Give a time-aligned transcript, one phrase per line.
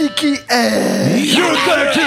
[0.00, 2.00] de White City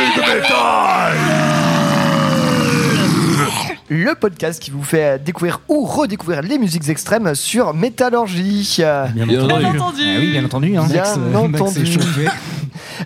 [3.89, 8.77] Le podcast qui vous fait découvrir ou redécouvrir les musiques extrêmes sur Métallurgie.
[8.77, 10.01] Bien Bien entendu.
[10.03, 10.75] Ah oui, bien entendu.
[10.75, 10.85] Hein.
[10.89, 11.83] Bien Max, euh, Max entendu.
[11.83, 12.27] est.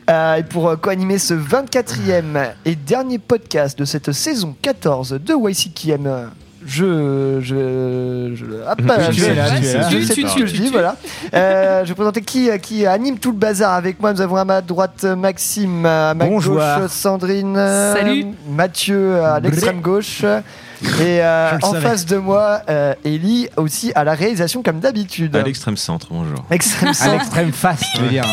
[0.09, 5.33] Euh, et pour euh, co-animer ce 24e et dernier podcast de cette saison 14 de
[5.33, 6.25] YCKM, euh,
[6.67, 7.39] je.
[7.41, 8.35] Je.
[8.35, 8.77] je hop,
[9.11, 9.89] Tu je- es là, tu es là.
[9.89, 10.71] je sais Tu, tu, ce que tu, je dis, tu.
[10.71, 10.95] voilà.
[11.33, 14.13] Euh, je vais présenter qui, euh, qui anime tout le bazar avec moi.
[14.13, 16.55] Nous avons à ma droite euh, Maxime, à ma Bonjour.
[16.55, 18.25] gauche Sandrine, Salut.
[18.49, 20.23] Mathieu à l'extrême gauche.
[21.01, 21.87] Et euh, en savais.
[21.87, 25.35] face de moi, euh, Ellie aussi à la réalisation comme d'habitude.
[25.35, 26.45] À l'extrême centre, bonjour.
[26.51, 27.11] Extrême À centre.
[27.13, 28.25] l'extrême face, je veux dire.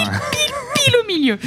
[0.74, 1.38] Pile au milieu.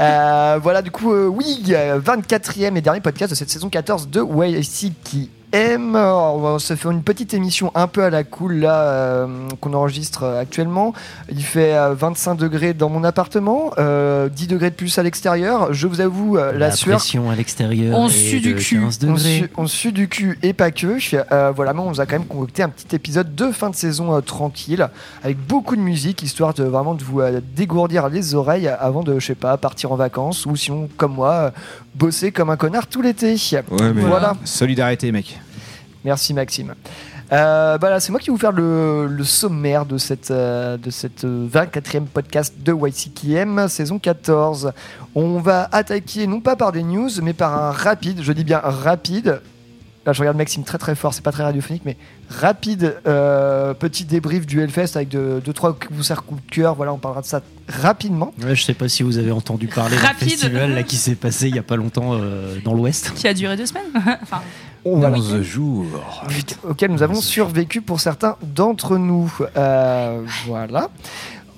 [0.00, 4.08] Euh, voilà, du coup, euh, oui, euh, 24e et dernier podcast de cette saison 14
[4.08, 8.54] de YC qui Alors, On se fait une petite émission un peu à la cool
[8.56, 9.26] là euh,
[9.60, 10.92] qu'on enregistre euh, actuellement.
[11.30, 15.72] Il fait euh, 25 degrés dans mon appartement, euh, 10 degrés de plus à l'extérieur.
[15.72, 16.96] Je vous avoue, euh, la, sueur.
[16.96, 17.96] pression à l'extérieur.
[17.96, 18.80] On sue du cul.
[18.80, 20.98] 15 On sue, on sue du cul et pas que.
[21.32, 23.76] Euh, voilà, mais on vous a quand même concocté un petit épisode de fin de
[23.76, 24.88] saison euh, tranquille,
[25.22, 29.18] avec beaucoup de musique, histoire de vraiment de vous euh, dégourdir les oreilles avant de,
[29.18, 31.50] je sais pas, partir en vacances ou sinon, comme moi, euh,
[31.94, 33.36] bosser comme un connard tout l'été.
[33.52, 34.34] Ouais, Voilà.
[34.44, 35.38] Solidarité, mec.
[36.04, 36.74] Merci Maxime.
[37.32, 40.90] Euh, bah c'est moi qui vais vous faire le, le sommaire de cette, euh, de
[40.90, 44.72] cette euh, 24e podcast de YCKM, saison 14.
[45.14, 48.60] On va attaquer non pas par des news, mais par un rapide, je dis bien
[48.62, 49.40] rapide.
[50.06, 51.96] Là, je regarde Maxime très très fort, c'est pas très radiophonique, mais
[52.28, 56.74] rapide euh, petit débrief du Hellfest avec 2-3 deux, trois coups de cœur.
[56.74, 58.34] Voilà, on parlera de ça rapidement.
[58.42, 60.28] Ouais, je sais pas si vous avez entendu parler Rapide.
[60.28, 63.12] festival là, qui s'est passé il y a pas longtemps euh, dans l'Ouest.
[63.14, 63.84] Qui a duré deux semaines.
[64.22, 64.42] enfin.
[64.84, 65.86] 11 jours.
[66.68, 69.32] auquel nous avons survécu pour certains d'entre nous.
[69.56, 70.90] Euh, voilà.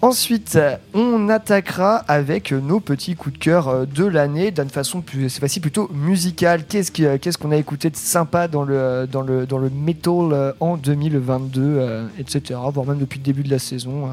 [0.02, 0.58] Ensuite,
[0.92, 5.40] on attaquera avec nos petits coups de cœur euh, de l'année d'une façon plus, cette
[5.40, 6.64] fois-ci plutôt musicale.
[6.64, 10.76] Qu'est-ce euh, qu'on a écouté de sympa dans le, dans le, dans le metal en
[10.76, 12.60] 2022, euh, etc.
[12.72, 14.10] Voire même depuis le début de la saison.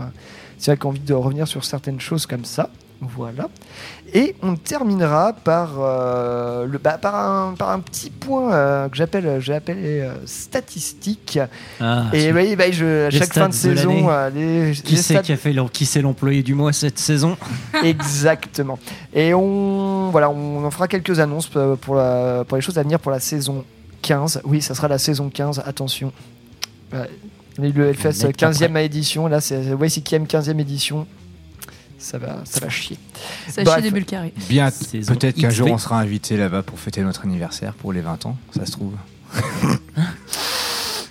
[0.57, 2.69] C'est vrai qu'on a envie de revenir sur certaines choses comme ça.
[3.15, 3.49] Voilà.
[4.13, 8.95] Et on terminera par, euh, le, bah, par, un, par un petit point euh, que
[8.95, 11.39] j'appelle euh, statistique.
[11.79, 15.31] Ah, Et oui, bah, je, à chaque fin de saison, euh, les, qui c'est qui
[15.31, 17.37] a fait l'em- qui c'est l'employé du mois cette saison
[17.83, 18.77] exactement.
[19.13, 21.47] Et on voilà, on en fera quelques annonces
[21.81, 23.63] pour, la- pour les choses à venir pour la saison
[24.03, 24.41] 15.
[24.43, 25.63] Oui, ça sera la saison 15.
[25.65, 26.11] Attention.
[27.59, 31.07] Le Hellfest On est 15e édition, là c'est YCKM 15e édition.
[32.03, 32.97] Ça va, ça va chier.
[33.63, 33.81] Bref.
[33.81, 34.33] des bulles carrées.
[34.49, 38.25] Bien, peut-être qu'un jour on sera invité là-bas pour fêter notre anniversaire pour les 20
[38.25, 38.93] ans, ça se trouve.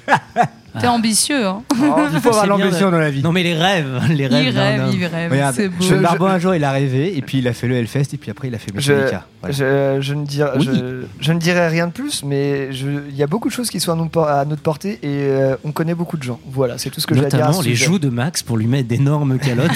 [0.81, 1.63] T'es ambitieux, hein.
[2.15, 3.23] il faut avoir l'ambition dans la vie.
[3.23, 4.47] Non mais les rêves, les rêves.
[4.47, 5.31] Il rêve, il rêve.
[5.31, 5.75] Regarde, C'est beau.
[5.83, 8.15] je, Je- Barbeau un jour il a rêvé et puis il a fait le Hellfest
[8.15, 9.27] et puis après il a fait Je- Metallica.
[9.43, 9.55] Voilà.
[9.55, 10.65] Je, je ne dirai, Oui.
[10.65, 13.81] je, je ne dirai rien de plus, mais il y a beaucoup de choses qui
[13.81, 16.41] sont à, nous- à notre portée et euh, on connaît beaucoup de gens.
[16.51, 17.39] Voilà, c'est tout ce que j'ai à dire.
[17.41, 17.84] Notamment les sujet.
[17.84, 19.71] joues de Max pour lui mettre d'énormes calottes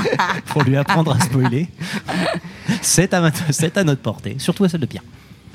[0.46, 1.68] pour lui apprendre à spoiler.
[2.80, 3.28] C'est à, ma-
[3.76, 5.02] à notre portée, surtout à celle de Pierre.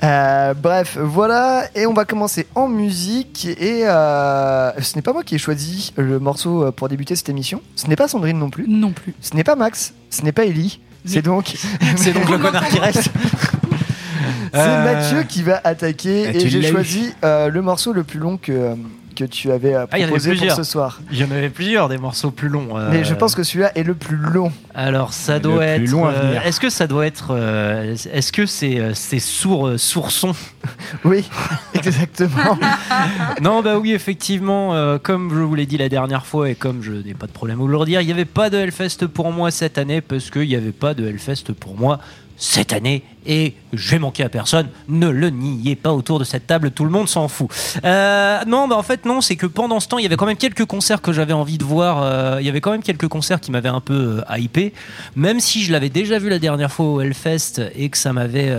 [0.04, 3.46] Euh, bref, voilà, et on va commencer en musique.
[3.46, 7.30] Et euh, ce n'est pas moi qui ai choisi le morceau euh, pour débuter cette
[7.30, 7.62] émission.
[7.76, 8.66] Ce n'est pas Sandrine non plus.
[8.68, 9.14] Non plus.
[9.22, 9.94] Ce n'est pas Max.
[10.10, 10.80] Ce n'est pas Ellie.
[11.06, 11.56] C'est donc,
[11.96, 13.10] C'est donc le connard qui reste.
[14.54, 16.36] c'est Euh, Mathieu qui va attaquer.
[16.36, 18.76] et j'ai choisi euh, le morceau le plus long que,
[19.16, 21.00] que tu avais euh, Ah, en avait proposé pour ce soir.
[21.12, 22.78] Il y en avait plusieurs des morceaux plus longs.
[22.78, 24.52] euh, Mais je pense que celui-là est le plus long.
[24.76, 25.98] Alors ça Le doit plus être.
[26.06, 26.40] euh.
[26.44, 27.28] Est-ce que ça doit être.
[27.32, 30.34] euh, Est-ce que c'est c'est sourd euh, sourçon
[31.04, 31.30] Oui,
[31.74, 32.58] exactement.
[33.42, 34.74] Non bah oui effectivement.
[34.74, 37.32] euh, comme je vous l'ai dit la dernière fois et comme je n'ai pas de
[37.32, 40.02] problème à vous le redire, il n'y avait pas de Hellfest pour moi cette année
[40.02, 42.00] parce qu'il n'y avait pas de Hellfest pour moi
[42.38, 44.68] cette année et j'ai manqué à personne.
[44.88, 47.50] Ne le niez pas autour de cette table, tout le monde s'en fout.
[47.84, 50.26] Euh, non, bah en fait non, c'est que pendant ce temps, il y avait quand
[50.26, 52.04] même quelques concerts que j'avais envie de voir.
[52.04, 54.74] euh, il y avait quand même quelques concerts qui m'avaient un peu euh, hypé,
[55.16, 58.54] même si je l'avais déjà vu la dernière fois au Hellfest et que ça m'avait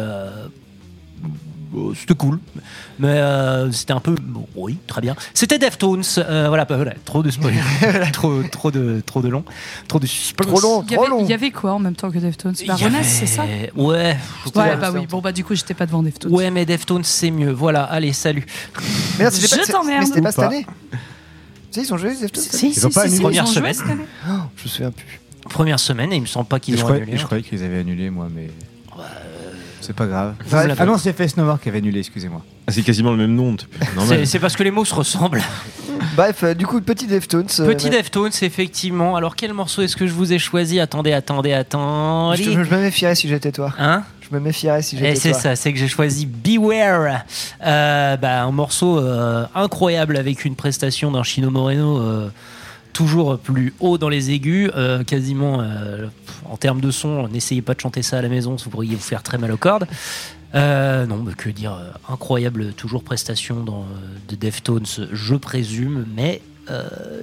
[1.97, 2.39] c'était cool.
[2.99, 4.15] Mais euh, c'était un peu.
[4.21, 5.15] bon, oui, très bien.
[5.35, 6.03] C'était Deftones.
[6.19, 7.55] euh, voilà, bah, voilà, trop de spoil.
[8.13, 9.45] trop, trop, de, trop de long.
[9.89, 10.47] Trop de suspense.
[10.47, 11.21] Trop long, Il y, trop avait, long.
[11.25, 13.45] il y avait quoi en même temps que Deftones Baroness, avait- c'est ça
[13.75, 14.17] Ouais.
[14.45, 14.63] je crois.
[14.65, 15.07] Ouais, bah oui.
[15.09, 16.33] Bon, bah du coup, j'étais pas devant Deftones.
[16.33, 17.51] Ouais, mais Deftones, c'est mieux.
[17.53, 18.47] Voilà, allez, salut.
[19.19, 20.01] Mais Je t'emmerde.
[20.01, 20.67] mais c'était pas cette année.
[21.73, 23.01] Tu sais, ils sont joués, les Deftones cette Si, année si, Ils ont si, pas
[23.03, 23.17] si, annulé.
[23.17, 23.75] ils Première ont joué semaine.
[23.75, 24.05] cette année.
[24.57, 25.21] Je me souviens plus.
[25.51, 27.17] Première semaine, et il me semble pas qu'ils ont annulé.
[27.19, 28.49] je croyais qu'ils avaient annulé, moi, mais.
[29.87, 30.35] C'est pas grave.
[30.79, 32.43] Ah non, c'est Face No More qui avait annulé, excusez-moi.
[32.67, 33.55] Ah, c'est quasiment le même nom.
[33.59, 35.43] c'est C'est c'est parce que les mots se ressemblent.
[36.17, 37.47] Bref, euh, du coup, petit Deftones.
[37.61, 37.97] euh, Petit ouais.
[37.99, 39.17] Deftones, effectivement.
[39.17, 40.81] Alors, quel morceau est-ce que je vous ai choisi?
[40.81, 42.43] Attendez, attendez, attendez.
[42.43, 43.75] Je, je me méfierais si j'étais toi.
[43.79, 44.03] Hein?
[44.23, 45.41] Je me méfierais si Et j'étais c'est toi.
[45.41, 47.25] ça, c'est que j'ai choisi Beware.
[47.65, 52.29] Euh, bah, un morceau euh, incroyable avec une prestation d'un Chino Moreno euh,
[52.95, 56.07] toujours plus haut dans les aigus, euh, quasiment euh,
[56.47, 57.29] en termes de son.
[57.29, 59.59] N'essayez pas de chanter ça à la maison, vous pourriez vous faire très mal aux
[59.59, 59.87] cordes.
[60.55, 61.77] Euh, non, mais que dire,
[62.09, 63.85] incroyable toujours prestation dans,
[64.29, 66.41] de Deftones, je présume, mais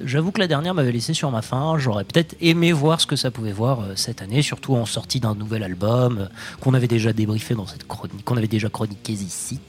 [0.05, 1.75] j'avoue que la dernière m'avait laissé sur ma faim.
[1.79, 5.33] J'aurais peut-être aimé voir ce que ça pouvait voir cette année, surtout en sortie d'un
[5.33, 6.27] nouvel album
[6.59, 9.59] qu'on avait déjà débriefé dans cette chronique, qu'on avait déjà chroniqué ici.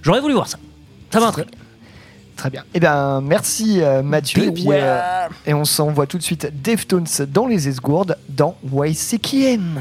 [0.00, 0.58] J'aurais voulu voir ça.
[1.12, 1.46] Ça m'intrigue.
[2.42, 2.64] Très bien.
[2.74, 4.42] Eh bien, merci euh, Mathieu.
[4.42, 9.80] Et, puis, euh, et on s'envoie tout de suite Deftones dans les esgourdes dans YCKM.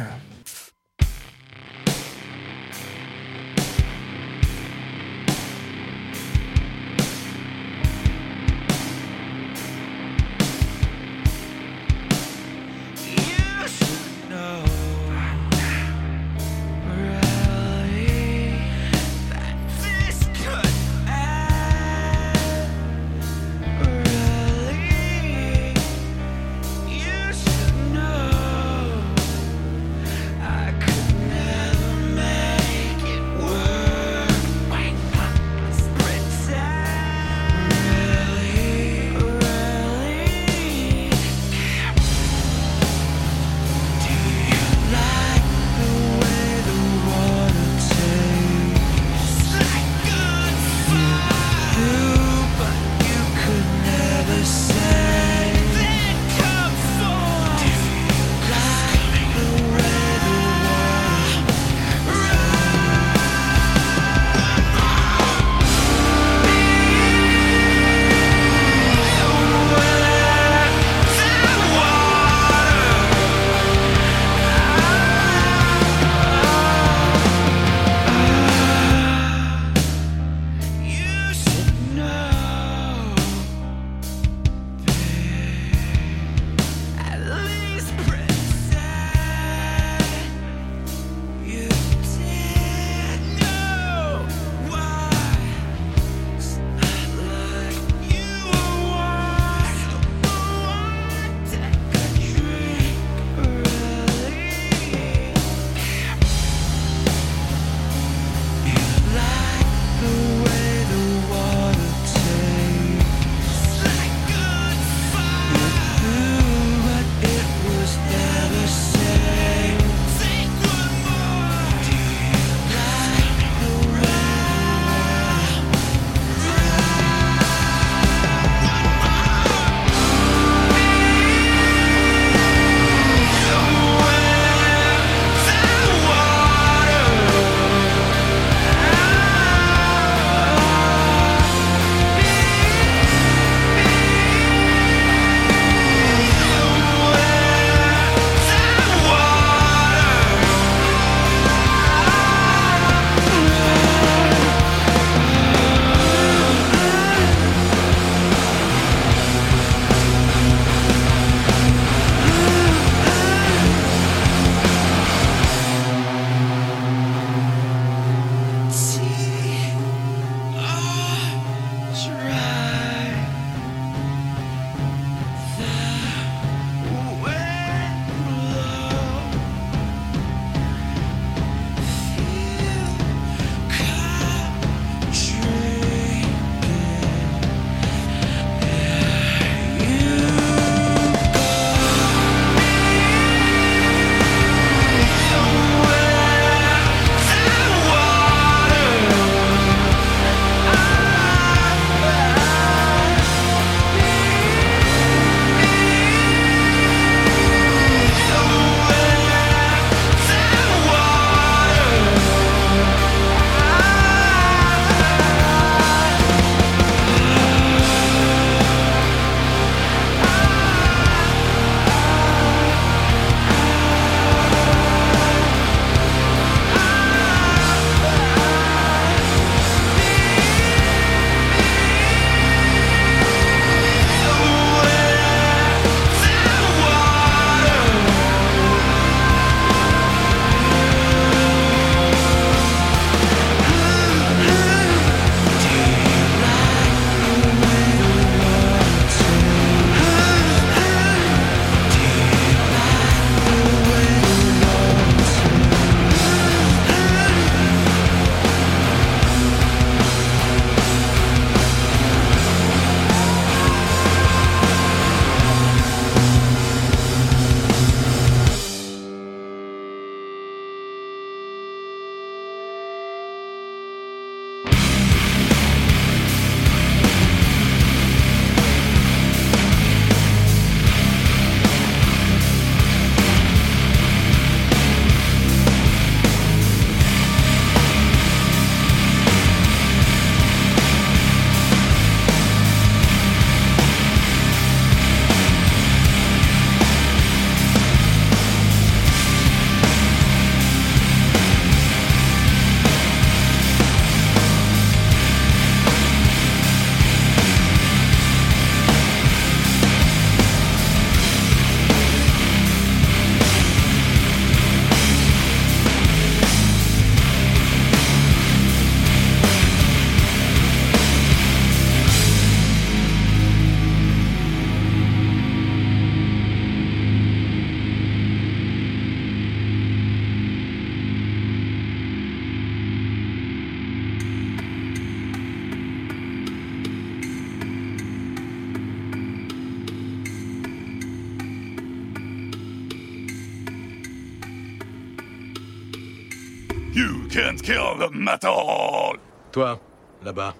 [348.42, 349.80] Toi,
[350.24, 350.56] là-bas,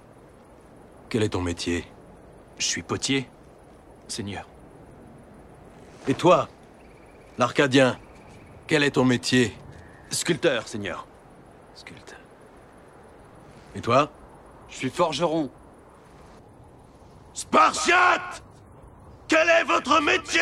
[1.08, 1.84] quel est ton métier?
[2.56, 3.28] Je suis potier,
[4.06, 4.46] Seigneur.
[6.06, 6.48] Et toi,
[7.38, 7.98] l'Arcadien,
[8.68, 9.56] quel est ton métier?
[10.10, 11.08] Sculpteur, Seigneur.
[11.74, 12.20] Sculpteur.
[13.74, 14.12] Et toi?
[14.68, 15.50] Je suis forgeron.
[17.34, 18.44] Spartiate!
[19.26, 20.40] Quel est votre métier?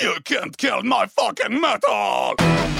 [0.00, 2.79] You can't kill my fucking metal!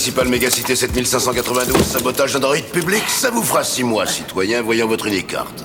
[0.00, 0.24] Metal!
[0.24, 5.06] Municipal Mégacité 7592, sabotage d'un droïde public, ça vous fera six mois, citoyen, voyant votre
[5.06, 5.64] unique carte.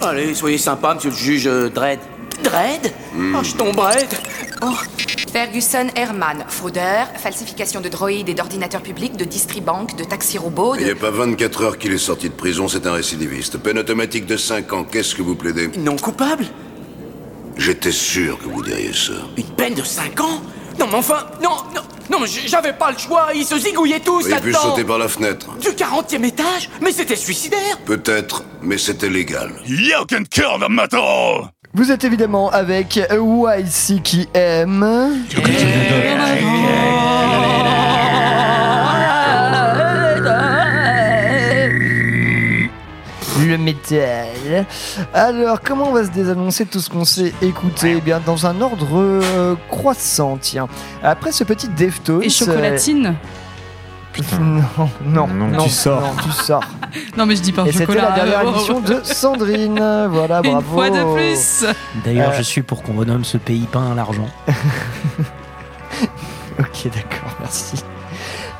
[0.00, 1.98] Allez, soyez sympa, monsieur le juge euh, Dredd.
[2.42, 3.34] Dredd Hmm.
[3.36, 4.06] Oh, je tomberai.
[4.62, 4.72] Oh.
[5.32, 10.84] Ferguson Herman, fraudeur, falsification de droïdes et d'ordinateurs publics, de distribank, de taxi robot, Il
[10.84, 13.58] n'y a pas 24 heures qu'il est sorti de prison, c'est un récidiviste.
[13.58, 15.68] Peine automatique de 5 ans, qu'est-ce que vous plaidez?
[15.78, 16.46] Non coupable?
[17.56, 19.12] J'étais sûr que vous diriez ça.
[19.36, 20.40] Une peine de 5 ans?
[20.78, 24.26] Non, mais enfin, non, non, non, mais j'avais pas le choix, ils se zigouillaient tous
[24.32, 25.46] a pu là-dedans sauter par la fenêtre.
[25.60, 29.52] Du 40 e étage Mais c'était suicidaire Peut-être, mais c'était légal.
[29.66, 31.50] You can kill the metal!
[31.72, 34.84] Vous êtes évidemment avec YCKM.
[43.60, 44.66] Métal.
[45.14, 48.60] Alors, comment on va se désannoncer tout ce qu'on s'est écouté Eh bien, dans un
[48.60, 50.66] ordre euh, croissant, tiens.
[51.02, 52.22] Après ce petit Deftones...
[52.22, 53.14] Et chocolatine
[54.18, 54.64] euh, Non,
[55.04, 56.00] non, Non, non, tu sors.
[56.00, 56.64] non, tu sors.
[57.16, 60.06] Non, mais je dis pas Et c'était la dernière euh, émission de Sandrine.
[60.10, 60.74] Voilà, Une bravo.
[60.74, 61.64] fois de plus.
[62.04, 64.26] D'ailleurs, Euh, je suis pour qu'on renomme ce pays pain à l'argent.
[66.58, 67.82] Ok, d'accord, merci.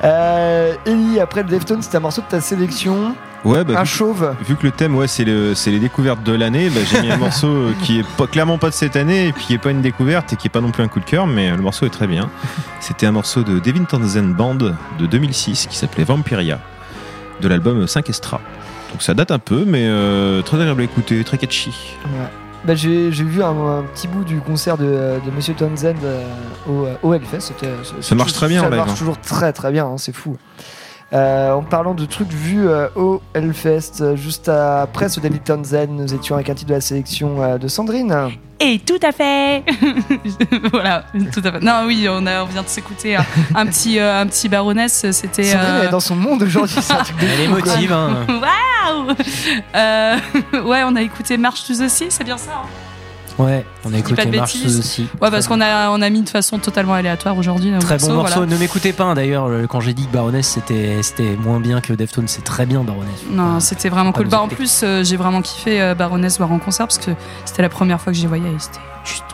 [0.05, 3.15] Euh, Ellie, après le Deftones, c'était un morceau de ta sélection.
[3.45, 4.35] Ouais, bah, un vu, chauve.
[4.47, 7.17] vu que le thème, ouais, c'est le- les découvertes de l'année, bah, j'ai mis un
[7.27, 9.71] morceau euh, qui est pas, clairement pas de cette année, et puis qui est pas
[9.71, 11.63] une découverte, et qui est pas non plus un coup de cœur, mais euh, le
[11.63, 12.29] morceau est très bien.
[12.81, 16.59] C'était un morceau de Devin Townsend Band de 2006 qui s'appelait Vampiria,
[17.41, 18.41] de l'album 5 Estra.
[18.93, 21.97] Donc ça date un peu, mais euh, très agréable à écouter, très catchy.
[22.05, 22.27] Ouais.
[22.67, 23.49] Bah, j'ai vu un,
[23.79, 26.23] un petit bout du concert de, de Monsieur Townsend euh,
[26.69, 27.55] au, au Hellfest.
[28.03, 28.95] Ça marche très bien en Ça live, marche hein.
[28.99, 30.37] toujours très très bien, hein, c'est fou.
[31.13, 35.89] Euh, en parlant de trucs vus euh, au Hellfest, euh, juste après ce David Townsend,
[35.91, 38.29] nous étions avec un titre de la sélection euh, de Sandrine.
[38.61, 39.65] Et tout à fait
[40.73, 41.61] Voilà, tout à fait.
[41.61, 43.25] Non, oui, on, a, on vient de s'écouter un,
[43.57, 45.45] un petit, euh, un petit baroness, c'était...
[45.45, 47.93] Sandrine, euh, elle est dans son monde aujourd'hui, c'est un truc de Elle est émotive,
[47.93, 48.27] hein.
[49.75, 52.69] Waouh Ouais, on a écouté March to the Sea, c'est bien ça hein
[53.45, 54.79] Ouais, on a écouté bêtises.
[54.79, 55.07] aussi.
[55.21, 57.71] Ouais, parce qu'on a, on a mis de façon totalement aléatoire aujourd'hui.
[57.81, 58.35] Très bon morceaux, morceau.
[58.37, 58.53] voilà.
[58.53, 59.47] Ne m'écoutez pas hein, d'ailleurs.
[59.47, 62.83] euh, Quand j'ai dit que Baroness c'était c'était moins bien que Deftones, c'est très bien
[62.85, 63.15] Baroness.
[63.31, 64.29] Non, c'était vraiment cool.
[64.29, 67.11] Bah, en plus, euh, j'ai vraiment kiffé euh, Baroness voir en concert parce que
[67.45, 69.25] c'était la première fois que j'y voyais et c'était juste.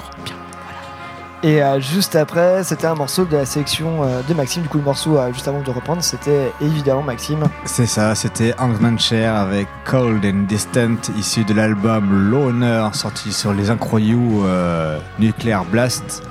[1.43, 4.63] Et euh, juste après, c'était un morceau de la sélection euh, de Maxime.
[4.63, 7.41] Du coup, le morceau, euh, juste avant de reprendre, c'était évidemment Maxime.
[7.67, 13.53] C'est ça, c'était Hangman Chair avec Cold and Distant, issu de l'album Loner, sorti sur
[13.53, 16.23] les incroyables euh, Nuclear Blast.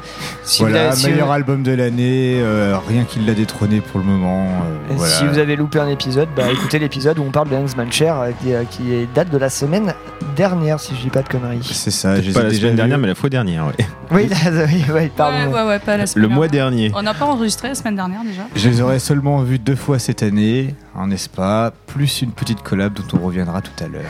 [0.43, 3.81] Si vous voilà, avez- si meilleur vous- album de l'année, euh, rien qui l'a détrôné
[3.81, 4.43] pour le moment.
[4.89, 5.13] euh, Et voilà.
[5.13, 8.15] Si vous avez loupé un épisode, bah, écoutez l'épisode où on parle de Hansman Chair,
[8.41, 9.93] qui, euh, qui est- date de la semaine
[10.35, 11.61] dernière, si je dis pas de conneries.
[11.71, 12.77] C'est ça, j'ai Pas la déjà semaine vu.
[12.77, 13.85] dernière, mais la fois dernière, ouais.
[14.11, 15.37] Oui, oui, oui, pardon.
[15.51, 16.91] Ouais, ouais, ouais, pas la semaine Le mois dernier.
[16.95, 19.99] On n'a pas enregistré la semaine dernière déjà Je les aurais seulement vus deux fois
[19.99, 20.75] cette année,
[21.07, 24.03] n'est-ce pas Plus une petite collab dont on reviendra tout à l'heure.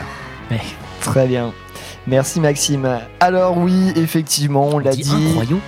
[1.00, 1.52] Très bien.
[2.06, 2.88] Merci Maxime.
[3.20, 5.26] Alors oui, effectivement, on l'a dit dit.
[5.28, 5.60] incroyable.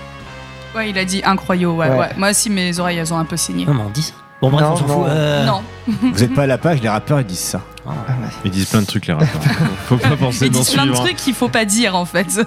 [0.75, 1.73] Ouais, il a dit incroyable.
[1.73, 1.97] Ouais, Ouais.
[1.97, 2.09] ouais.
[2.17, 3.65] Moi aussi, mes oreilles, elles ont un peu signé.
[3.65, 4.13] Non, mais on dit ça.
[4.41, 5.05] Bon, bref, Non, on s'en fout.
[5.09, 5.61] Euh, Non.
[5.87, 7.61] Vous êtes pas à la page, les rappeurs ils disent ça.
[7.89, 8.13] Ah,
[8.45, 9.29] Ils disent plein de trucs, les rappeurs.
[9.87, 12.39] Faut pas penser Ils disent plein de trucs qu'il faut pas dire en fait.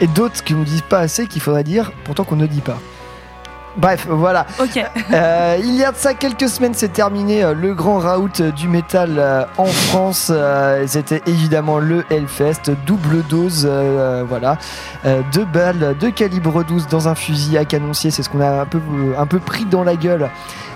[0.00, 2.78] Et d'autres qui nous disent pas assez qu'il faudrait dire, pourtant qu'on ne dit pas.
[3.76, 4.46] Bref, voilà.
[4.60, 4.82] Ok.
[5.12, 8.50] Euh, il y a de ça quelques semaines, c'est terminé euh, le grand raout euh,
[8.50, 10.32] du métal euh, en France.
[10.86, 13.68] C'était évidemment le Hellfest, double dose,
[14.28, 14.56] voilà,
[15.32, 18.10] deux balles de calibre 12 dans un fusil à canoncier.
[18.10, 18.80] C'est ce qu'on a un peu,
[19.16, 20.28] un peu pris dans la gueule.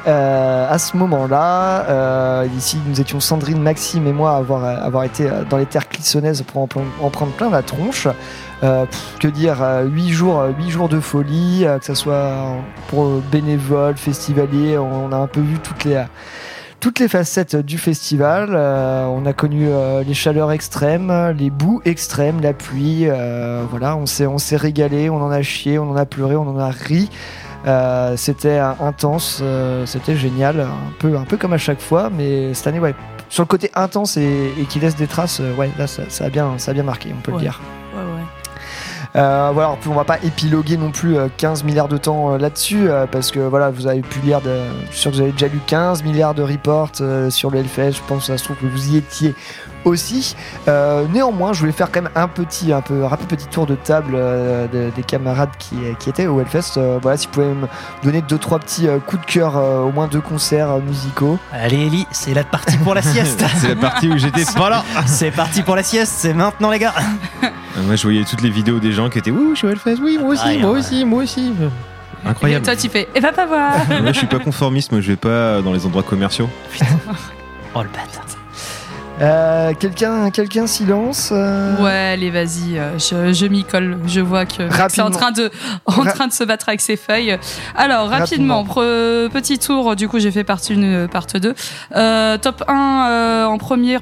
[0.06, 5.28] à ce moment-là, ici nous étions Sandrine, Maxime et moi à avoir, à avoir été
[5.48, 6.66] dans les terres clissonnaises pour en
[7.10, 8.08] prendre plein la tronche.
[8.62, 12.12] Euh, pff, que dire, 8 jours, euh, huit jours de folie, euh, que ce soit
[12.14, 16.04] euh, pour euh, bénévoles, festivaliers, on, a un peu vu toutes les, euh,
[16.78, 18.50] toutes les facettes du festival.
[18.52, 23.08] Euh, on a connu euh, les chaleurs extrêmes, les boues extrêmes, la pluie.
[23.08, 26.36] euh, voilà, on s'est, on s'est régalé, on en a chié, on en a pleuré,
[26.36, 27.10] on en a ri.
[27.66, 32.10] Euh, c'était euh, intense, euh, c'était génial, un peu, un peu comme à chaque fois,
[32.16, 32.94] mais cette année, ouais,
[33.28, 36.26] sur le côté intense et, et qui laisse des traces, euh, ouais, là, ça, ça
[36.26, 37.38] a bien, ça a bien marqué, on peut Ouais.
[37.38, 37.60] le dire.
[39.14, 42.38] Euh, voilà, alors, on va pas épiloguer non plus euh, 15 milliards de temps euh,
[42.38, 44.50] là-dessus, euh, parce que voilà, vous avez pu lire, de,
[44.86, 47.58] je suis sûr que vous avez déjà lu 15 milliards de reports euh, sur le
[47.58, 49.34] Hellfest, je pense que ça se trouve que vous y étiez
[49.84, 50.34] aussi.
[50.68, 53.66] Euh, néanmoins, je voulais faire quand même un petit, un peu, un rapide petit tour
[53.66, 56.78] de table euh, de- des camarades qui, qui étaient au Hellfest.
[56.78, 57.66] Euh, voilà, si vous pouvez me
[58.02, 61.38] donner deux, trois petits euh, coups de cœur, euh, au moins deux concerts euh, musicaux.
[61.52, 63.44] Allez Ellie, c'est la partie pour la sieste.
[63.58, 64.84] C'est la partie où j'étais pas là.
[65.04, 66.94] C'est parti pour la sieste, c'est maintenant les gars.
[67.76, 69.96] Euh, Moi, je voyais toutes les vidéos des gens qui étaient Ouh, je suis Hellfest,
[70.02, 70.78] oui, moi aussi, Ah, moi ouais.
[70.78, 71.52] aussi, moi aussi.
[72.24, 72.64] Et Incroyable.
[72.64, 73.72] toi tu fais, et va pas voir.
[74.02, 76.48] Moi, je suis pas conformiste, moi, je vais pas dans les endroits commerciaux.
[77.74, 78.26] Oh le bâtard.
[79.22, 81.30] Euh, quelqu'un, quelqu'un silence.
[81.32, 83.98] euh, Ouais, allez, vas-y, euh, je, je m'y colle.
[84.06, 85.06] Je vois que Max est Rapidement.
[85.06, 85.50] en train de,
[85.86, 87.38] en Ra- train de se battre avec ses feuilles.
[87.76, 91.54] Alors, rapidement, pre- petit tour, du coup, j'ai fait partie 1, part 2.
[91.96, 94.00] Euh, top 1 euh, en première.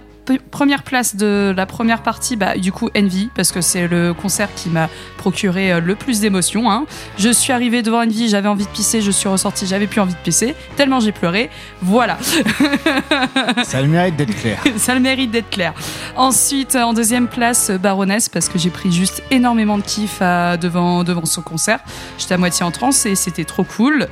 [0.50, 4.48] Première place de la première partie, bah, du coup Envy, parce que c'est le concert
[4.54, 6.70] qui m'a procuré euh, le plus d'émotions.
[6.70, 6.84] hein.
[7.18, 10.12] Je suis arrivée devant Envy, j'avais envie de pisser, je suis ressortie, j'avais plus envie
[10.14, 11.50] de pisser, tellement j'ai pleuré.
[11.82, 12.16] Voilà.
[13.64, 14.58] Ça le mérite d'être clair.
[14.76, 15.72] ça le mérite d'être clair.
[16.16, 21.02] Ensuite, en deuxième place, Baroness, parce que j'ai pris juste énormément de kiff à- devant,
[21.04, 21.80] devant son concert.
[22.18, 24.06] J'étais à moitié en transe et c'était trop cool.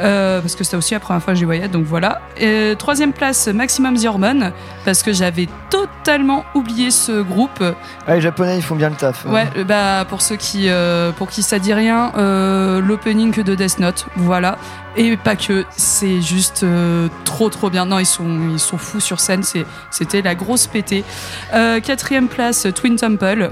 [0.00, 2.20] Euh, parce que c'était aussi la première fois que j'y voyais, donc voilà.
[2.38, 4.52] Et troisième place, Maximum The Hormone,
[4.84, 7.62] parce que j'avais totalement oublié ce groupe.
[8.06, 9.26] Ah, les Japonais, ils font bien le taf.
[9.26, 9.32] hein.
[9.32, 13.78] Ouais, bah pour ceux qui, euh, pour qui ça dit rien, euh, l'opening de Death
[13.78, 14.56] Note, voilà.
[14.96, 17.84] Et pas que, c'est juste euh, trop trop bien.
[17.86, 19.42] Non, ils sont, ils sont fous sur scène.
[19.90, 21.04] C'était la grosse pétée.
[21.52, 23.50] Quatrième place, Twin Temple.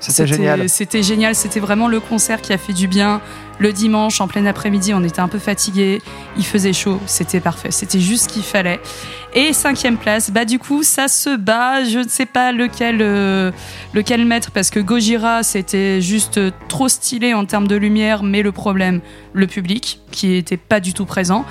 [0.00, 0.68] C'était génial.
[0.68, 1.34] C'était génial.
[1.34, 3.20] C'était vraiment le concert qui a fait du bien.
[3.58, 6.00] Le dimanche, en plein après-midi, on était un peu fatigués.
[6.36, 7.00] Il faisait chaud.
[7.06, 7.70] C'était parfait.
[7.72, 8.80] C'était juste ce qu'il fallait.
[9.34, 11.84] Et cinquième place, bah du coup, ça se bat.
[11.84, 13.50] Je ne sais pas lequel, euh,
[13.94, 18.52] lequel mettre parce que Gojira, c'était juste trop stylé en termes de lumière, mais le
[18.52, 19.00] problème,
[19.32, 21.44] le public, qui était pas du tout présent.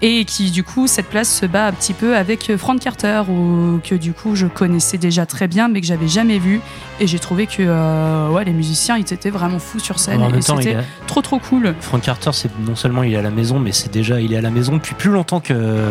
[0.00, 3.80] Et qui, du coup, cette place se bat un petit peu avec Frank Carter, ou,
[3.82, 6.60] que du coup, je connaissais déjà très bien, mais que j'avais jamais vu.
[7.00, 10.22] Et j'ai trouvé que euh, ouais, les musiciens, ils étaient vraiment fous sur scène.
[10.22, 11.74] En et c'était a- trop, trop cool.
[11.80, 14.36] Frank Carter, c'est non seulement il est à la maison, mais c'est déjà il est
[14.36, 15.82] à la maison depuis plus longtemps que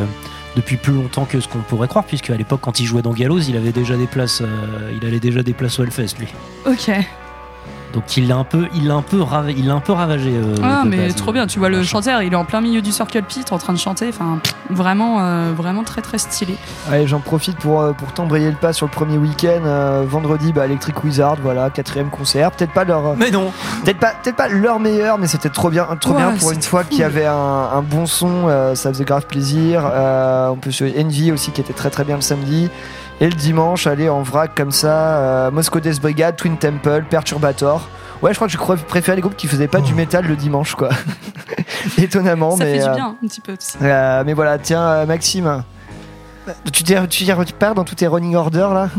[0.56, 3.12] depuis plus longtemps que ce qu'on pourrait croire, puisque à l'époque quand il jouait dans
[3.14, 6.28] Gallows, il avait déjà des places, euh, il allait déjà des places au Hellfest lui.
[6.66, 6.90] Ok.
[7.98, 10.30] Donc il l'a un peu, il l'a un peu, rava- il l'a un peu ravagé.
[10.32, 11.16] euh, Ah, mais base.
[11.16, 11.48] trop bien.
[11.48, 13.80] Tu vois le chanteur, il est en plein milieu du circle pit en train de
[13.80, 14.08] chanter.
[14.10, 14.38] Enfin,
[14.70, 16.58] vraiment, euh, vraiment très, très stylé.
[16.92, 19.62] Allez, j'en profite pour, euh, pour t'embrayer le pas sur le premier week-end.
[19.66, 22.52] Euh, vendredi, bah, Electric Wizard, voilà, quatrième concert.
[22.52, 23.16] Peut-être pas leur.
[23.18, 23.52] Mais non
[23.84, 26.62] Peut-être pas, peut pas leur meilleur, mais c'était trop bien, trop Ouais, bien pour une
[26.62, 26.90] fois cool.
[26.92, 28.48] qu'il y avait un, un bon son.
[28.48, 29.90] euh, ça faisait grave plaisir.
[29.92, 32.70] Euh, on peut se Envy aussi qui était très très bien le samedi.
[33.20, 35.18] Et le dimanche, aller en vrac comme ça.
[35.18, 37.88] Euh, Moscow Death Brigade, Twin Temple, Perturbator.
[38.22, 40.76] Ouais, je crois que je préférais les groupes qui faisaient pas du métal le dimanche,
[40.76, 40.90] quoi.
[41.98, 42.74] Étonnamment, Ça mais.
[42.78, 43.78] fait du euh, bien, un petit peu aussi.
[43.82, 45.64] euh, mais voilà, tiens, euh, Maxime.
[46.72, 48.90] Tu, t'es- tu, tu pars dans tous tes running orders là?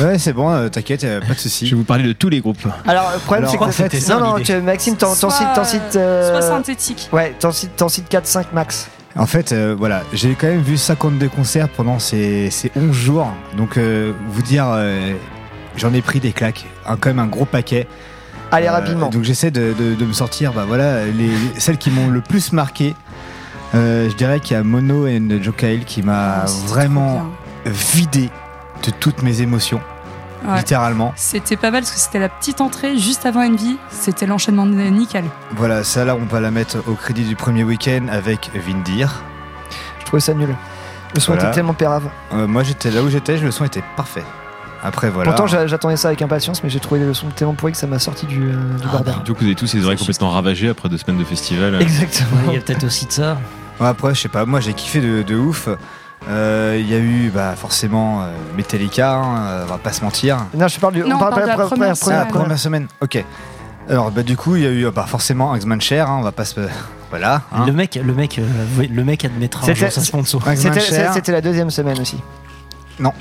[0.00, 1.66] Ouais, c'est bon, euh, t'inquiète, euh, pas de soucis.
[1.66, 2.58] Je vais vous parler de tous les groupes.
[2.86, 6.42] Alors, le problème, c'est que fait, non, ça, non, tu- Maxime, t'en cites, euh, Soit
[6.42, 7.08] synthétique.
[7.12, 8.88] Ouais, t'en cites, t'en cites 4, 5 max.
[9.18, 13.32] En fait, euh, voilà, j'ai quand même vu 52 concerts pendant ces, ces 11 jours.
[13.56, 15.12] Donc, euh, vous dire, euh,
[15.76, 17.88] j'en ai pris des claques, un, quand même un gros paquet.
[18.52, 19.08] Allez, Euh, rapidement.
[19.10, 22.52] Donc, j'essaie de, de- de me sortir, bah voilà, les, celles qui m'ont le plus
[22.52, 22.94] marqué.
[23.74, 27.26] Euh, je dirais qu'il y a Mono et Joe Kyle qui m'a Ah, vraiment
[27.66, 28.30] vidé
[28.86, 29.80] de toutes mes émotions,
[30.46, 30.56] Ouais.
[30.58, 31.12] littéralement.
[31.16, 33.76] C'était pas mal parce que c'était la petite entrée juste avant Envy.
[33.90, 35.24] C'était l'enchaînement de nickel.
[35.56, 39.22] Voilà, ça là, on va la mettre au crédit du premier week-end avec Vindir.
[40.00, 40.54] Je trouvais ça nul.
[41.14, 41.48] Le son Voilà.
[41.48, 42.04] était tellement pérave.
[42.32, 44.24] Euh, moi, j'étais là où j'étais, le son était parfait.
[44.82, 45.30] Après, voilà.
[45.30, 47.88] Pourtant, j'a- j'attendais ça avec impatience, mais j'ai trouvé le son tellement pourri que ça
[47.88, 49.14] m'a sorti du, euh, du bordel.
[49.24, 51.80] Du coup, vous avez tous les oreilles complètement ravagées après deux semaines de festival.
[51.82, 52.28] Exactement.
[52.42, 53.38] Ouais, Il y a peut-être aussi de ça.
[53.80, 55.68] Ouais, après, je sais pas, moi j'ai kiffé de, de ouf.
[56.28, 60.02] Euh, Il y a eu bah, forcément euh, Metallica, hein, euh, on va pas se
[60.04, 60.38] mentir.
[60.54, 61.00] Non, je parle du.
[61.02, 62.26] Non, on parle de la première Ah, la semaine.
[62.28, 63.24] première semaine, ok.
[63.88, 66.32] Alors, bah, du coup, il y a eu bah, forcément Axman Cher, hein, on va
[66.32, 66.60] pas se.
[67.10, 67.40] Voilà.
[67.52, 67.64] hein.
[67.64, 68.42] Le mec, le mec, euh,
[68.92, 70.42] le mec admettra un C'était- sa sponsor.
[70.54, 72.18] C'était la deuxième semaine aussi.
[73.00, 73.14] Non.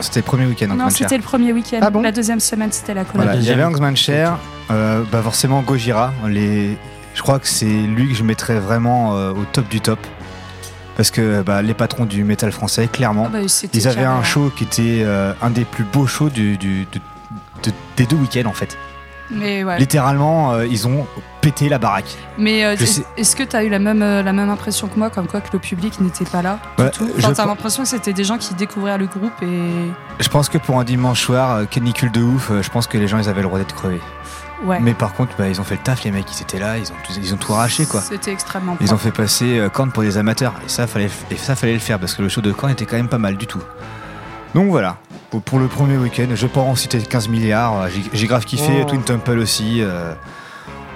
[0.00, 1.80] C'était le premier week-end, Non, c'était le premier week-end.
[1.82, 3.26] Ah bon la deuxième semaine, c'était la collab.
[3.26, 4.38] Voilà, il y avait Angsman Cher,
[4.70, 6.14] euh, bah forcément Gojira.
[6.28, 6.76] Les...
[7.14, 9.98] Je crois que c'est lui que je mettrais vraiment euh, au top du top.
[10.96, 13.38] Parce que bah, les patrons du métal français, clairement, Ah bah,
[13.72, 17.00] ils avaient un show qui était euh, un des plus beaux shows du, du- de-
[17.64, 18.76] de- des deux week-ends en fait.
[19.30, 19.78] Mais ouais.
[19.78, 21.06] Littéralement, euh, ils ont
[21.40, 22.14] pété la baraque.
[22.36, 24.98] Mais euh, est- est-ce que tu as eu la même, euh, la même impression que
[24.98, 27.84] moi, comme quoi que le public n'était pas là Ouais, du tout Enfin, t'as l'impression
[27.84, 29.90] que c'était des gens qui découvraient le groupe et.
[30.20, 33.16] Je pense que pour un dimanche soir, canicule de ouf, je pense que les gens
[33.18, 34.00] ils avaient le droit d'être crevés.
[34.64, 34.78] Ouais.
[34.80, 36.84] Mais par contre, bah, ils ont fait le taf, les mecs, ils étaient là, ils
[36.92, 38.00] ont, tout- ils ont tout arraché quoi.
[38.00, 40.54] C'était extrêmement Ils ont fait passer euh, Korn pour des amateurs.
[40.64, 42.86] Et ça, fallait, et ça, fallait le faire parce que le show de Korn était
[42.86, 43.62] quand même pas mal du tout.
[44.54, 44.98] Donc voilà,
[45.30, 47.88] pour, pour le premier week-end, je pas en citer 15 milliards.
[47.88, 48.84] J'ai j'ai grave kiffé, Oh.
[48.88, 49.78] Twin Temple aussi.
[49.80, 50.14] euh,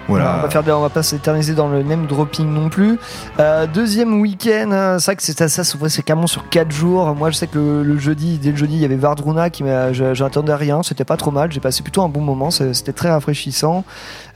[0.08, 2.98] On va, va pas s'éterniser dans le name dropping non plus.
[3.40, 7.14] Euh, deuxième week-end, euh, c'est vrai que c'est ça, c'est carrément sur 4 jours.
[7.16, 9.92] Moi, je sais que le, jeudi, dès le jeudi, il y avait Vardruna qui m'a,
[9.92, 10.82] j'attendais rien.
[10.84, 11.50] C'était pas trop mal.
[11.50, 12.50] J'ai passé plutôt un bon moment.
[12.50, 13.84] C'était très rafraîchissant.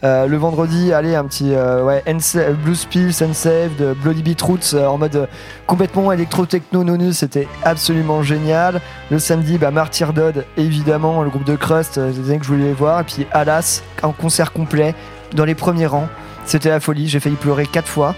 [0.03, 4.99] Euh, le vendredi, allez, un petit euh, ouais, Ensa- Blues Pills, Unsaved, Bloody Beetroots en
[4.99, 5.29] mode
[5.67, 7.19] complètement électro-techno nonus.
[7.19, 8.81] C'était absolument génial.
[9.11, 12.65] Le samedi, bah, Martyr Dodd, évidemment, le groupe de Crust, des années que je voulais
[12.65, 13.01] les voir.
[13.01, 14.95] Et puis Alas, un concert complet
[15.35, 16.09] dans les premiers rangs.
[16.45, 18.15] C'était la folie, j'ai failli pleurer quatre fois.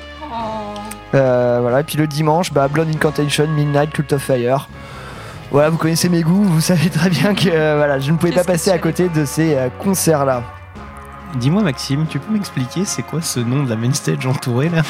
[1.15, 4.69] Euh, voilà, et puis le dimanche, bah, Blood Incantation, Midnight, Cult of Fire.
[5.51, 8.33] Voilà, vous connaissez mes goûts, vous savez très bien que euh, voilà, je ne pouvais
[8.33, 10.43] pas passer à côté de ces euh, concerts-là.
[11.37, 14.83] Dis-moi, Maxime, tu peux m'expliquer c'est quoi ce nom de la main stage entourée là?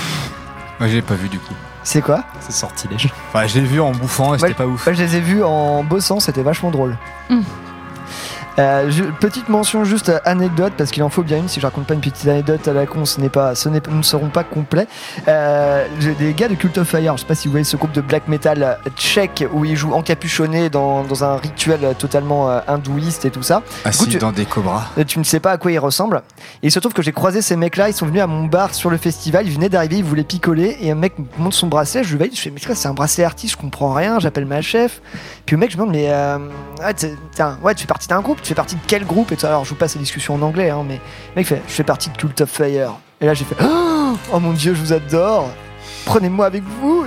[0.78, 1.54] Moi, je l'ai pas vu du coup.
[1.82, 2.22] C'est quoi?
[2.38, 3.12] C'est sortilège.
[3.28, 4.86] Enfin, je l'ai vu en bouffant et c'était pas ouf.
[4.86, 6.96] Moi, je les ai vus en bossant, c'était vachement drôle.
[7.28, 7.40] Mm.
[8.58, 11.48] Euh, je- petite mention juste euh, anecdote parce qu'il en faut bien une.
[11.48, 13.80] Si je raconte pas une petite anecdote à la con, ce n'est pas, ce n'est,
[13.88, 14.86] nous ne serons pas complets.
[15.28, 17.16] Euh, j'ai des gars de Cult of Fire.
[17.16, 19.76] Je sais pas si vous voyez ce groupe de black metal euh, tchèque où ils
[19.76, 23.62] jouent encapuchonnés dans, dans un rituel euh, totalement euh, hindouiste et tout ça.
[23.84, 24.88] Assis tu- dans des cobras.
[25.06, 26.22] tu ne sais pas à quoi ils ressemblent.
[26.62, 28.74] Et il se trouve que j'ai croisé ces mecs-là, ils sont venus à mon bar
[28.74, 31.68] sur le festival, ils venaient d'arriver, ils voulaient picoler, et un mec me montre son
[31.68, 34.46] bracelet, je lui valide, je fais, mais c'est un bracelet artiste, je comprends rien, j'appelle
[34.46, 35.00] ma chef.
[35.46, 36.38] Puis le mec, je me demande, mais euh,
[36.80, 39.04] ouais, t'es- t'es un- ouais, tu fais partie d'un groupe, tu fais partie de quel
[39.04, 39.44] groupe et.
[39.44, 41.84] Alors je vous passe les discussions en anglais, hein, mais le mec fait, je fais
[41.84, 42.94] partie de Cult of Fire.
[43.20, 45.48] Et là j'ai fait, oh, oh mon dieu, je vous adore,
[46.04, 47.06] prenez-moi avec vous.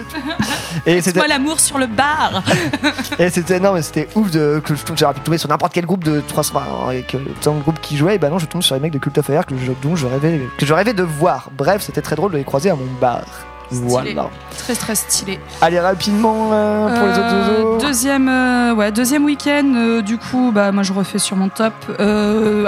[0.85, 1.27] Et c'était.
[1.27, 2.43] L'amour sur le bar
[3.19, 6.03] Et c'était non mais c'était ouf de que j'aurais pu tomber sur n'importe quel groupe
[6.03, 8.75] de 300 et que tant de groupes qui jouaient et bah non je tombe sur
[8.75, 11.03] les mecs de Cult of Fire que je, dont je rêvais que je rêvais de
[11.03, 11.49] voir.
[11.57, 13.23] Bref, c'était très drôle de les croiser à mon bar.
[13.71, 13.87] Stylé.
[13.87, 14.29] Voilà.
[14.57, 15.39] Très, très stylé.
[15.61, 17.77] Allez rapidement euh, pour les autres jours.
[17.79, 21.73] deuxième, euh, ouais, deuxième week-end, euh, du coup, bah, moi je refais sur mon top.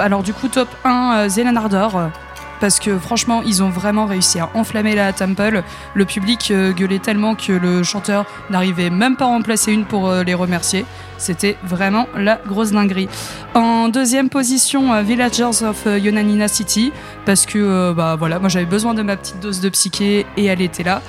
[0.00, 2.10] Alors, du coup, top 1, euh, Zelan Ardor.
[2.60, 5.62] Parce que franchement, ils ont vraiment réussi à enflammer la Temple.
[5.94, 9.84] Le public euh, gueulait tellement que le chanteur n'arrivait même pas à en placer une
[9.84, 10.84] pour euh, les remercier.
[11.18, 13.08] C'était vraiment la grosse dinguerie.
[13.54, 16.92] En deuxième position, euh, Villagers of Yonanina City.
[17.24, 20.62] Parce que bah, voilà, moi j'avais besoin de ma petite dose de psyché et elle
[20.62, 21.02] était là.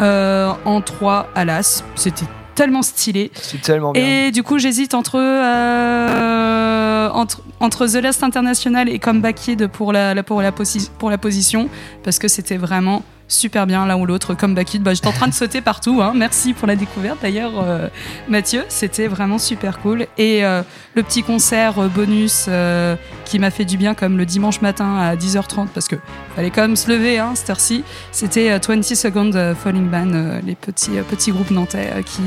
[0.00, 1.82] En 3, Alas.
[1.96, 2.26] C'était
[2.58, 3.30] tellement stylé.
[3.34, 4.02] C'est tellement bien.
[4.26, 9.92] Et du coup, j'hésite entre, euh, entre, entre The Last International et Comeback Kid pour
[9.92, 11.68] la, la- pour la, posi- pour la position,
[12.04, 14.34] parce que c'était vraiment super bien l'un ou l'autre.
[14.34, 16.00] Comeback Kid, bah, j'étais en train de sauter partout.
[16.02, 16.12] hein.
[16.14, 17.88] Merci pour la découverte d'ailleurs, euh,
[18.28, 18.64] Mathieu.
[18.68, 20.06] C'était vraiment super cool.
[20.16, 20.62] Et euh,
[20.94, 24.96] le petit concert euh, bonus euh, qui m'a fait du bien, comme le dimanche matin
[24.96, 25.96] à 10h30, parce que
[26.34, 27.84] fallait quand même se lever, hein, cette heure-ci.
[28.12, 32.22] C'était euh, 20 Second euh, Falling Ban, euh, les petits, petits groupes nantais qui,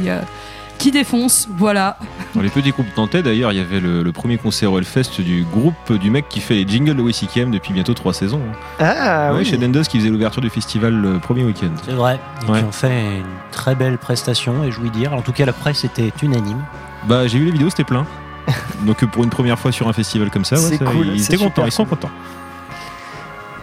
[0.81, 1.47] qui défoncent.
[1.57, 1.97] Voilà.
[2.35, 5.19] Dans les petits groupes nantais, d'ailleurs, il y avait le, le premier concert au Hellfest
[5.21, 8.41] du groupe du mec qui fait les jingles de WCKM depuis bientôt trois saisons.
[8.79, 9.45] Ah ouais, oui.
[9.45, 11.71] chez Dendos qui faisait l'ouverture du festival le premier week-end.
[11.85, 12.19] C'est vrai.
[12.47, 12.59] Ouais.
[12.59, 15.13] qui ont fait une très belle prestation, et je vous dire.
[15.13, 16.63] En tout cas, la presse était unanime.
[17.07, 18.05] Bah, j'ai vu les vidéos, c'était plein.
[18.85, 21.07] Donc, euh, pour une première fois sur un festival comme ça, ouais, C'est ça- cool,
[21.13, 22.09] ils étaient contents, ils sont contents.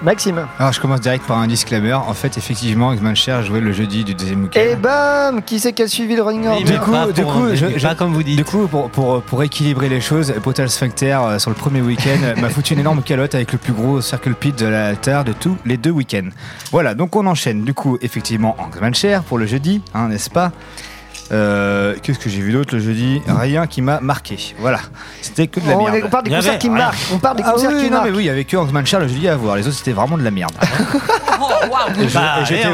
[0.02, 0.46] Maxime.
[0.58, 1.92] Alors, je commence direct par un disclaimer.
[1.94, 4.60] En fait, effectivement, Xman Cher jouait le jeudi du deuxième week-end.
[4.60, 7.32] Et bam Qui c'est qui a suivi le running order Du coup, pas du pour-
[7.32, 8.36] coup, mais je- pas je- comme vous dites.
[8.36, 12.18] Du coup, pour, pour, pour équilibrer les choses, Brutal Sphincter euh, sur le premier week-end
[12.40, 15.56] m'a foutu une énorme calotte avec le plus gros circle pit de l'altar de tous
[15.64, 16.28] les deux week-ends.
[16.70, 17.64] Voilà, donc on enchaîne.
[17.64, 20.52] Du coup, effectivement, Angman Cher pour le jeudi, hein, n'est-ce pas?
[21.30, 24.54] Euh, Qu'est-ce que j'ai vu d'autre le jeudi Rien qui m'a marqué.
[24.58, 24.78] Voilà.
[25.20, 25.96] C'était que de la On merde.
[25.96, 26.96] est- on parle des concerts avait qui marquent.
[27.12, 28.04] On parle des Ah concerts oui, qui non, marquent.
[28.06, 28.56] mais oui, il y avait que
[29.00, 29.56] le jeudi à voir.
[29.56, 30.52] Les autres, c'était vraiment de la merde.
[31.98, 32.68] Je- Bah, j'ai été-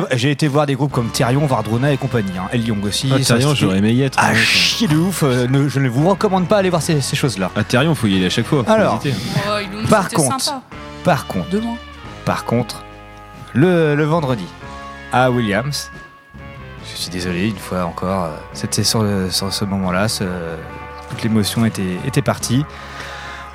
[0.48, 2.30] voir des groupes comme Therion, Vardruna et compagnie.
[2.38, 2.48] Hein.
[2.52, 3.10] El Young aussi.
[3.14, 4.18] Ah, Therion, j'aurais aimé y être.
[4.18, 4.34] À ouais.
[4.36, 5.22] chier de ouf.
[5.22, 7.50] euh, ne- je ne vous recommande pas aller voir ces, ces choses-là.
[7.56, 8.64] À Therion, faut y aller à chaque fois.
[8.68, 9.00] Alors.
[9.04, 10.62] Oh, Par contre, sympa.
[11.04, 11.76] par contre, Deux mois.
[12.24, 12.82] par contre,
[13.52, 14.46] le, le vendredi
[15.12, 15.90] à Williams,
[16.90, 20.06] je suis désolé une fois encore, euh, c'était sur, sur ce moment-là,
[21.10, 22.64] toute l'émotion était partie.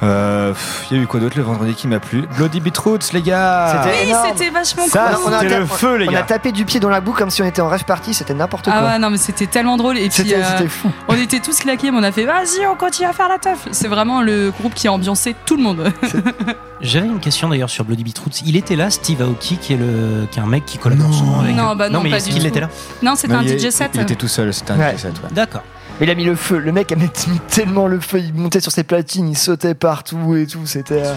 [0.02, 0.54] Euh,
[0.90, 2.26] Il y a eu quoi d'autre le vendredi qui m'a plu?
[2.38, 4.28] Bloody Beetroots, les gars C'était Oui, énorme.
[4.32, 5.24] c'était vachement Ça, cool.
[5.28, 6.22] On a le feu, les On a gars.
[6.24, 8.66] tapé du pied dans la boue comme si on était en rêve party, c'était n'importe
[8.66, 8.74] quoi.
[8.76, 9.98] Ah ouais, non, mais c'était tellement drôle.
[9.98, 10.90] Et puis, C'était euh, c'était fou.
[11.10, 13.68] on était tous claqués, mais on a fait vas-y, on continue à faire la teuf.
[13.72, 15.92] C'est vraiment le groupe qui a ambiancé tout le monde.
[16.82, 18.42] J'avais une question d'ailleurs sur Bloody Beetroots.
[18.46, 21.42] Il était là, Steve Aoki, qui est, le, qui est un mec qui collabore souvent
[21.42, 22.48] avec Non, bah non, mais pas est-ce du qu'il tout.
[22.48, 22.70] était là?
[23.04, 23.92] Non, c'était Non, un il, DJ set.
[23.96, 24.96] il était tout seul, c'était un Ouais.
[24.96, 25.14] DJ set.
[25.22, 25.30] ouais.
[25.32, 25.64] D'accord.
[26.02, 26.60] Il a mis le feu.
[26.60, 27.10] Le mec a mis
[27.50, 28.20] tellement le feu.
[28.20, 30.66] Il montait sur ses platines, il sautait partout et tout.
[30.66, 31.04] C'était.
[31.06, 31.14] euh,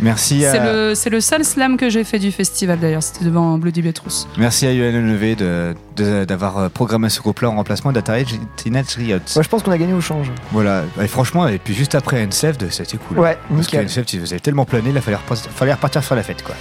[0.00, 3.24] Merci C'est à, le, c'est le seul slam que j'ai fait du festival d'ailleurs, c'était
[3.26, 4.26] devant Bloody Beetroots.
[4.38, 8.24] merci à UNLV de- de- d'avoir euh, programmé ce groupe-là en remplacement d'Atari
[8.56, 9.18] Teenage Riot.
[9.36, 10.30] Ouais, je pense qu'on a gagné au change.
[10.50, 13.18] Voilà, et franchement, et puis juste après Enslaved, c'était cool.
[13.18, 13.84] Ouais, Parce que nickel.
[13.86, 15.18] Enslaved, ils faisaient tellement planer, là, fallait,
[15.54, 16.54] fallait repartir faire la fête, quoi.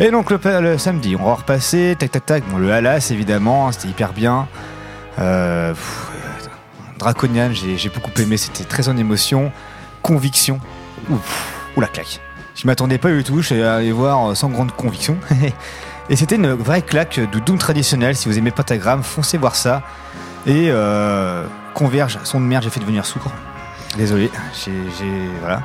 [0.00, 2.44] Et donc, le, le samedi, on va repasser, tac, tac, tac.
[2.50, 4.46] Bon, le Halas, évidemment, c'était hyper bien.
[5.18, 6.17] Euh, pff, euh,
[6.98, 9.52] Draconian, j'ai beaucoup aimé, c'était très en émotion.
[10.02, 10.60] Conviction,
[11.10, 12.20] ou la claque.
[12.54, 15.16] Je m'attendais pas du tout, je suis allé voir sans grande conviction.
[16.10, 18.16] Et c'était une vraie claque de Doom traditionnel.
[18.16, 19.82] Si vous aimez Pentagram, foncez voir ça.
[20.46, 21.44] Et euh,
[21.74, 23.30] Converge, son de merde, j'ai fait devenir sourd.
[23.96, 24.30] Désolé,
[24.64, 24.72] j'ai-
[25.40, 25.62] Voilà.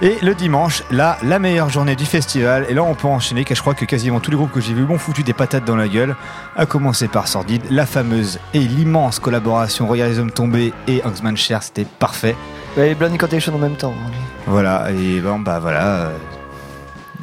[0.00, 2.66] Et le dimanche, là, la meilleure journée du festival.
[2.68, 4.74] Et là, on peut enchaîner, car je crois que quasiment tous les groupes que j'ai
[4.74, 6.16] vus m'ont foutu des patates dans la gueule.
[6.56, 11.36] À commencer par Sordide, la fameuse et l'immense collaboration Royal les Hommes Tombés et Angsman
[11.36, 12.34] Cher, c'était parfait.
[12.76, 13.94] Et Blood Incantation en même temps.
[13.96, 14.10] hein.
[14.46, 15.84] Voilà, et bon, bah voilà.
[15.86, 16.10] euh,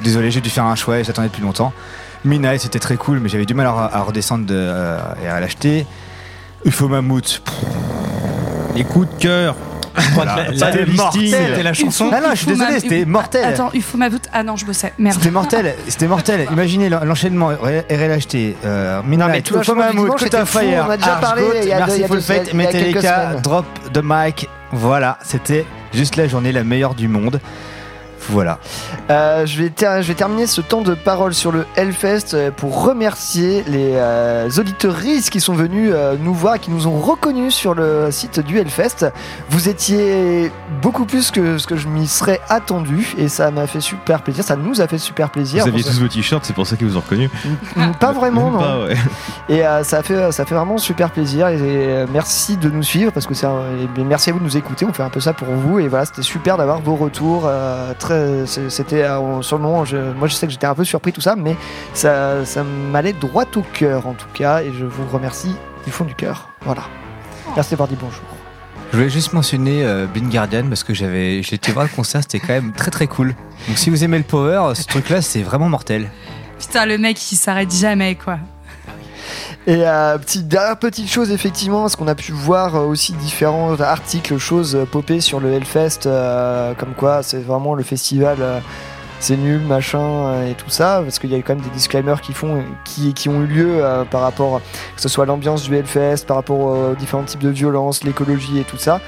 [0.02, 1.74] Désolé, j'ai dû faire un choix et j'attendais depuis longtemps.
[2.24, 5.86] Midnight, c'était très cool, mais j'avais du mal à, redescendre de, euh, et à l'acheter.
[6.64, 7.42] UFO Mammouth,
[8.76, 9.56] Les coups de cœur.
[10.14, 11.24] Voilà, la- c'était la- mortel.
[11.30, 12.10] c'était la chanson.
[12.14, 13.46] Ah non, je suis désolé, c'était mortel.
[13.46, 14.28] Attends, il faut ma voûte.
[14.34, 14.94] Ah non, je bossais.
[14.98, 15.18] Merde.
[15.18, 16.48] C'était mortel, c'était mortel.
[16.52, 21.22] Imaginez l'en- l'enchaînement RLHT, euh, mais Midnight, Mammouth, dimanche Cut Fire, on a déjà Arch
[21.22, 21.44] parlé
[21.78, 23.34] Merciful deux- Fate, Metallica.
[23.44, 24.50] Drop the Mic.
[24.72, 27.40] Voilà, c'était juste la journée la meilleure du monde.
[28.30, 28.60] Voilà.
[29.10, 32.52] Euh, je, vais ter- je vais terminer ce temps de parole sur le Hellfest euh,
[32.52, 37.00] pour remercier les euh, auditeuristes qui sont venus euh, nous voir et qui nous ont
[37.00, 39.12] reconnus sur le site du Hellfest.
[39.50, 40.52] Vous étiez
[40.82, 44.44] beaucoup plus que ce que je m'y serais attendu et ça m'a fait super plaisir.
[44.44, 45.64] Ça nous a fait super plaisir.
[45.64, 47.30] Vous aviez tous vos t-shirts, c'est pour ça qu'ils vous ont reconnu.
[47.76, 48.60] ça- Pas vraiment, non.
[48.60, 48.96] pas, ouais.
[49.50, 51.48] Et ça, fait, ça fait vraiment super plaisir.
[51.48, 53.64] Et merci de nous suivre parce que c'est un-
[54.06, 54.86] merci à vous de nous écouter.
[54.88, 55.80] On fait un peu ça pour vous.
[55.80, 57.50] Et voilà, c'était super d'avoir vos retours.
[57.98, 59.86] très, c'était euh, sur le moment.
[59.86, 61.56] je- moi, je sais que j'étais un peu surpris tout ça, mais
[61.94, 64.62] ça, ça m'allait droit au cœur en tout cas.
[64.62, 65.54] Et je vous remercie
[65.86, 66.50] du fond du cœur.
[66.62, 66.84] Voilà.
[67.56, 68.24] Merci d'avoir dit bonjour.
[68.92, 72.22] Je voulais juste mentionner euh, Bin Guardian parce que j'avais, j'ai été voir le concert,
[72.24, 73.36] c'était quand même très très cool.
[73.68, 76.10] Donc si vous aimez le power, ce truc-là, c'est vraiment mortel.
[76.60, 78.40] Putain, le mec, il s'arrête jamais, quoi.
[79.68, 83.80] Et euh, petite, dernière petite chose, effectivement, parce qu'on a pu voir euh, aussi différents
[83.82, 88.38] articles, choses euh, popper sur le Hellfest, euh, comme quoi c'est vraiment le festival,
[89.20, 92.32] c'est nul, machin, et tout ça, parce qu'il y a quand même des disclaimers qui,
[92.32, 94.62] font, qui, qui ont eu lieu par rapport,
[94.96, 98.64] que ce soit l'ambiance du Hellfest, par rapport aux différents types de violences, l'écologie et
[98.64, 99.02] tout ça.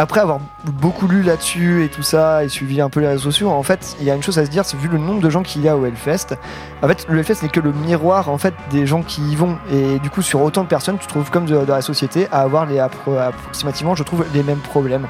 [0.00, 3.50] Après avoir beaucoup lu là-dessus et tout ça et suivi un peu les réseaux sociaux,
[3.50, 5.28] en fait, il y a une chose à se dire, c'est vu le nombre de
[5.28, 6.36] gens qu'il y a au Hellfest,
[6.82, 9.58] en fait, le Hellfest n'est que le miroir en fait des gens qui y vont
[9.72, 12.64] et du coup sur autant de personnes, tu trouves comme de la société à avoir
[12.64, 15.08] les appro- approximativement, je trouve, les mêmes problèmes.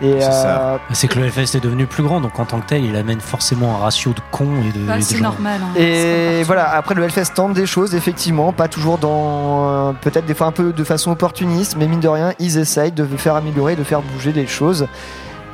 [0.00, 0.60] Et C'est ça.
[0.60, 2.96] euh, C'est que le Hellfest est devenu plus grand, donc en tant que tel, il
[2.96, 5.60] amène forcément un ratio de cons et de, Bah, c'est normal.
[5.62, 5.78] hein.
[5.78, 9.68] Et voilà, après le Hellfest tente des choses, effectivement, pas toujours dans.
[9.90, 12.92] euh, peut-être des fois un peu de façon opportuniste, mais mine de rien, ils essayent
[12.92, 14.86] de faire améliorer, de faire bouger les choses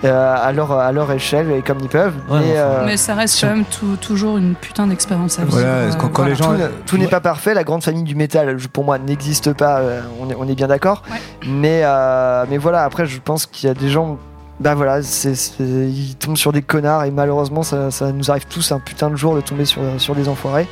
[0.05, 2.15] euh, à, leur, à leur échelle et comme ils peuvent.
[2.31, 5.43] Ouais, mais, enfin, euh, Mais ça reste quand même tout- toujours une putain d'expérience à
[5.43, 5.55] vivre.
[5.59, 6.31] Voilà, euh, quand- quand voilà.
[6.31, 8.99] les gens- tout, ne- tout n'est pas parfait, la grande famille du métal, pour moi,
[9.01, 9.81] n'existe pas,
[10.21, 11.03] on, est, on est bien d'accord.
[11.11, 11.17] Ouais.
[11.49, 14.19] Mais, euh, mais voilà, après, je pense qu'il y a des gens.
[14.61, 18.47] Bah voilà, c'est c'est- ils tombent sur des connards et malheureusement, ça, ça nous arrive
[18.47, 20.67] tous un putain de jour de tomber sur, sur des enfoirés.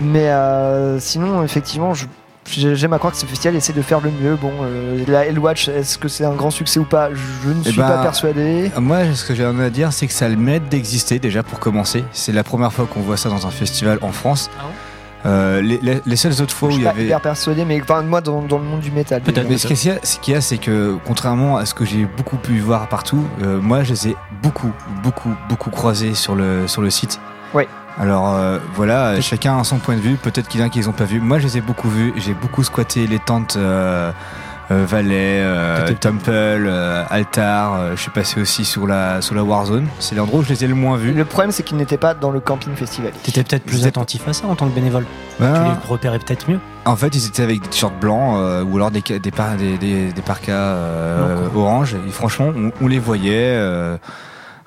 [0.00, 2.06] Mais euh, sinon, effectivement, je-
[2.46, 4.36] j'aime à croire que ce festival essaie de faire le mieux.
[4.36, 7.10] Bon, euh, la Hellwatch, est-ce que c'est un grand succès ou pas?
[7.12, 8.72] Je ne Eh suis ben, pas persuadé.
[8.78, 11.58] Moi, ce que j'ai envie à dire, c'est que ça le mérite d'exister déjà pour
[11.60, 12.04] commencer.
[12.12, 14.50] C'est la première fois qu'on voit ça dans un festival en France.
[14.58, 14.64] Ah
[15.24, 17.04] Euh, les, les- les seules autres fois Je où suis il y pas avait.
[17.04, 19.22] hyper persuadé, mais enfin, moi, dans, dans le monde du métal.
[19.48, 21.84] Mais ce qu'il y a, ce qu'il y a, c'est que contrairement à ce que
[21.84, 26.34] j'ai beaucoup pu voir partout, euh, moi je les ai beaucoup, beaucoup, beaucoup croisés sur
[26.34, 27.20] le, sur le site.
[27.54, 27.68] Ouais.
[28.00, 30.78] Alors euh, voilà, chacun a son point de vue, peut-être qu'il y en a qui
[30.80, 31.20] les ont pas vus.
[31.20, 33.56] Moi je les ai beaucoup vus, j'ai beaucoup squatté les tentes
[34.86, 39.86] Valais, euh, Temple, euh, Altar, euh, je suis passé aussi sur la, sur la Warzone.
[39.98, 41.12] C'est l'endroit où je les ai le moins vus.
[41.12, 43.12] Le problème, c'est qu'ils n'étaient pas dans le camping festival.
[43.22, 45.04] T'étais peut-être plus attentif à ça en tant que bénévole.
[45.40, 46.58] Ben, Tu les repérais peut-être mieux.
[46.84, 49.78] En fait, ils étaient avec des t-shirts blancs euh, ou alors des, des, par- des,
[49.78, 51.94] des, des parkas euh, orange.
[52.08, 53.30] Et franchement, on, on les voyait.
[53.56, 53.96] euh,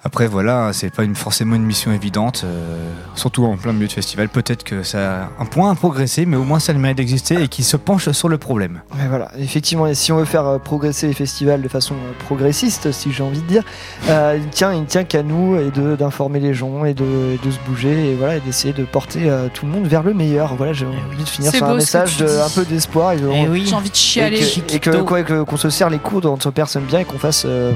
[0.06, 2.78] après, voilà, c'est pas une, forcément une mission évidente, euh,
[3.16, 4.30] surtout en plein milieu de festival.
[4.30, 6.98] Peut-être que ça a un point à progresser, mais au moins ça a le mérite
[6.98, 8.82] d'exister et qu'ils se penchent sur le problème.
[8.98, 12.12] Mais voilà, effectivement, et si on veut faire euh, progresser les festivals de façon euh,
[12.26, 13.64] progressiste, si j'ai envie de dire,
[14.08, 17.04] euh, il tient, il tient qu'à nous et de d'informer les gens et de,
[17.34, 20.04] et de se bouger et voilà, et d'essayer de porter euh, tout le monde vers
[20.04, 20.54] le meilleur.
[20.56, 23.48] Voilà, j'ai envie de finir sur un message de un peu d'espoir et de- Eh
[23.48, 23.66] oui.
[23.68, 24.38] J'ai envie de chialer.
[24.40, 27.06] et que- et que quoi, que- qu'on se serre les coudes entre personnes bien et
[27.06, 27.72] qu'on fasse euh,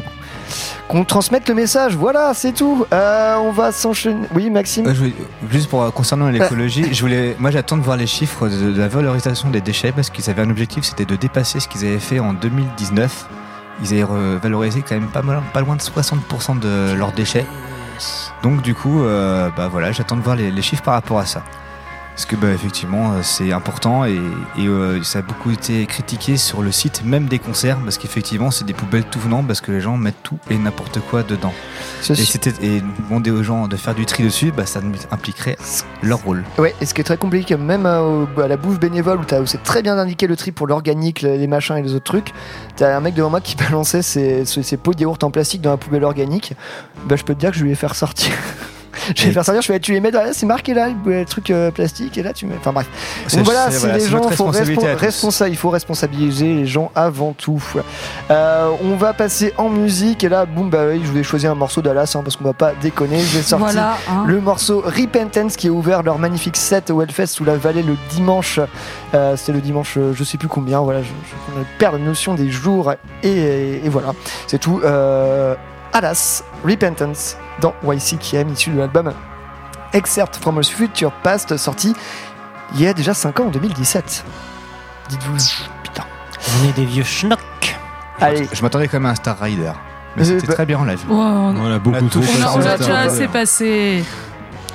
[0.89, 1.95] qu'on transmette le message.
[1.95, 2.85] Voilà, c'est tout.
[2.91, 4.27] Euh, on va s'enchaîner.
[4.35, 4.85] Oui, Maxime.
[4.87, 5.13] Euh, je voulais-
[5.49, 8.79] juste pour euh, concernant l'écologie, je voulais, moi j'attends de voir les chiffres de, de
[8.79, 11.99] la valorisation des déchets parce qu'ils avaient un objectif, c'était de dépasser ce qu'ils avaient
[11.99, 13.27] fait en 2019.
[13.83, 17.45] Ils avaient re- valorisé quand même pas, mal, pas loin de 60% de leurs déchets.
[18.43, 19.01] Donc du coup,
[19.55, 21.43] bah voilà, j'attends de voir les, les chiffres par rapport à ça.
[22.19, 24.19] Parce que bah, effectivement, euh, c'est important et,
[24.57, 28.51] et, euh, ça a beaucoup été critiqué sur le site même des concerts parce qu'effectivement,
[28.51, 31.53] c'est des poubelles tout venant parce que les gens mettent tout et n'importe quoi dedans.
[32.09, 35.55] Et, c'était, et demander aux gens de faire du tri dessus, bah, ça impliquerait
[36.03, 36.43] leur rôle.
[36.57, 39.39] Ouais, et ce qui est très compliqué, même euh, à la bouffe bénévole où, t'as-
[39.39, 42.03] où c'est très bien indiqué le tri pour l'organique, le- les machins et les autres
[42.03, 42.33] trucs,
[42.75, 45.61] t'as un mec devant moi qui balançait ses, ses, ses pots de yaourt en plastique
[45.61, 46.53] dans la poubelle organique.
[47.05, 48.33] Bah, je peux te dire que je vais les faire sortir.
[49.15, 51.49] je vais faire sortir, je vais tu les mets là, c'est marqué là, le truc
[51.51, 52.55] euh, plastique, et là tu mets.
[52.59, 52.87] Enfin bref.
[53.27, 54.45] C'est- Donc voilà, c'est- les gens, faut
[55.05, 57.63] responsa- il faut responsabiliser les gens avant tout.
[58.31, 61.55] Euh, on va passer en musique, et là, boum, bah oui, je vais choisir un
[61.55, 63.19] morceau d'Alas, hein, parce qu'on va pas déconner.
[63.19, 64.23] Je vais sortir Voilà, hein.
[64.27, 67.95] le morceau Repentance qui a ouvert leur magnifique set au Hellfest sous la vallée le
[68.11, 68.59] dimanche.
[69.13, 70.79] Euh, C'était le dimanche, euh, je sais plus combien.
[70.81, 72.93] Voilà, je, je perds la notion des jours
[73.23, 74.13] et, et voilà,
[74.47, 74.81] c'est tout.
[75.93, 79.11] Alas, Repentance dans YCKM, issu de l'album
[79.93, 81.95] Excerpt from a Future Past, sorti
[82.75, 84.23] il y a déjà 5 ans en 2017.
[85.09, 85.37] Dites-vous,
[85.83, 86.03] putain.
[86.61, 87.39] On est des vieux schnocks.
[88.21, 88.47] Allez.
[88.53, 89.71] Je m'attendais quand même à un Star Rider.
[90.15, 90.99] Mais Euh, c'était bah- très bien en live.
[91.09, 92.77] On- On a beaucoup trop passé on a, on a ça.
[92.77, 94.03] déjà assez passé.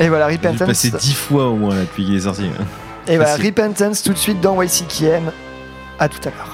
[0.00, 0.66] Et voilà, J'ai Repentance.
[0.66, 2.50] passer dix fois au moins là depuis qu'il est sorti.
[3.06, 3.36] Et voilà.
[3.36, 5.30] Repentance tout de suite dans YCKM.
[6.00, 6.53] À tout à l'heure.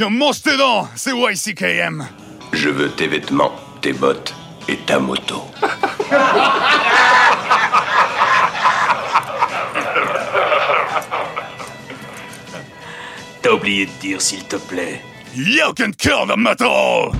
[0.00, 2.08] Tiens, mange tes dents C'est YCKM
[2.54, 4.34] Je veux tes vêtements, tes bottes
[4.66, 5.44] et ta moto.
[13.42, 15.02] T'as oublié de dire s'il te plaît.
[15.36, 17.12] You can kill the metal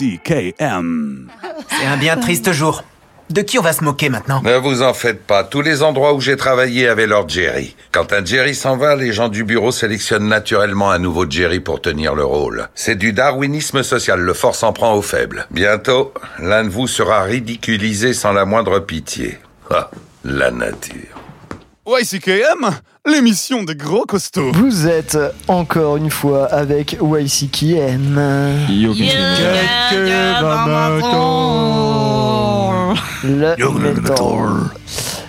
[0.00, 1.28] YCKM.
[1.68, 2.84] C'est un bien triste jour.
[3.28, 4.42] De qui on va se moquer maintenant?
[4.42, 7.76] Ne vous en faites pas, tous les endroits où j'ai travaillé avaient leur Jerry.
[7.92, 11.80] Quand un Jerry s'en va, les gens du bureau sélectionnent naturellement un nouveau Jerry pour
[11.80, 12.68] tenir le rôle.
[12.74, 15.46] C'est du darwinisme social, le fort s'en prend aux faibles.
[15.52, 19.38] Bientôt, l'un de vous sera ridiculisé sans la moindre pitié.
[19.70, 19.90] Ah,
[20.24, 21.20] la nature.
[21.86, 22.70] YCKM,
[23.10, 24.52] l'émission des gros costauds.
[24.52, 28.18] Vous êtes encore une fois avec YCKM.
[33.24, 34.16] Le metal.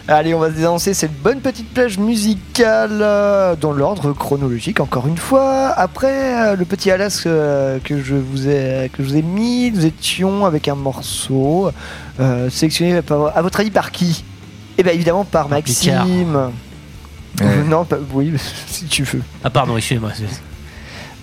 [0.07, 5.07] Allez, on va se dénoncer cette bonne petite plage musicale euh, dans l'ordre chronologique, encore
[5.07, 5.67] une fois.
[5.77, 9.71] Après euh, le petit Alas euh, que, je vous ai, que je vous ai mis,
[9.71, 11.69] nous étions avec un morceau
[12.19, 14.23] euh, sélectionné, par- à votre avis, par qui?
[14.77, 15.47] Eh bien, évidemment, par
[15.91, 16.05] Picard.
[17.41, 17.63] Ouais.
[17.67, 18.33] Non, pas- oui,
[18.67, 19.21] si tu veux.
[19.43, 20.11] Ah, pardon, excusez-moi.
[20.15, 20.25] c'est-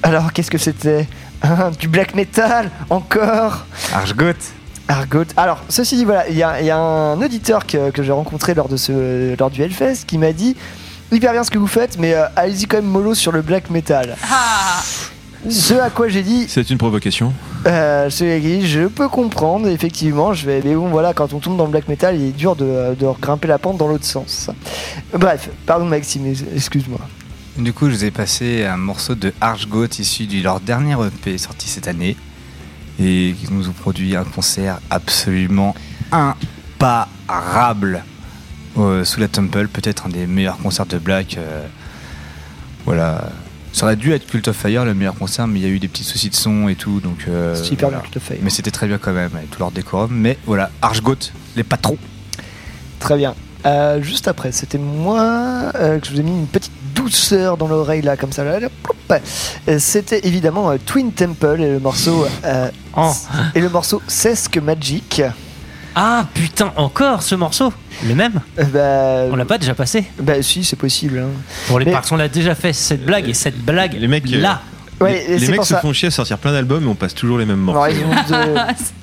[0.03, 1.07] Alors, qu'est-ce que c'était
[1.43, 4.33] Hein, Du black metal Encore Archgot
[4.89, 5.25] Argot.
[5.37, 8.11] Alors, ceci dit, voilà, il y, a il y a un auditeur que, que j'ai
[8.13, 10.57] rencontré lors, de ce, lors du Hellfest qui m'a dit
[11.13, 13.69] hyper bien ce que vous faites, mais euh, allez-y quand même mollo sur le black
[13.71, 14.17] metal.
[14.31, 14.83] Ah
[15.49, 17.33] Ce à quoi j'ai dit, C'est une provocation.
[17.69, 20.33] Euh, je peux comprendre, effectivement.
[20.33, 22.57] Je vais, mais bon, voilà, quand on tombe dans le black metal, il est dur
[22.57, 24.51] de, grimper la pente dans l'autre sens.
[25.13, 27.01] Bref, pardon Maxime, excuse-moi.
[27.59, 31.37] Du coup, je vous ai passé un morceau de Archgoat issu de leur dernier EP
[31.37, 32.17] sorti cette année.
[33.01, 35.75] Et qui nous ont produit un concert absolument
[36.11, 38.03] imparable
[38.77, 39.69] euh, sous la Temple.
[39.69, 41.37] Peut-être un des meilleurs concerts de Black.
[41.39, 41.67] euh,
[42.85, 43.31] voilà.
[43.73, 45.79] Ça aurait dû être Cult of Fire le meilleur concert, mais il y a eu
[45.79, 47.01] des petits soucis de son et tout.
[47.01, 48.01] Donc, euh, C'est hyper bien.
[48.01, 48.39] Cult of Fire.
[48.43, 50.11] Mais c'était très bien quand même, avec tout leur décorum.
[50.13, 51.17] Mais voilà, Archgoat,
[51.57, 51.99] les patrons.
[52.99, 53.35] Très bien.
[53.67, 57.69] Euh, juste après, c'était moi euh, que je vous ai mis une petite douceur dans
[57.69, 58.45] l'oreille là, comme ça.
[58.45, 58.95] Là, là, ploup.
[59.69, 63.13] Euh, c'était évidemment euh, Twin Temple et le morceau euh, Oh.
[63.55, 65.23] et le morceau Sesque Magic.
[66.01, 67.73] Ah putain, encore ce morceau
[68.07, 68.65] Le même Euh,
[69.27, 71.19] bah, On l'a pas déjà passé Bah si, c'est possible.
[71.19, 71.27] hein.
[71.67, 74.33] Pour les Mais- parcs, on l'a déjà fait cette blague et cette blague Les mecs,
[74.33, 74.63] euh, là.
[75.01, 75.81] Ouais, les c'est mecs se ça.
[75.81, 77.91] font chier à sortir plein d'albums et on passe toujours les mêmes morceaux.
[77.93, 78.55] de-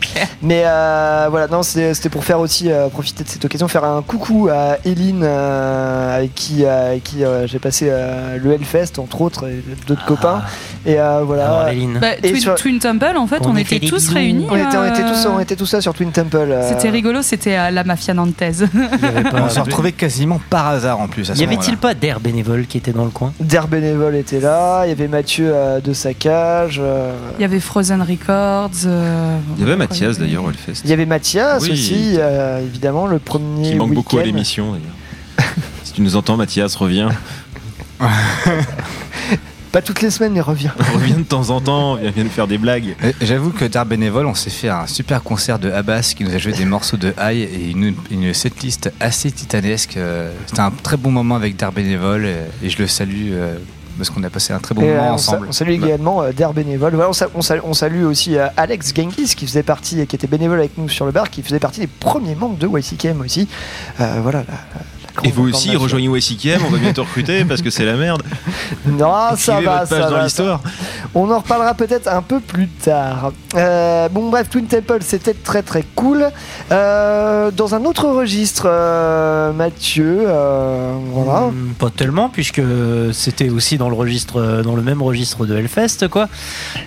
[0.41, 4.01] Mais euh, voilà, non, c'était pour faire aussi euh, profiter de cette occasion, faire un
[4.01, 8.99] coucou à Eline, euh, avec qui, euh, avec qui euh, j'ai passé euh, le Hellfest
[8.99, 10.41] entre autres, et d'autres copains.
[10.85, 11.45] Et euh, voilà.
[11.45, 11.97] Alors, Léline.
[11.99, 14.13] Bah, Et Twin, sur- Twin Temple, en fait, On était tous bisous.
[14.13, 14.47] réunis.
[14.49, 16.37] On était, on, était tous, on était tous là sur Twin Temple.
[16.49, 18.67] euh, C'était rigolo, c'était à la Mafia Nantaise.
[19.33, 21.31] on s'est retrouvés quasiment par hasard en plus.
[21.31, 23.33] À ce Y avait-il pas d'air bénévole qui était dans le coin?
[23.39, 27.59] Der Bénévole était là, il y avait Mathieu euh, de Saccage, euh, Il y avait
[27.59, 28.71] Frozen Records.
[28.85, 30.81] euh, Il y avait Mathias d'ailleurs au Hellfest.
[30.83, 31.71] il y avait Mathias Oui.
[31.71, 33.69] aussi, euh, évidemment, le premier.
[33.71, 35.53] Qui manque beaucoup à l'émission d'ailleurs.
[35.83, 37.09] si tu nous entends, Mathias, reviens.
[39.71, 40.73] Pas toutes les semaines, mais reviens.
[40.93, 42.95] reviens de temps en temps, viens, viens nous faire des blagues.
[43.21, 46.37] J'avoue que Dar Bénévole, on s'est fait un super concert de Abbas qui nous a
[46.37, 49.99] joué des morceaux de High et une, une setlist assez titanesque.
[50.47, 52.25] C'était un très bon moment avec Dar Bénévole
[52.63, 53.57] et je le salue euh,
[53.97, 55.47] parce qu'on a passé un très bon euh, moment ensemble.
[55.49, 56.95] On salue également euh, Der Bénévole.
[56.95, 60.27] On, sa- on sa- on salue aussi euh, Alex Genghis qui faisait partie, qui était
[60.27, 63.47] bénévole avec nous sur le bar, qui faisait partie des premiers membres de YCKM aussi.
[63.97, 64.43] Voilà.
[65.23, 68.23] Et vous aussi, rejoignez YCKM, on va bientôt recruter parce que c'est la merde.
[68.85, 70.23] Non, ça va, ça dans va.
[70.23, 70.61] l'histoire.
[71.13, 73.31] On en reparlera peut-être un peu plus tard.
[73.55, 76.29] Euh, bon, bref, Twin Temple, c'était très très cool.
[76.71, 81.47] Euh, dans un autre registre, euh, Mathieu, euh, voilà.
[81.47, 82.61] Hmm, Pas tellement, puisque
[83.13, 86.27] c'était aussi dans le registre, dans le même registre de Hellfest, quoi.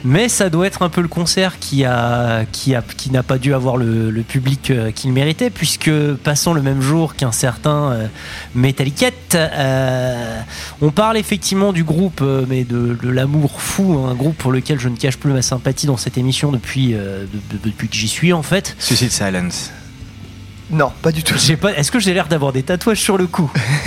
[0.05, 3.39] Mais ça doit être un peu le concert qui a, qui a, qui n'a pas
[3.39, 5.91] dû avoir le, le public qu'il méritait, puisque
[6.25, 8.09] passant le même jour qu'un certain
[8.55, 10.41] Metalliquette, euh,
[10.81, 14.79] on parle effectivement du groupe, euh, mais de, de l'amour fou, un groupe pour lequel
[14.81, 17.95] je ne cache plus ma sympathie dans cette émission depuis, euh, de- de- depuis que
[17.97, 18.75] j'y suis en fait.
[18.79, 19.71] Suicide Silence.
[20.71, 21.33] Non, pas du tout.
[21.39, 21.73] J'ai pas.
[21.73, 23.51] Est-ce que j'ai l'air d'avoir des tatouages sur le cou?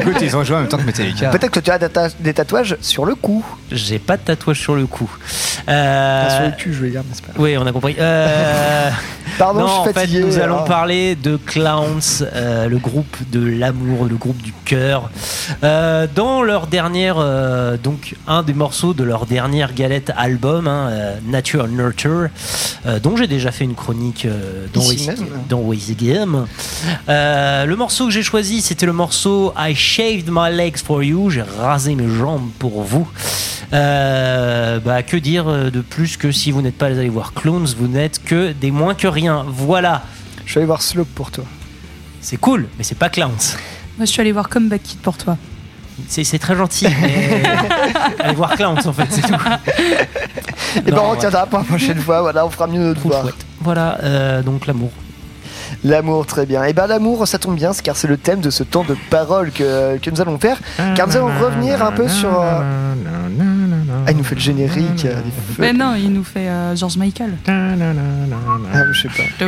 [0.00, 1.28] Écoute, ils ont joué en même temps que Metallica.
[1.28, 3.44] Peut-être que tu as des ta- des tatouages sur le cou.
[3.70, 5.10] J'ai pas de tatouage sur le cou.
[5.68, 7.32] Euh, Pas sur le cul, je voulais dire, mais c'est pas?
[7.38, 7.96] Oui, on a compris.
[7.98, 8.90] Euh,
[9.38, 10.20] Pardon, non, je suis en fait, fatigué.
[10.20, 12.00] nous allons parler de Clowns,
[12.34, 15.10] euh, le groupe de l'amour, le groupe du cœur.
[15.64, 20.90] Euh, dans leur dernière, euh, donc un des morceaux de leur dernière galette album, hein,
[21.26, 22.28] Nature Nurture,
[23.02, 24.26] dont j'ai déjà fait une chronique
[24.72, 24.82] dans
[26.00, 26.46] Game.
[27.08, 31.30] Euh, le morceau que j'ai choisi, c'était le morceau I Shaved My Legs for You.
[31.30, 33.08] J'ai rasé mes jambes pour vous.
[33.72, 38.22] Bah, que dire de plus que si vous n'êtes pas allé voir Clowns, vous n'êtes
[38.22, 39.21] que des moins que rien.
[39.46, 40.02] Voilà.
[40.44, 41.44] Je vais aller voir Slope pour toi.
[42.20, 43.30] C'est cool, mais c'est pas Clowns.
[43.98, 45.36] Moi, je suis allée voir Comeback Kid pour toi.
[46.08, 46.86] C'est très gentil.
[47.00, 47.42] mais
[48.20, 49.34] allez voir Clowns en fait, c'est tout.
[50.86, 51.16] Et ben on ouais.
[51.16, 53.26] retiendra pour la prochaine fois, voilà, on fera mieux notre voir.
[53.60, 54.90] Voilà, euh, donc l'amour.
[55.84, 56.64] L'amour, très bien.
[56.64, 59.50] Et ben l'amour, ça tombe bien, car c'est le thème de ce temps de parole
[59.52, 60.58] que, que nous allons faire.
[60.94, 62.40] Car nous allons revenir un peu sur.
[62.40, 62.94] euh,
[64.06, 65.04] Ah, il nous fait le générique.
[65.04, 65.60] euh, des feux.
[65.62, 67.34] Mais non, il nous fait euh, George Michael.
[67.46, 69.46] Ah, je sais pas.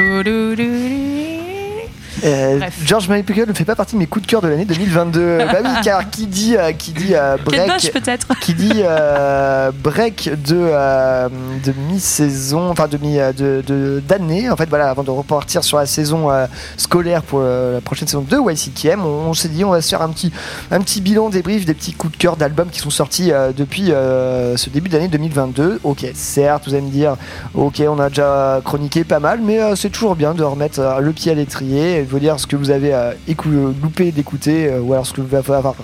[2.24, 2.60] Euh.
[2.84, 5.38] George Michael ne fait pas partie de mes coups de cœur de l'année 2022.
[5.38, 7.92] bah oui, car qui dit, euh, qui dit euh, break,
[8.40, 11.28] qui dit euh, break de, euh,
[11.64, 15.78] de mi-saison, enfin de mi, euh, de, d'année, en fait, voilà, avant de repartir sur
[15.78, 16.46] la saison euh,
[16.76, 19.88] scolaire pour euh, la prochaine saison de YCKM, on, on s'est dit on va se
[19.88, 20.32] faire un petit,
[20.70, 23.92] un petit bilan débrief des petits coups de cœur d'albums qui sont sortis euh, depuis
[23.92, 25.80] euh, ce début d'année 2022.
[25.84, 27.16] Ok, certes, vous allez me dire,
[27.54, 31.00] ok, on a déjà chroniqué pas mal, mais euh, c'est toujours bien de remettre euh,
[31.00, 34.12] le pied à l'étrier et de vous dire ce que vous avez euh, écou- loupé
[34.12, 35.74] d'écouter euh, ou alors ce que vous allez avoir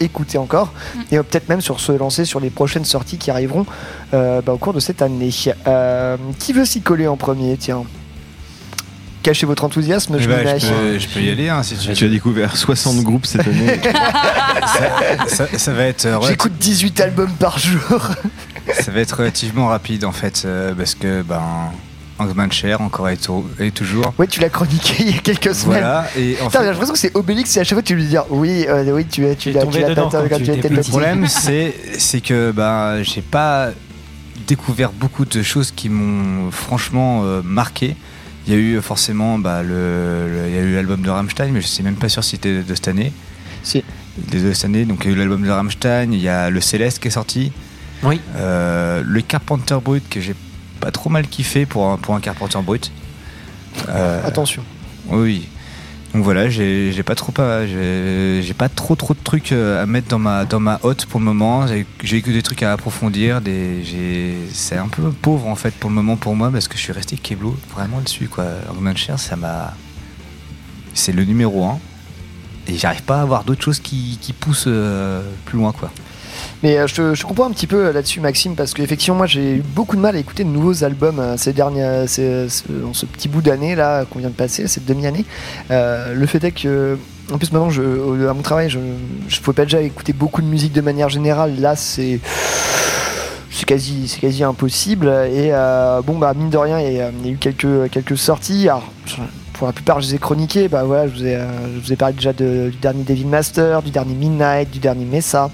[0.00, 0.72] réécouté encore
[1.12, 3.66] et euh, peut-être même sur se lancer sur les prochaines sorties qui arriveront
[4.14, 5.30] euh, bah, au cours de cette année.
[5.66, 7.56] Euh, qui veut s'y coller en premier?
[7.56, 7.84] Tiens.
[9.22, 10.58] cacher votre enthousiasme, je Eh me ben, mets.
[10.60, 13.46] je, peux, je peux y aller hein, si tu Tu as découvert 60 groupes cette
[13.46, 13.80] année.
[14.66, 17.80] ça, ça- ça va être euh, J'écoute 18 albums par jour.
[18.80, 21.40] Ça va être relativement rapide en fait, euh, parce que ben,
[22.18, 23.18] Hangman Cher encore et,
[23.60, 24.12] et toujours.
[24.18, 25.78] Ouais, tu l'as chroniqué il y a quelques semaines.
[25.80, 28.04] Voilà, et en fait- j'ai l'impression que c'est Obélix et à chaque fois tu lui
[28.06, 29.94] dis oui, euh, oui, tu, tu, l'as tu l'as
[30.38, 30.90] tu étais Le petit.
[30.90, 33.70] problème, c'est c'est que ben, j'ai pas
[34.46, 37.96] découvert beaucoup de choses qui m'ont franchement euh, marqué.
[38.46, 41.50] Il y a eu forcément bah, le, le- il y a eu l'album de Rammstein,
[41.52, 43.12] mais je sais même pas sûr si c'était de cette année.
[43.64, 43.82] Si.
[44.32, 46.60] De cette année, donc il y a eu l'album de Rammstein, il y a le
[46.60, 47.50] Céleste qui est sorti.
[48.04, 48.20] Oui.
[48.36, 50.34] Euh, le Carpenter Brut que j'ai
[50.80, 52.90] pas trop mal kiffé pour un, pour un Carpenter Brut.
[53.88, 54.62] Euh, Attention.
[55.10, 55.48] oui.
[56.14, 59.86] Donc voilà, j'ai pas trop pas j'ai j'ai pas trop trop de trucs euh, à
[59.86, 61.66] mettre dans ma dans ma hotte pour le moment.
[61.66, 63.40] J'ai- que des trucs à approfondir.
[64.54, 66.92] C'est un peu pauvre en fait pour le moment pour moi parce que je suis
[66.92, 68.46] resté Keblo vraiment dessus quoi.
[68.70, 69.74] Hangman Cher, ça m'a
[70.94, 71.78] c'est le numéro 1
[72.68, 75.90] et j'arrive pas à avoir d'autres choses qui, qui poussent euh, plus loin quoi.
[76.62, 79.62] Mais euh, je, comprends un petit peu euh, là-dessus, Maxime, parce qu'effectivement, moi j'ai eu
[79.62, 82.46] beaucoup de mal à écouter de nouveaux albums euh, ces dernières, ce-
[83.12, 85.24] petit bout d'année là qu'on vient de passer, cette demi-année.
[85.70, 86.98] Le fait est que,
[87.32, 87.82] en plus, maintenant, je,
[88.28, 91.60] à mon travail, je ne pouvais pas déjà écouter beaucoup de musique de manière générale.
[91.60, 92.20] Là, c'est.
[93.48, 95.08] C'est quasi, c'est quasi impossible.
[95.32, 95.50] Et
[96.06, 98.68] bon, bah, mine de rien, il y a, eu quelques, quelques sorties.
[98.68, 98.92] Alors,
[99.54, 100.68] pour la plupart, je les ai chroniquées.
[100.68, 101.38] Bah, voilà, je, vous ai,
[101.74, 105.50] je vous ai parlé déjà du dernier Devil Master, du dernier Midnight, du dernier Mesa.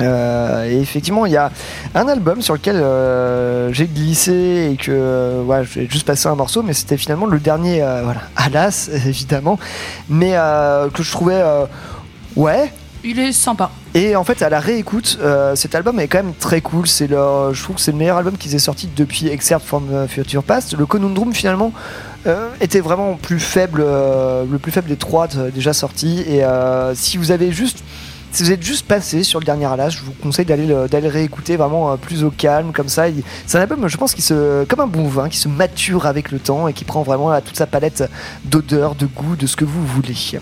[0.00, 1.50] Euh, et effectivement, il y a
[1.94, 6.62] un album sur lequel euh, j'ai glissé et que euh, j'ai juste passé un morceau,
[6.62, 9.58] mais c'était finalement le dernier, euh, voilà, Alas, évidemment,
[10.08, 10.32] mais
[10.92, 11.42] que je trouvais,
[12.36, 12.72] ouais.
[13.04, 13.70] Il est sympa.
[13.94, 15.18] Et en fait, à la réécoute,
[15.56, 16.86] cet album est quand même très cool.
[16.86, 20.06] C'est le, je trouve que c'est le meilleur album qu'ils aient sorti depuis Excerpt from
[20.08, 20.76] Future Past.
[20.78, 21.72] Le Conundrum, finalement,
[22.26, 26.22] euh, était vraiment plus faible, euh, le plus faible des trois déjà sortis.
[26.28, 27.82] Et euh, si vous avez juste
[28.32, 31.06] si vous êtes juste passé sur le dernier Alas, je vous conseille d'aller le, d'aller
[31.06, 33.04] le réécouter vraiment euh, plus au calme, comme ça.
[33.46, 36.30] C'est un album, je pense, qui se, comme un bon vin, qui se mature avec
[36.30, 38.04] le temps et qui prend vraiment là, toute sa palette
[38.44, 40.40] d'odeurs, de goût, de ce que vous voulez.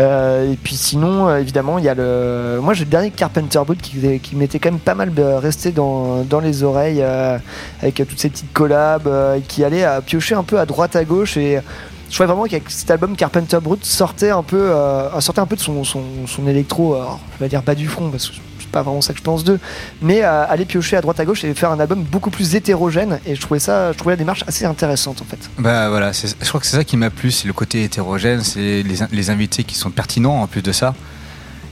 [0.00, 2.58] Euh, et puis sinon, euh, évidemment, il y a le.
[2.60, 6.22] Moi, j'ai le dernier Carpenter Brut qui, m'était quand même pas mal euh, resté dans,
[6.22, 7.38] dans les oreilles euh,
[7.80, 11.04] avec euh, toutes ces petites collabs euh, qui allaient piocher un peu à droite à
[11.04, 11.60] gauche et.
[12.08, 15.56] Je trouvais vraiment qu'avec cet album Carpenter Brut sortait un peu, euh, sortait un peu
[15.56, 18.68] de son, son, son électro, alors, je vais dire bas du front parce que c'est
[18.70, 19.58] pas vraiment ça que je pense d'eux,
[20.00, 23.18] mais euh, aller piocher à droite à gauche et faire un album beaucoup plus hétérogène
[23.26, 25.50] et je trouvais ça, je trouvais la démarche assez intéressante en fait.
[25.58, 28.82] Bah voilà, je crois que c'est ça qui m'a plu, c'est le côté hétérogène, c'est
[28.82, 30.94] les, les invités qui sont pertinents en plus de ça.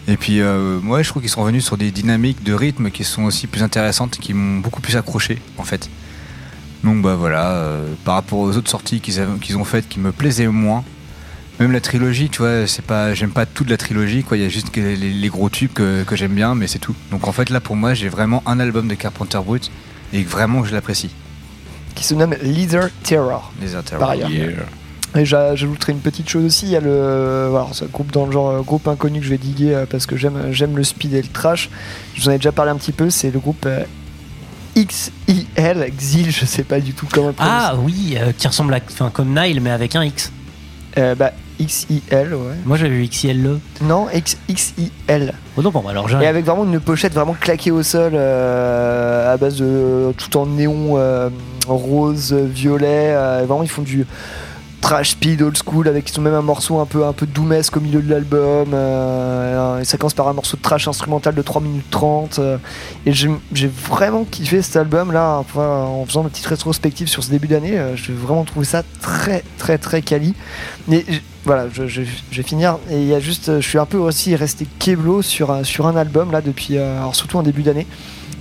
[0.09, 3.05] Et puis euh, moi je trouve qu'ils sont revenus sur des dynamiques de rythme qui
[3.05, 5.89] sont aussi plus intéressantes, qui m'ont beaucoup plus accroché en fait.
[6.85, 10.01] Donc bah voilà, euh, par rapport aux autres sorties qu'ils avaient- qu'ils ont faites qui
[10.01, 10.83] me plaisaient moins.
[11.61, 14.37] Même la trilogie, tu vois, c'est pas, j'aime pas toute la trilogie, quoi.
[14.37, 16.95] Il y a juste les, les gros tubes que, que j'aime bien, mais c'est tout.
[17.13, 19.71] Donc en fait là pour moi j'ai vraiment un album de Carpenter Brut
[20.13, 21.11] et vraiment je l'apprécie.
[21.95, 23.53] Qui se nomme Leader Terror.
[23.61, 24.31] Leader Terror, Par ailleurs.
[24.31, 24.49] yeah.
[25.15, 28.11] Et j'a- j'ajouterai une petite chose aussi, il y a le alors, c'est un groupe
[28.13, 30.75] dans le genre euh, groupe inconnu que je vais diguer euh, parce que j'aime j'aime
[30.77, 31.69] le speed et le trash.
[32.15, 33.67] Je vous en ai déjà parlé un petit peu, c'est le groupe
[34.77, 37.57] XIL, Xil, je sais pas du tout comment prononcer.
[37.57, 40.33] Ah oui, euh, qui ressemble à, enfin, comme Nile, mais avec un X.
[40.99, 42.57] Euh, bah XIL, ouais.
[42.65, 43.59] Moi j'avais vu XIL.
[43.83, 45.35] Non, X, XIL.
[45.57, 48.13] Oh non, bon, bah, alors j'ai Et avec vraiment une pochette vraiment claquée au sol
[48.15, 51.29] euh, à base de tout en néon euh,
[51.67, 53.13] rose, violet.
[53.15, 54.07] euh, vraiment, ils font du
[54.83, 57.77] trash speed old school avec ils ont même un morceau un peu un peu doomesque
[57.77, 58.73] au milieu de l'album.
[58.75, 62.39] Euh, et ça commence par un morceau de trash instrumental de 3 minutes 30.
[62.41, 62.59] euh,
[63.07, 63.31] et j'ai
[63.89, 67.79] vraiment kiffé cet album là enfin, en faisant une petite rétrospective sur ce début d'année.
[67.79, 70.35] euh, j'ai vraiment trouvé ça très très très quali.
[70.91, 71.05] J-
[71.45, 72.79] voilà, je, je- je vais finir.
[72.91, 75.97] Et il y a juste, je suis un peu aussi resté keblo sur, sur un
[75.97, 77.87] album là depuis, euh, alors surtout en début d'année.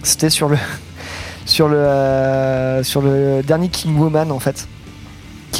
[0.03, 0.57] C'était sur le,
[1.45, 4.67] sur le, euh, sur le dernier King Woman en fait,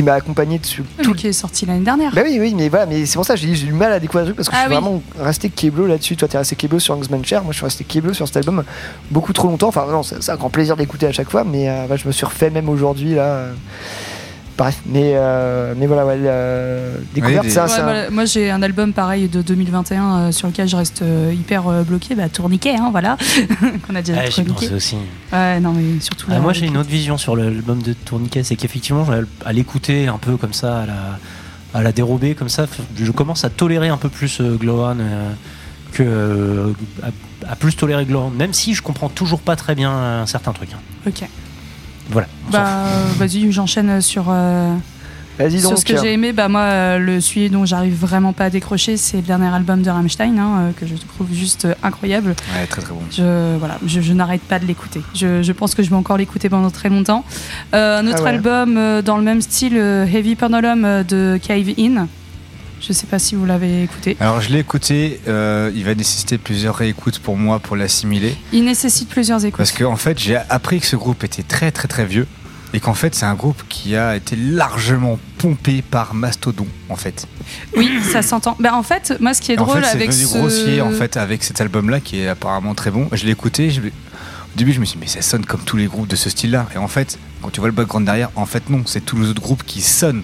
[0.02, 0.84] qui m'a accompagné dessus.
[1.04, 2.12] Tout qui est sorti l'année dernière.
[2.14, 4.00] Bah oui, oui, mais voilà, mais c'est pour ça que j'ai eu du mal à
[4.00, 4.82] découvrir le truc parce que Ah je suis oui.
[4.82, 6.16] vraiment resté keblo là-dessus.
[6.18, 8.64] Toi, t'es resté keblo sur Angsman Chair, moi je suis resté keblo sur cet album
[9.12, 9.68] beaucoup trop longtemps.
[9.68, 12.08] Enfin, non, c'est c'est un grand plaisir d'écouter à chaque fois, mais euh, bah, je
[12.08, 13.46] me suis refait même aujourd'hui là.
[14.58, 18.10] Bref, mais, euh, mais voilà, ouais, euh, découverte, des- un- Ouais, voilà.
[18.12, 21.84] Moi, j'ai un album pareil de 2021 euh, sur lequel je reste euh, hyper euh,
[21.84, 22.14] bloqué.
[22.16, 23.18] Bah, Tourniquet, hein, voilà.
[23.88, 24.54] Qu'on a déjà Ah, j'y chroniqué.
[24.68, 24.96] pensais aussi.
[25.34, 26.28] Ouais, non, mais surtout.
[26.30, 29.06] Ah, là, moi j'ai une autre vision sur l'album de Tourniquet, c'est qu'effectivement
[29.46, 30.94] à l'écouter un peu comme ça, à la,
[31.74, 35.32] à la dérober comme ça, je commence à tolérer un peu plus euh, Glowan euh,
[35.94, 39.92] que euh, à, à plus tolérer Glowan, même si je comprends toujours pas très bien
[39.92, 40.70] un certain truc.
[40.74, 40.80] hein.
[41.08, 41.24] Ok.
[42.12, 42.28] Voilà.
[42.52, 44.26] Bah, euh, vas-y, j'enchaîne sur.
[44.30, 44.76] euh,
[45.40, 48.46] Vas-y Sur ce que j'ai aimé, bah moi, euh, le celui dont j'arrive vraiment pas
[48.46, 52.36] à décrocher, c'est le dernier album de Rammstein, hein, que je trouve juste incroyable.
[52.54, 53.00] Ouais, très très bon.
[53.10, 55.02] Je, voilà, je, je n'arrête pas de l'écouter.
[55.16, 57.24] Je, je pense que je vais encore l'écouter pendant très longtemps.
[57.74, 58.30] Euh, un autre Ah ouais.
[58.32, 62.08] album euh, dans le même style, euh, Heavy Pendulum euh, de Cave In.
[62.82, 64.18] Je sais pas si vous l'avez écouté.
[64.20, 68.36] Alors je l'ai écouté, euh, il va nécessiter plusieurs réécoutes pour moi pour l'assimiler.
[68.52, 69.58] Il nécessite plusieurs écoutes.
[69.58, 72.26] Parce qu'en en fait j'ai appris que ce groupe était très très très vieux
[72.74, 77.28] et qu'en fait c'est un groupe qui a été largement pompé par Mastodon en fait.
[77.78, 78.58] Oui, ça s'entend.
[78.60, 80.26] Ben, en fait, moi, ce qui est en drôle fait c'est avec ce...
[80.26, 83.08] grossier en fait avec cet album là qui est apparemment très bon.
[83.12, 85.78] Je l'ai écouté, je au début je me suis dit mais ça sonne comme tous
[85.78, 88.32] les groupes de ce style là et en fait quand tu vois le background derrière
[88.36, 90.24] en fait non c'est tous les autres groupes qui sonnent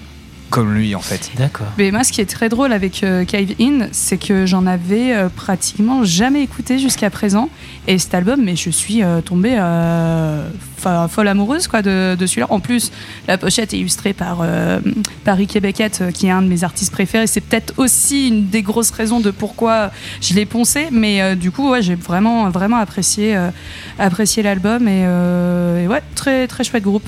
[0.49, 1.31] comme lui en fait.
[1.37, 1.67] D'accord.
[1.77, 5.13] Mais moi, ce qui est très drôle avec euh, Cave In, c'est que j'en avais
[5.13, 7.49] euh, pratiquement jamais écouté jusqu'à présent.
[7.87, 10.49] Et cet album, mais je suis euh, tombée euh,
[11.09, 12.47] folle amoureuse quoi, de, de celui-là.
[12.49, 12.91] En plus,
[13.27, 14.79] la pochette est illustrée par, euh,
[15.23, 17.27] par Ricky Beckett, euh, qui est un de mes artistes préférés.
[17.27, 19.91] C'est peut-être aussi une des grosses raisons de pourquoi
[20.21, 20.87] je l'ai poncé.
[20.91, 23.49] Mais euh, du coup, ouais, j'ai vraiment, vraiment apprécié, euh,
[23.99, 24.87] apprécié l'album.
[24.87, 27.07] Et, euh, et ouais, très, très chouette groupe.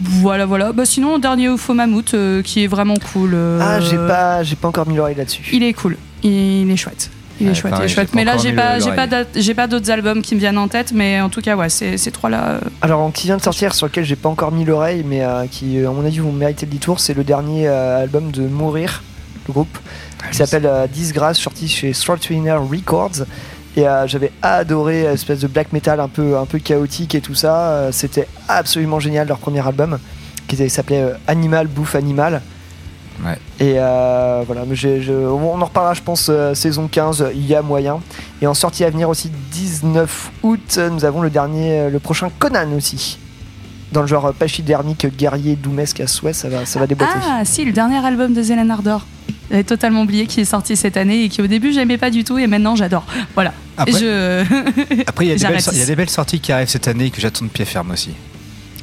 [0.00, 0.72] Voilà, voilà.
[0.72, 3.32] Bah, sinon, dernier UFO Mammouth, euh, qui est vraiment cool.
[3.34, 5.48] euh, Ah, j'ai pas, j'ai pas encore mis l'oreille là-dessus.
[5.52, 5.96] Il est cool.
[6.22, 7.10] Il est chouette.
[7.40, 8.10] Il est Ouais, chouette, il pareil, est j'ai chouette.
[8.10, 9.26] pas Mais là, encore j'ai mis pas, le- j'ai pas, l'oreille.
[9.34, 11.68] d'a- j'ai pas d'autres albums qui me viennent en tête, mais en tout cas, ouais,
[11.68, 12.48] ces, ces trois-là.
[12.50, 15.46] euh, Alors, qui vient de sortir, sur lequel j'ai pas encore mis l'oreille, mais euh,
[15.50, 19.02] qui, à mon avis, vous méritez le détour, c'est le dernier euh, album de Mourir,
[19.46, 19.78] le groupe,
[20.32, 23.24] qui s'appelle euh, Disgrace, sorti chez Swinner Records.
[23.76, 27.20] Et euh, j'avais adoré euh, espèce de black metal un peu, un peu chaotique et
[27.20, 27.56] tout ça.
[27.70, 29.98] Euh, C'était absolument génial leur premier album,
[30.48, 32.42] qui s'appelait Animal Bouffe Animal.
[33.24, 33.36] Ouais.
[33.58, 37.46] Et euh, voilà, mais j'ai- je- on en reparlera, je pense, euh, saison 15, il
[37.46, 37.98] y a moyen.
[38.40, 42.72] Et en sortie à venir aussi, 19 août, nous avons le dernier, le prochain Conan
[42.76, 43.18] aussi.
[43.90, 47.12] Dans le genre pachydermique, guerrier, doumesque à souhait, ça va, ça va déboîter.
[47.28, 49.04] Ah, si, le dernier album de Zelen Ardor.
[49.50, 52.22] J'avais totalement oublié qui est sorti cette année et qui au début j'aimais pas du
[52.24, 53.04] tout et maintenant j'adore.
[53.34, 53.52] Voilà.
[53.76, 54.42] Après- je...
[55.06, 55.90] Après il y, a des belles, J'arrête sor- il y a ici.
[55.90, 58.10] des belles sorties qui arrivent cette année que j'attends de pied ferme aussi.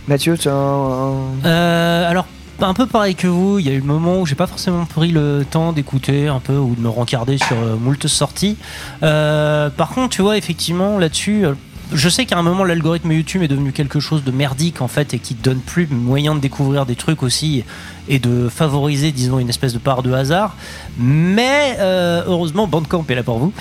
[0.08, 1.14] Mathieu, tu as un.
[1.46, 2.26] Euh, alors,
[2.62, 4.86] un peu pareil que vous, il y a eu le moment où j'ai pas forcément
[4.86, 8.56] pris le temps d'écouter un peu ou de me rencarder sur euh, moult sorties.
[9.04, 11.46] Euh, par contre, tu vois, effectivement, là-dessus.
[11.94, 15.14] Je sais qu'à un moment l'algorithme YouTube est devenu quelque chose de merdique en fait
[15.14, 17.64] et qui donne plus moyen de découvrir des trucs aussi
[18.08, 20.56] et de favoriser disons une espèce de part de hasard.
[20.98, 23.54] Mais euh, heureusement Bandcamp est là pour vous.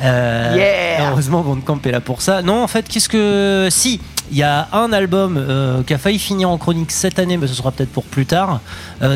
[0.00, 2.42] Euh, Yeah Heureusement Bandcamp est là pour ça.
[2.42, 4.00] Non en fait qu'est-ce que si
[4.30, 7.48] il y a un album euh, qui a failli finir en chronique cette année, mais
[7.48, 8.60] ce sera peut-être pour plus tard,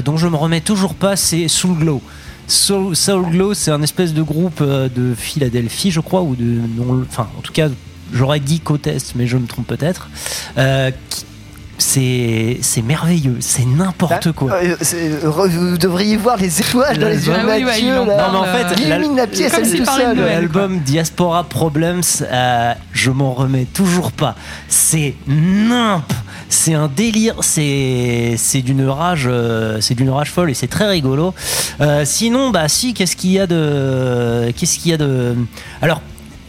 [0.04, 2.02] dont je me remets toujours pas, c'est Soul Glow.
[2.48, 6.44] Soul, Soul Glow, c'est un espèce de groupe de Philadelphie, je crois, ou de,
[6.76, 7.68] non, enfin, en tout cas,
[8.14, 10.08] j'aurais dit côte est, mais je me trompe peut-être.
[10.56, 10.90] Euh,
[11.76, 14.52] c'est c'est merveilleux, c'est n'importe quoi.
[14.62, 14.76] Euh,
[15.24, 18.06] vous devriez voir les étoiles dans les yeux de Ah oui, ouais, Mathieu.
[18.06, 18.16] là.
[18.16, 20.16] parle, Non, mais en fait, il illumine la pièce, elle tout seul.
[20.16, 24.36] L'album Diaspora Problems, euh, je m'en remets toujours pas.
[24.68, 26.12] C'est nimp.
[26.48, 30.88] C'est un délire, c'est c'est d'une rage, euh, c'est d'une rage folle et c'est très
[30.88, 31.34] rigolo.
[31.80, 35.34] Euh, sinon, bah si, qu'est-ce qu'il y a de, qu'est-ce qu'il y a de,
[35.82, 36.00] alors.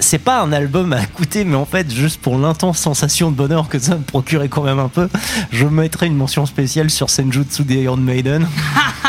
[0.06, 3.68] C'est pas un album à écouter, mais en fait, juste pour l'intense sensation de bonheur
[3.68, 5.10] que ça me procurait quand même un peu,
[5.52, 8.45] je mettrais une mention spéciale sur Senjutsu des Iron Maiden.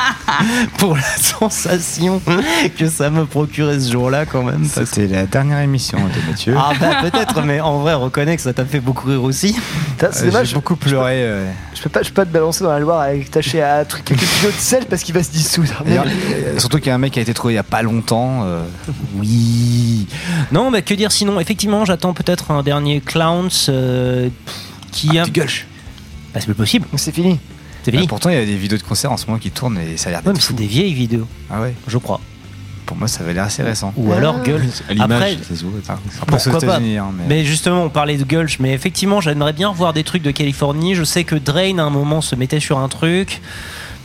[0.78, 2.20] pour la sensation
[2.78, 4.64] que ça me procurait ce jour-là quand même.
[4.64, 6.54] C'était la dernière émission de Mathieu.
[6.58, 9.54] Ah bah peut-être, mais en vrai, reconnais que ça t'a fait beaucoup rire aussi.
[9.98, 11.16] Putain, c'est Euh, dommage, J'ai beaucoup pleuré.
[11.16, 11.46] euh.
[11.76, 13.84] Je peux pas, je peux pas te balancer dans la Loire avec taché à un
[13.84, 15.82] truc quelques kilos de sel parce qu'il va se dissoudre.
[15.86, 17.82] Euh, surtout qu'il y a un mec qui a été trouvé il y a pas
[17.82, 18.44] longtemps.
[18.44, 18.64] euh,
[19.18, 20.06] Oui.
[20.52, 21.38] Non, bah que dire sinon?
[21.38, 24.28] Effectivement, j'attends peut-être un dernier Clowns euh,
[24.90, 25.24] qui a.
[25.26, 25.42] Bah,
[26.40, 26.86] c'est plus possible.
[26.96, 27.38] C'est fini.
[27.82, 28.04] C'est fini.
[28.04, 29.96] Ah, pourtant, il y a des vidéos de concerts en ce moment qui tournent et
[29.96, 30.46] ça a l'air Ouais, d'être mais fou.
[30.48, 31.26] c'est des vieilles vidéos.
[31.50, 32.20] Ah ouais Je crois.
[32.86, 33.92] Pour moi, ça avait l'air assez récent.
[33.96, 34.62] Ou alors Gulch.
[34.88, 35.78] À l'image, Après, ça se voit.
[35.88, 37.24] Après, c'est aux Pourquoi pas États-Unis, hein, mais...
[37.28, 40.94] mais- justement, on parlait de Gulch, mais effectivement, j'aimerais bien voir des trucs de Californie.
[40.94, 43.40] Je sais que Drain, à un moment, se mettait sur un truc.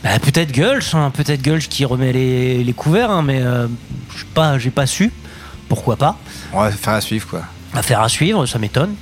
[0.02, 3.68] Bah, peut-être Gulch, hein, peut-être Gulch qui remet les, les couverts, hein, mais euh,
[4.14, 5.12] je sais pas, j'ai pas su.
[5.68, 6.16] Pourquoi pas?
[6.52, 7.42] On va faire à suivre quoi.
[7.72, 8.94] Affaire à suivre, ça m'étonne.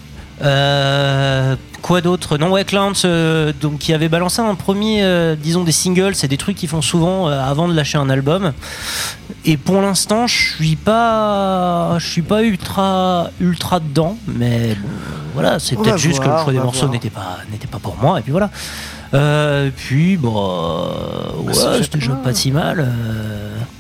[0.43, 5.65] Euh, quoi d'autre Non, ouais, Clowns, euh, donc qui avait balancé un premier, euh, disons
[5.65, 8.53] des singles, c'est des trucs qu'ils font souvent euh, avant de lâcher un album.
[9.45, 14.89] Et pour l'instant, je suis pas, je suis pas ultra, ultra dedans, mais bon,
[15.35, 18.19] voilà, c'est peut-être juste que le choix des morceaux n'était pas, n'était pas pour moi,
[18.21, 18.51] et puis voilà.
[19.77, 20.87] Puis bon,
[21.45, 22.89] ouais, c'est déjà c'était déjà pas si mal.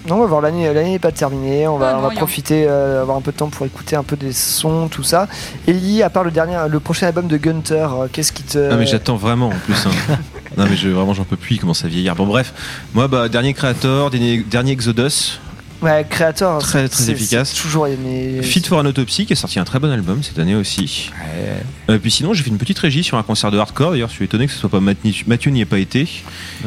[0.08, 0.72] Non, on va voir l'année.
[0.72, 1.68] L'année n'est pas terminée.
[1.68, 3.96] On va, Ah, on va non, profiter, euh, avoir un peu de temps pour écouter
[3.96, 5.28] un peu des sons, tout ça.
[5.66, 8.70] Ellie, à part le dernier, le prochain album de Gunter, euh, qu'est-ce qui te.
[8.72, 9.74] Ah mais j'attends vraiment en plus.
[9.86, 10.16] hein.
[10.56, 12.16] Non mais je, vraiment j'en peux plus, il commence à vieillir.
[12.16, 12.52] Bon bref,
[12.92, 15.38] moi bah dernier Creator, dernier, dernier Exodus,
[15.82, 16.58] Ouais, Creator.
[16.62, 17.52] Très, efficace.
[17.54, 18.40] c'est Toujours aimé.
[18.42, 21.10] Fit for an Autopsy qui a sorti un très bon album cette année aussi.
[21.88, 23.92] Euh, puis sinon j'ai fait une petite régie sur un concert de hardcore.
[23.92, 26.08] D'ailleurs je suis étonné que ce soit pas Mathieu, Mathieu n'y ait pas été.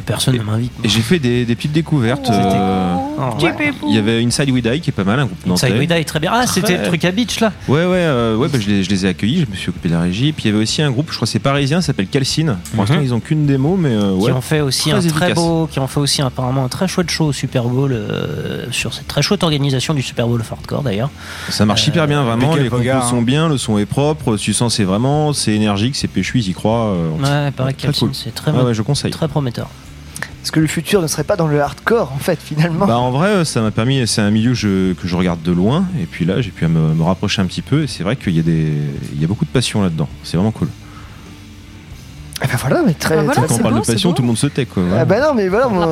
[0.05, 0.71] Personne ne m'invite.
[0.83, 2.29] Et j'ai fait des, des petites découvertes.
[2.29, 3.53] euh, Oh, ouais.
[3.53, 3.87] pépou.
[3.89, 5.67] Il y avait Inside We Die qui est pas mal, un groupe nantais.
[5.67, 6.31] Inside We Die, très bien.
[6.33, 8.89] Ah, c'était le truc à Beach là Ouais, ouais, euh, ouais bah, je, les, je
[8.89, 10.33] les ai accueillis, je me suis occupé de la régie.
[10.33, 12.57] Puis il y avait aussi un groupe, je crois que c'est parisien, s'appelle Calcine.
[12.73, 14.25] Pour l'instant, ils ont qu'une démo, mais euh, ouais.
[14.25, 16.87] qui ont fait aussi très un très beau, qui ont fait aussi apparemment un très
[16.87, 20.51] chouette show au Super Bowl euh, sur cette très chouette organisation du Super Bowl of
[20.51, 21.09] Hardcore d'ailleurs.
[21.49, 22.47] Ça marche hyper bien, vraiment.
[22.55, 23.21] Michael Les compos sont hein.
[23.21, 24.37] bien, le son est propre.
[24.37, 26.87] Tu sens, c'est vraiment, c'est énergique, c'est péchu, ils y croient.
[26.87, 27.09] euh,
[27.45, 28.09] Ouais, pareil, très cool.
[28.13, 28.63] c'est très bon.
[28.65, 29.11] ouais, je conseille.
[29.11, 29.67] Très prometteur.
[30.41, 32.85] Parce que le futur ne serait pas dans le hardcore, en fait, finalement.
[32.85, 34.05] Bah en vrai, euh, ça m'a permis.
[34.07, 36.67] C'est un milieu que je, que je regarde de loin, et puis là, j'ai pu
[36.67, 37.83] me, me rapprocher un petit peu.
[37.83, 38.73] Et c'est vrai qu'il y a des,
[39.13, 40.09] il y a beaucoup de passion là-dedans.
[40.23, 40.67] C'est vraiment cool.
[42.41, 43.13] Ah bah voilà, mais très.
[43.13, 44.65] Ah bah voilà, très- Quand on parle beau, de passion, tout le monde se tait,
[44.65, 44.83] quoi.
[44.85, 45.05] Ah voilà.
[45.05, 45.85] bah non, mais voilà, La moi,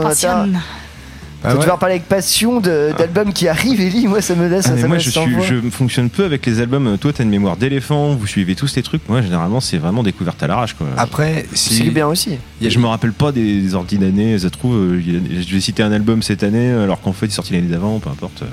[1.44, 1.66] Bah tu ouais.
[1.66, 4.08] vas parler avec passion d'albums qui arrivent, Ellie.
[4.08, 4.66] Moi, ça me laisse.
[4.68, 6.98] Ah, mais ça moi, me je, suis, je fonctionne peu avec les albums.
[7.00, 9.08] Toi, t'as une mémoire d'éléphant, vous suivez tous les trucs.
[9.10, 10.74] Moi, généralement, c'est vraiment découverte à l'arrache.
[10.76, 10.88] quoi.
[10.98, 12.38] Après, C'est bien aussi.
[12.62, 14.38] Je me rappelle pas des, des ordi d'année.
[14.38, 17.30] Ça se trouve, euh, je vais citer un album cette année, alors qu'en fait, il
[17.30, 18.44] est sorti l'année d'avant, peu importe.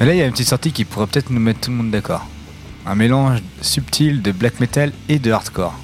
[0.00, 1.76] Mais là, il y a une petite sortie qui pourrait peut-être nous mettre tout le
[1.76, 2.26] monde d'accord.
[2.84, 5.74] Un mélange subtil de black metal et de hardcore.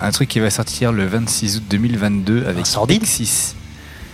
[0.00, 3.54] Un truc qui va sortir le 26 août 2022 avec sordide X6.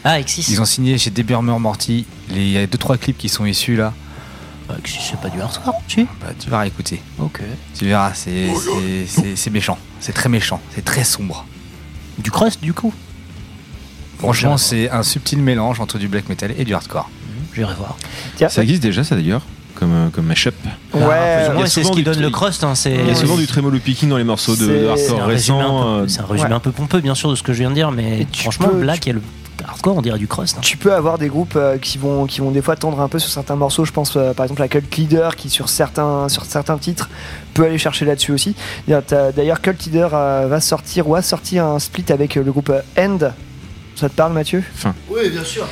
[0.09, 0.47] Ah, Exis.
[0.51, 2.07] Ils ont signé chez Debbie Murmur Morty.
[2.31, 3.93] Les- Il y a 2-3 clips qui sont issus là.
[4.69, 7.03] Bah, Exis, c'est pas du hardcore, tu Bah, tu vas réécouter.
[7.19, 7.41] Ok.
[7.77, 9.79] Tu verras, c'est c'est- c'est- c'est méchant.
[10.01, 10.61] C'est très méchant.
[10.75, 11.45] C'est très sombre.
[12.19, 12.95] Du crust, du coup
[14.19, 17.11] Franchement, c'est un subtil mélange entre du black metal et du hardcore.
[17.55, 17.97] J'irai voir.
[18.37, 19.43] Tiens, Ça existe déjà, ça d'ailleurs,
[19.75, 20.55] comme, euh, comme mashup.
[20.95, 22.23] Ouais, Bah, plus ou il y moins, a c'est souvent ce qui du donne tri-
[22.23, 22.65] le crust.
[22.65, 25.07] Hein, c'est Il y a souvent du trémolo picking dans les morceaux de, de C'est-
[25.07, 25.83] c'est hardcore un résumé, un, récents.
[25.83, 26.55] peu, euh, c'est un résumé ouais.
[26.57, 28.43] un peu pompeux, bien sûr, de ce que je viens de dire, mais Et tu
[28.43, 29.23] franchement, peux- Black et le
[29.67, 30.57] hardcore, on dirait du crust.
[30.57, 30.61] hein.
[30.63, 33.19] Tu peux avoir des groupes euh, qui vont qui vont des fois tendre un peu
[33.19, 33.85] sur certains morceaux.
[33.85, 37.09] Je pense euh, par exemple à Cult Leader qui sur certains sur certains titres
[37.55, 38.55] peut aller chercher là-dessus aussi.
[38.87, 42.73] D'ailleurs, Cult Leader euh, va sortir ou a sorti un split avec euh, le groupe
[42.99, 43.19] End.
[43.95, 44.63] Ça te parle, Mathieu?
[45.09, 45.67] Oui, bien sûr.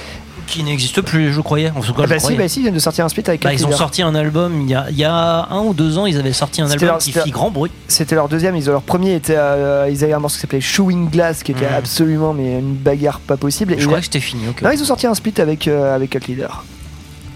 [0.55, 1.73] Qui n'existe plus, je croyais.
[1.75, 2.39] En tout cas, Ah je bah si, croyais.
[2.39, 4.61] bah si, ils viennent de sortir un split avec Bah, ils ont sorti un album
[4.63, 6.87] il y, a, il y a un ou deux ans, ils avaient sorti un album
[6.91, 7.73] leur- qui fit grand bruit.
[7.89, 8.55] C'était leur deuxième.
[8.55, 11.67] Ils, leur premier était, euh, ils avaient un morceau qui s'appelait Chewing Glass, qui était
[11.67, 11.75] Mhm.
[11.75, 13.73] absolument mais une bagarre pas possible.
[13.73, 14.43] Et Je croyais que c'était fini.
[14.49, 14.63] ok.
[14.63, 16.65] Non, ils ont sorti un split avec, euh, avec Leader.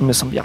[0.01, 0.45] Il me semble bien.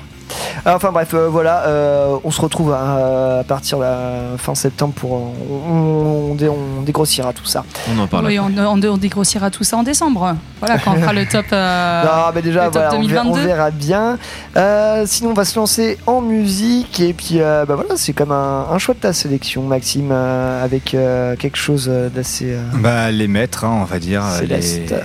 [0.66, 4.08] Ah, Enfin bref, euh, voilà, euh, on se retrouve à, à partir de la
[4.38, 5.12] fin septembre pour.
[5.14, 7.64] On, on, dé- on dégrossira tout ça.
[7.94, 8.26] On en parle.
[8.28, 10.36] Oui, on, on, on dégrossira tout ça en décembre.
[10.60, 11.46] Voilà, quand on fera le top.
[11.52, 13.30] euh, non, mais déjà, voilà, on, verra, 2022.
[13.30, 14.18] on verra bien.
[14.56, 17.00] Euh, sinon, on va se lancer en musique.
[17.00, 20.64] Et puis, euh, bah voilà, c'est comme un, un choix de ta sélection, Maxime, euh,
[20.64, 22.54] avec euh, quelque chose d'assez.
[22.54, 24.24] euh, Bah, les maîtres, hein, on va dire.
[24.40, 24.90] Céleste.
[24.92, 24.98] les-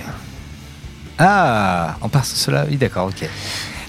[1.19, 2.65] Ah, on part sur cela.
[2.69, 3.29] Oui, d'accord, ok.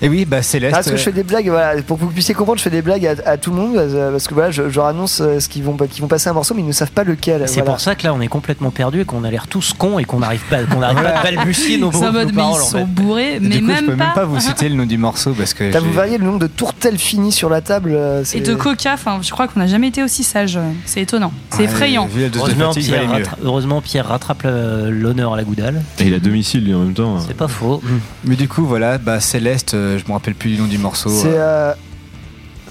[0.02, 0.74] Et oui, bah Céleste.
[0.74, 2.70] Ah, parce que je fais des blagues, voilà, pour que vous puissiez comprendre, je fais
[2.70, 5.20] des blagues à, à tout le monde euh, parce que voilà, je, je leur annonce
[5.22, 7.44] euh, ce qu'ils vont, qu'ils vont passer un morceau, mais ils ne savent pas lequel.
[7.48, 7.72] C'est voilà.
[7.72, 10.06] pour ça que là, on est complètement perdu et qu'on a l'air tous cons et
[10.06, 12.60] qu'on n'arrive pas, qu'on n'arrive pas à balbutier nos, en mode, mais paroles.
[12.60, 12.86] ils en sont fait.
[12.86, 14.06] bourrés, Du mais coup, même je peux pas.
[14.06, 15.78] même pas vous citer le nom du morceau parce que.
[15.80, 17.92] Vous varié le nombre de tourtelles finies sur la table.
[17.94, 20.60] euh, Et de coca, enfin, je crois qu'on n'a jamais été aussi sage.
[20.86, 21.32] C'est étonnant.
[21.52, 22.08] C'est Ouais, effrayant.
[22.36, 25.82] Heureusement fatigue, Pierre, rattra- heureusement, Pierre rattrape l'honneur à la goudale.
[26.00, 27.18] Et il a domicile lui en même temps.
[27.26, 27.82] C'est pas faux.
[28.26, 31.10] Mais du coup, voilà, bah Céleste, euh, je me rappelle plus du nom du morceau.
[31.10, 31.74] C'est euh, euh,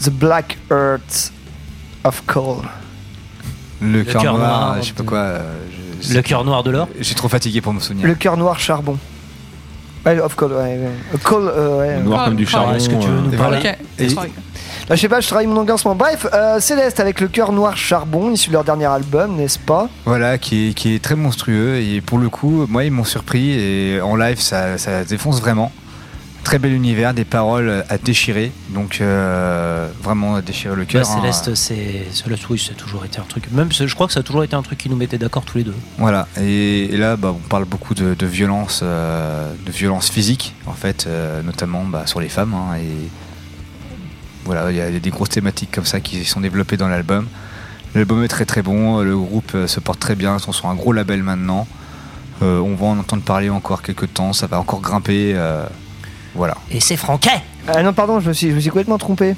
[0.02, 1.32] The Black Earth
[2.04, 2.58] of Coal.
[3.80, 5.18] le cœur cœur noir, noir je sais pas quoi.
[5.18, 5.42] euh,
[6.02, 6.88] je- Le cœur noir de l'or.
[6.98, 8.06] Je suis trop fatigué pour me souvenir.
[8.06, 8.96] Le cœur noir charbon.
[10.06, 10.58] Ouais, of coal, ouais.
[10.58, 10.78] ouais.
[11.14, 12.02] Euh, Coal, euh, ouais.
[12.02, 12.72] Noir comme du charbon.
[12.74, 13.76] Est-ce que tu veux nous euh, parler Ok.
[13.98, 14.30] Et- Sorry.
[14.88, 15.98] Bah, je sais pas, je travaille mon anglais en ce moment.
[15.98, 19.88] Bref, euh, Céleste avec le cœur noir charbon, issu de leur dernier album, n'est-ce pas?
[20.06, 23.50] Voilà, qui est, qui est très monstrueux et pour le coup, moi ils m'ont surpris
[23.50, 25.72] et en live ça, ça défonce vraiment.
[26.44, 31.06] Très bel univers, des paroles à déchirer, donc euh, vraiment à déchirer le Ouais, cœur.
[31.10, 31.14] hein.
[31.20, 33.50] Céleste, c'est Céleste, oui, ça a toujours été un truc.
[33.52, 35.42] Même, c'est- je crois que ça a toujours été un truc qui nous mettait d'accord
[35.44, 35.74] tous les deux.
[35.98, 40.54] Voilà, et, et là bah, on parle beaucoup de, de violence, euh, de violence physique
[40.66, 42.54] en fait, euh, notamment bah, sur les femmes.
[42.54, 43.08] hein, et
[44.46, 47.26] voilà, il y a des grosses thématiques comme ça qui sont développées dans l'album.
[47.94, 50.74] L'album est très très bon, le groupe se porte très bien, ils sont sur un
[50.74, 51.66] gros label maintenant.
[52.40, 55.36] On va en entendre parler encore quelques temps, ça va encore grimper.
[56.38, 56.54] Voilà.
[56.70, 59.36] Et c'est Franquet Ah non, pardon, je me suis, je me suis complètement trompé.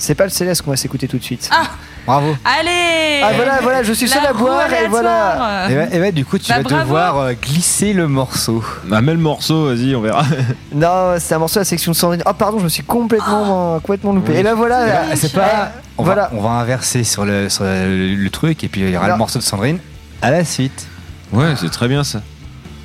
[0.00, 1.48] C'est pas le Céleste qu'on va s'écouter tout de suite.
[1.52, 1.64] Ah,
[2.06, 2.36] Bravo.
[2.44, 5.66] allez Ah, voilà, voilà, je suis La seul à boire et voilà.
[5.70, 6.82] Et bah, et bah, du coup, tu Bah, vas bravo.
[6.84, 8.62] devoir euh, glisser le morceau.
[8.84, 10.22] Bah, mets le morceau, vas-y, on verra.
[10.72, 12.22] Non, c'est un morceau de la section de Sandrine.
[12.26, 14.34] Ah, pardon, je me suis complètement, euh, complètement loupé.
[14.34, 14.86] Et là, voilà.
[14.86, 15.72] Et bah, euh, c'est pas.
[15.96, 16.22] On, Voilà.
[16.22, 19.08] va, on va inverser sur le, sur le, le truc et puis il y aura
[19.08, 19.78] le morceau de Sandrine
[20.22, 20.86] à la suite.
[21.32, 22.20] Ouais, c'est très bien ça.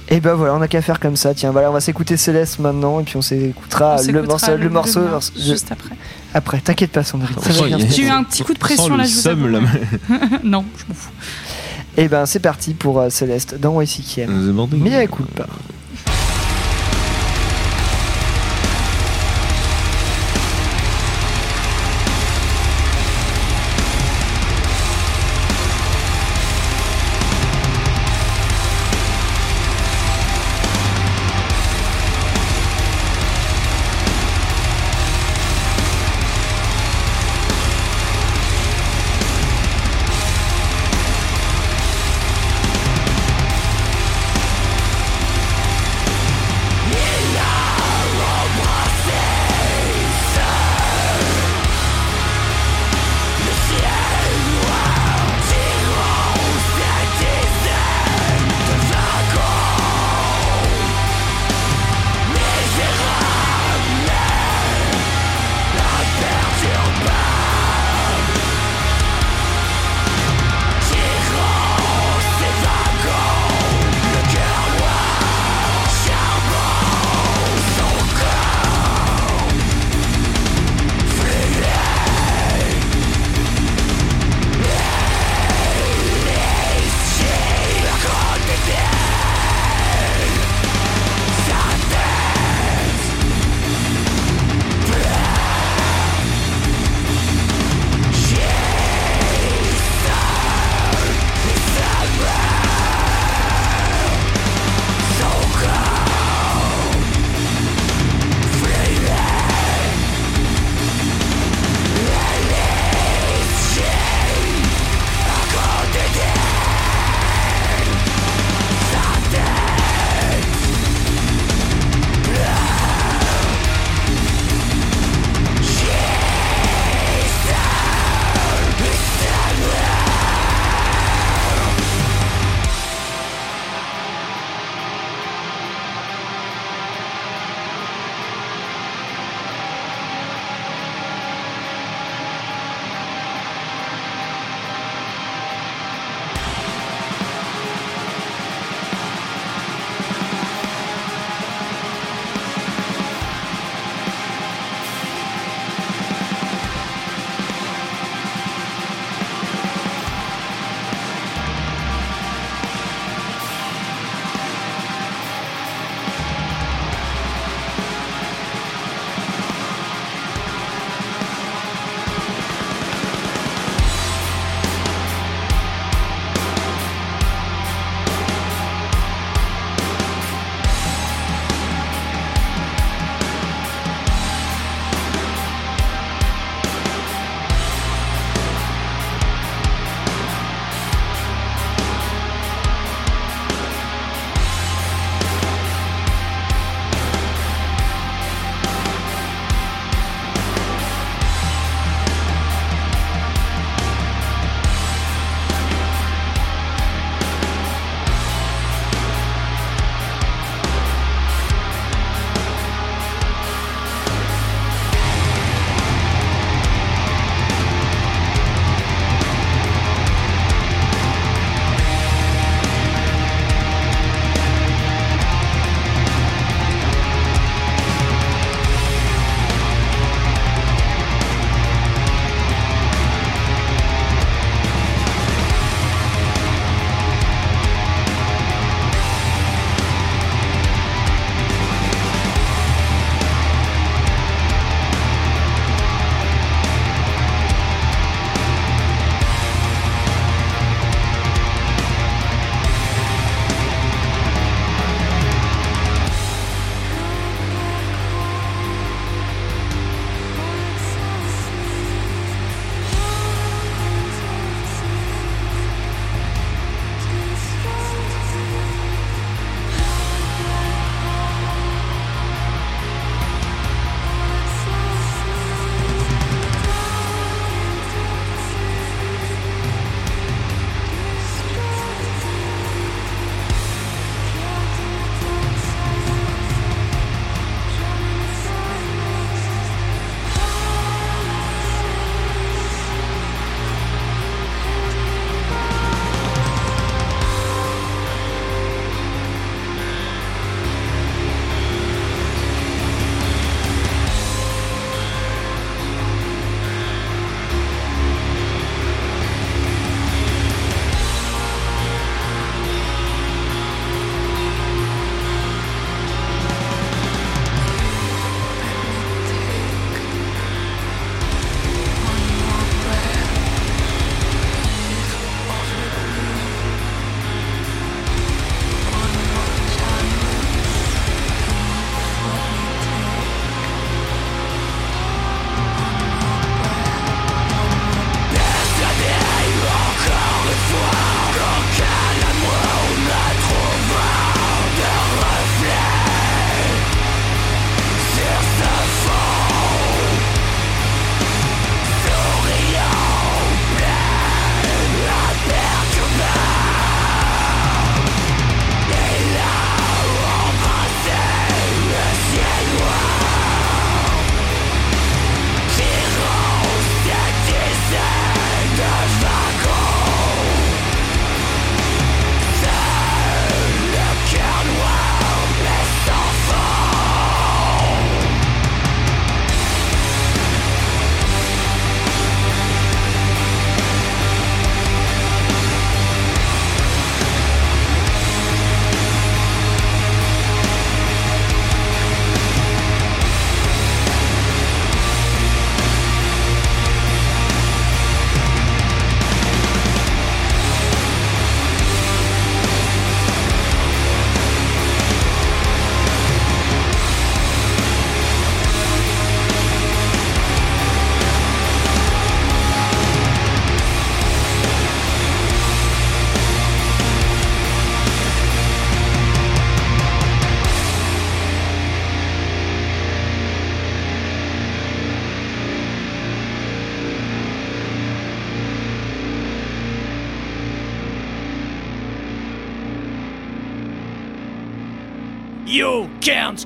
[0.10, 1.34] Et ben voilà, on a qu'à faire comme ça.
[1.34, 4.70] Tiens, voilà, on va s'écouter Céleste maintenant et puis on s'écoutera le le, morceau le-
[4.70, 5.96] morceau- juste après.
[6.34, 7.36] Après, t'inquiète pas, Sandrine.
[7.90, 9.60] J'ai eu un petit coup de pression Sans là, le je vous somme, là.
[10.44, 11.12] non, je m'en fous.
[11.96, 14.30] Et ben c'est parti pour euh, Céleste dans YCKM.
[14.84, 15.48] Mais écoute pas.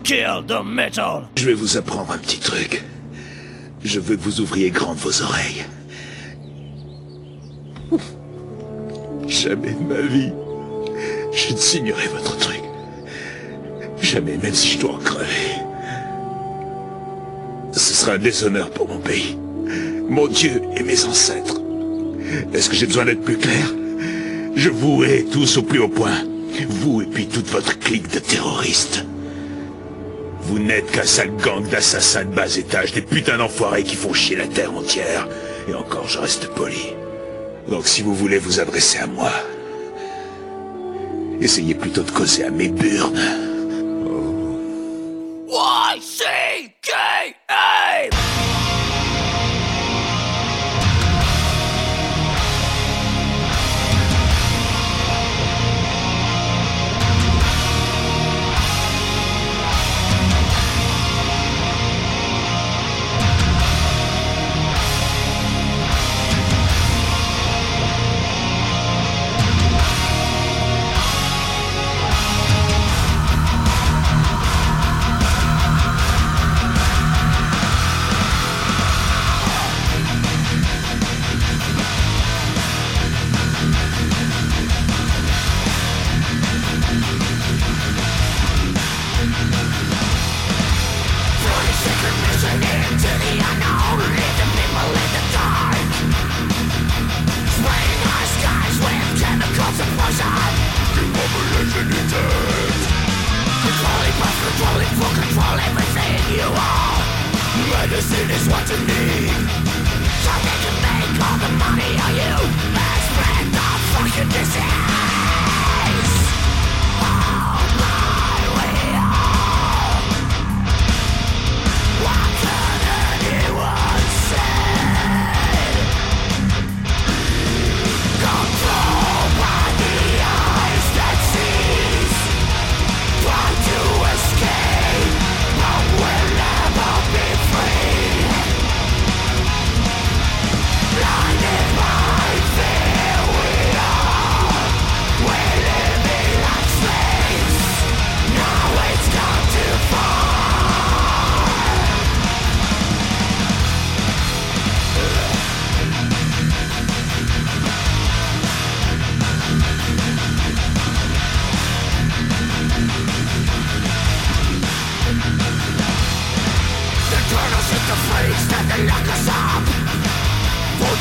[0.10, 2.82] Je vais vous apprendre un petit truc.
[3.84, 5.66] Je veux que vous ouvriez grandes vos oreilles.
[9.28, 10.32] Jamais de ma vie,
[11.34, 12.62] je ne signerai votre truc.
[14.02, 15.26] Jamais, même si je dois en crever.
[17.74, 19.38] Ce sera un déshonneur pour mon pays,
[20.08, 21.60] mon Dieu et mes ancêtres.
[22.54, 23.74] Est-ce que j'ai besoin d'être plus clair?
[24.56, 26.24] Je vous hais tous au plus haut point.
[26.70, 29.04] Vous et puis toute votre clique de terroristes.
[30.48, 34.38] Vous n'êtes qu'un sale gang d'assassins de bas étage, des putains d'enfoirés qui font chier
[34.38, 35.28] la terre entière.
[35.68, 36.94] Et encore, je reste poli.
[37.68, 39.32] Donc si vous voulez vous adresser à moi,
[41.41, 43.19] essayez plutôt de causer à mes burnes.
[45.98, 47.77] Medicine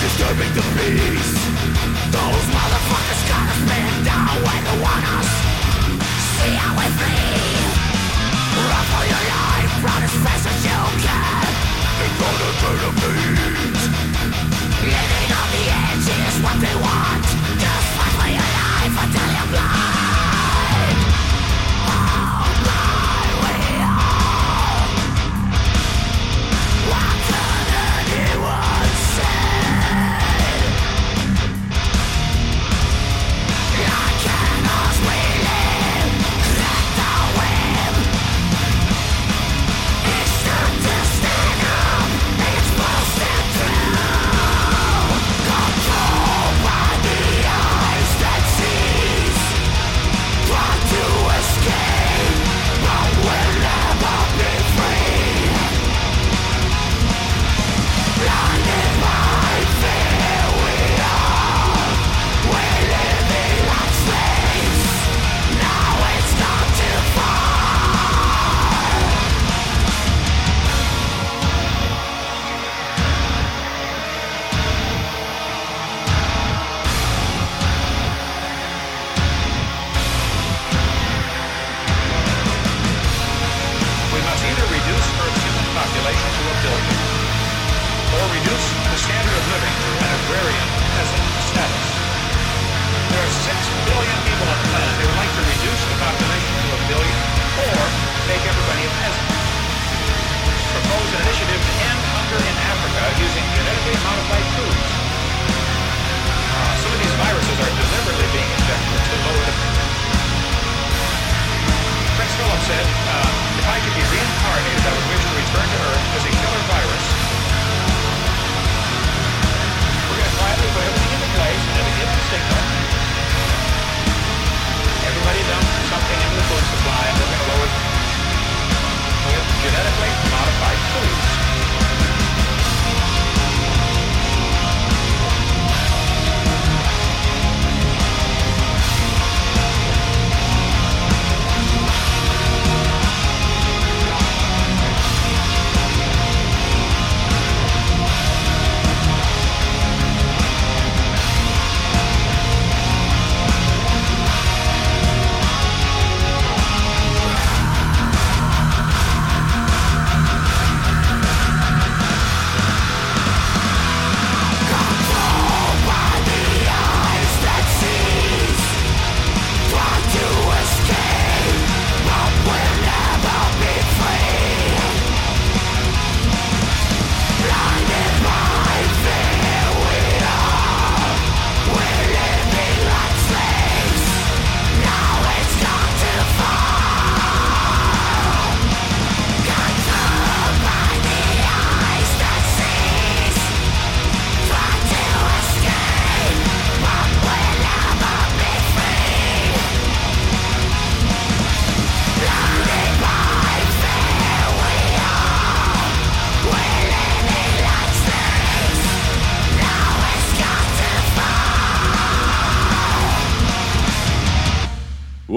[0.06, 1.34] disturbing the peace.
[2.14, 5.28] Those motherfuckers got us pinned down where they want us.
[6.38, 7.50] See how we flee.
[8.70, 11.46] Run for your life, run as fast as you can.
[11.98, 13.82] They're gonna turn the meat
[14.94, 17.26] Living on the edge is what they want.
[17.58, 17.95] Just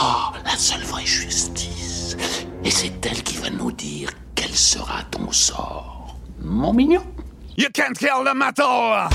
[0.00, 2.16] Ah, la seule vraie justice.
[2.62, 6.16] Et c'est elle qui va nous dire quel sera ton sort.
[6.40, 7.02] Mon mignon.
[7.56, 9.08] You can't kill the metal!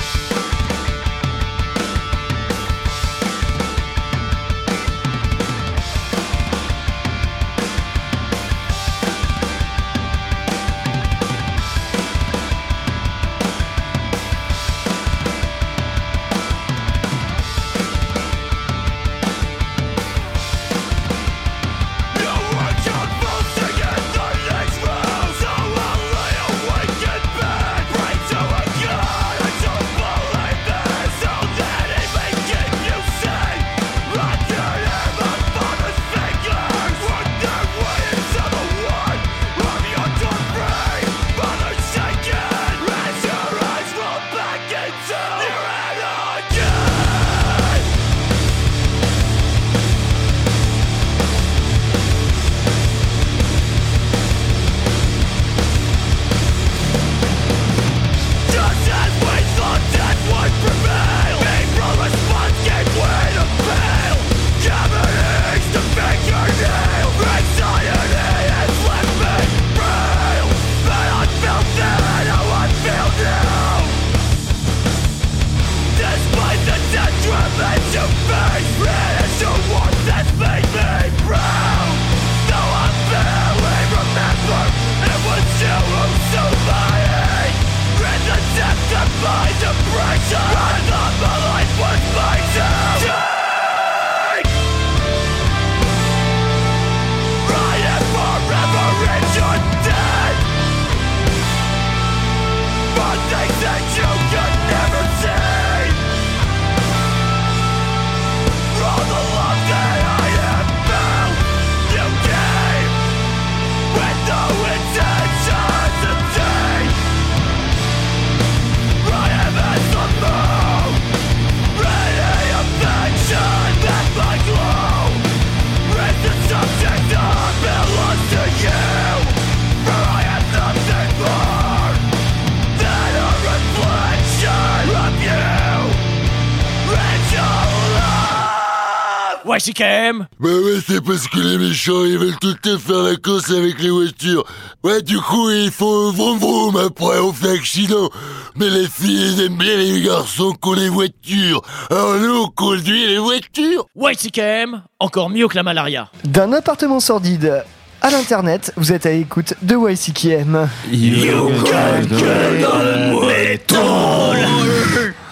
[139.78, 140.26] Même.
[140.40, 143.50] Bah ouais, c'est parce que les méchants, ils veulent tout le temps faire la course
[143.50, 144.44] avec les voitures.
[144.82, 148.10] Ouais, du coup, il faut vroom vroom, après on fait accident.
[148.56, 151.62] Mais les filles, elles aiment bien les garçons qui ont les voitures.
[151.90, 153.86] Alors nous, on conduit les voitures.
[153.94, 154.82] Ouais, c'est quand même.
[155.00, 156.08] Encore mieux que la malaria.
[156.24, 157.64] D'un appartement sordide
[158.02, 160.68] à l'internet, vous êtes à l'écoute de YCKM.
[160.92, 164.46] You can get the métal.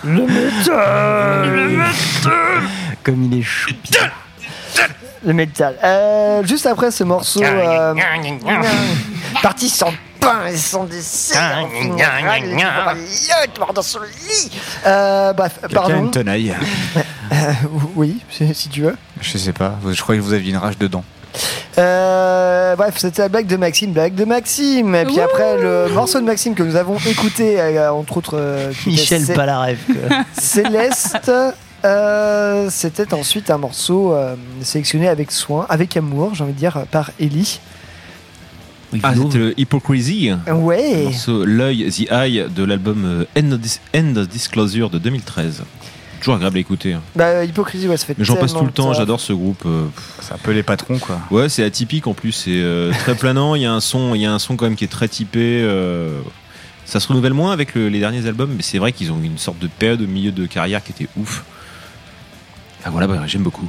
[0.05, 1.91] Le métal Le métal
[3.05, 3.93] Comme il est choupi.
[5.25, 5.77] Le métal.
[5.85, 7.43] Euh, juste après ce morceau.
[7.43, 7.95] Euh,
[9.43, 11.69] parti sans pain et sans dessert.
[13.75, 14.51] dans son lit.
[14.87, 15.97] Euh, bref, Quelqu'un a pardon.
[16.05, 16.55] une tenaille.
[17.33, 17.53] Euh,
[17.97, 18.95] oui, si si tu veux.
[19.23, 21.03] Je sais pas, je crois que vous aviez une rage dedans.
[21.79, 24.95] Euh, bref, c'était la blague de Maxime, blague de Maxime.
[24.95, 28.37] Et puis après, le morceau de Maxime que nous avons écouté, euh, entre autres.
[28.37, 29.79] euh, Michel Cé- Palarev.
[29.87, 30.19] quoi.
[30.39, 31.33] Céleste.
[31.85, 36.85] Euh, c'était ensuite un morceau euh, sélectionné avec soin, avec amour, j'ai envie de dire,
[36.91, 37.61] par Ellie.
[39.03, 40.31] Ah, c'était le Hypocrisy.
[40.53, 40.97] Ouais.
[40.99, 44.99] Le morceau L'œil, The Eye de l'album euh, End, of Dis- End of Disclosure de
[44.99, 45.63] 2013.
[46.21, 46.93] Toujours agréable à écouter.
[46.93, 47.01] hein.
[47.17, 49.67] Bah, hypocrisie, ouais, ça fait Mais j'en passe tout le temps, j'adore ce groupe.
[50.21, 51.19] C'est un peu les patrons, quoi.
[51.31, 53.55] Ouais, c'est atypique en plus, c'est euh, très planant.
[53.57, 55.09] Il y a un son, il y a un son quand même qui est très
[55.09, 55.41] typé.
[55.63, 56.21] euh,
[56.85, 59.39] ça se renouvelle moins avec le- les derniers albums, mais c'est vrai qu'ils ont une
[59.39, 61.43] sorte de période au milieu de carrière qui était ouf.
[62.85, 63.67] Ah voilà, bah, j'aime beaucoup.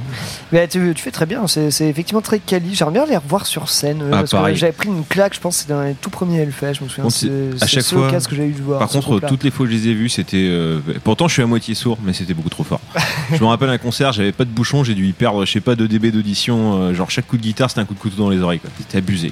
[0.51, 2.73] Mais tu, tu fais très bien, c'est c'est effectivement très quali.
[2.73, 4.01] J'aimerais bien les revoir sur scène.
[4.01, 6.39] euh, Ah, parce que j'avais pris une claque, je pense, c'était dans les tout premiers
[6.39, 6.73] Hellfest.
[6.79, 7.27] Je me souviens, Bon, c'est-
[7.57, 8.11] c'est à chaque c'est fois.
[8.11, 8.79] que j'ai eu de voir.
[8.79, 10.47] Par contre, toutes les fois que je les ai vus, c'était.
[10.49, 12.81] euh, Pourtant, je suis à moitié sourd, mais c'était beaucoup trop fort.
[13.31, 15.61] je me rappelle un concert, j'avais pas de bouchon, j'ai dû y perdre, je sais
[15.61, 16.81] pas, 2 dB d'audition.
[16.81, 18.59] euh, genre, chaque coup de guitare, c'était un coup de couteau dans les oreilles.
[18.59, 18.69] quoi.
[18.79, 19.31] C'était abusé.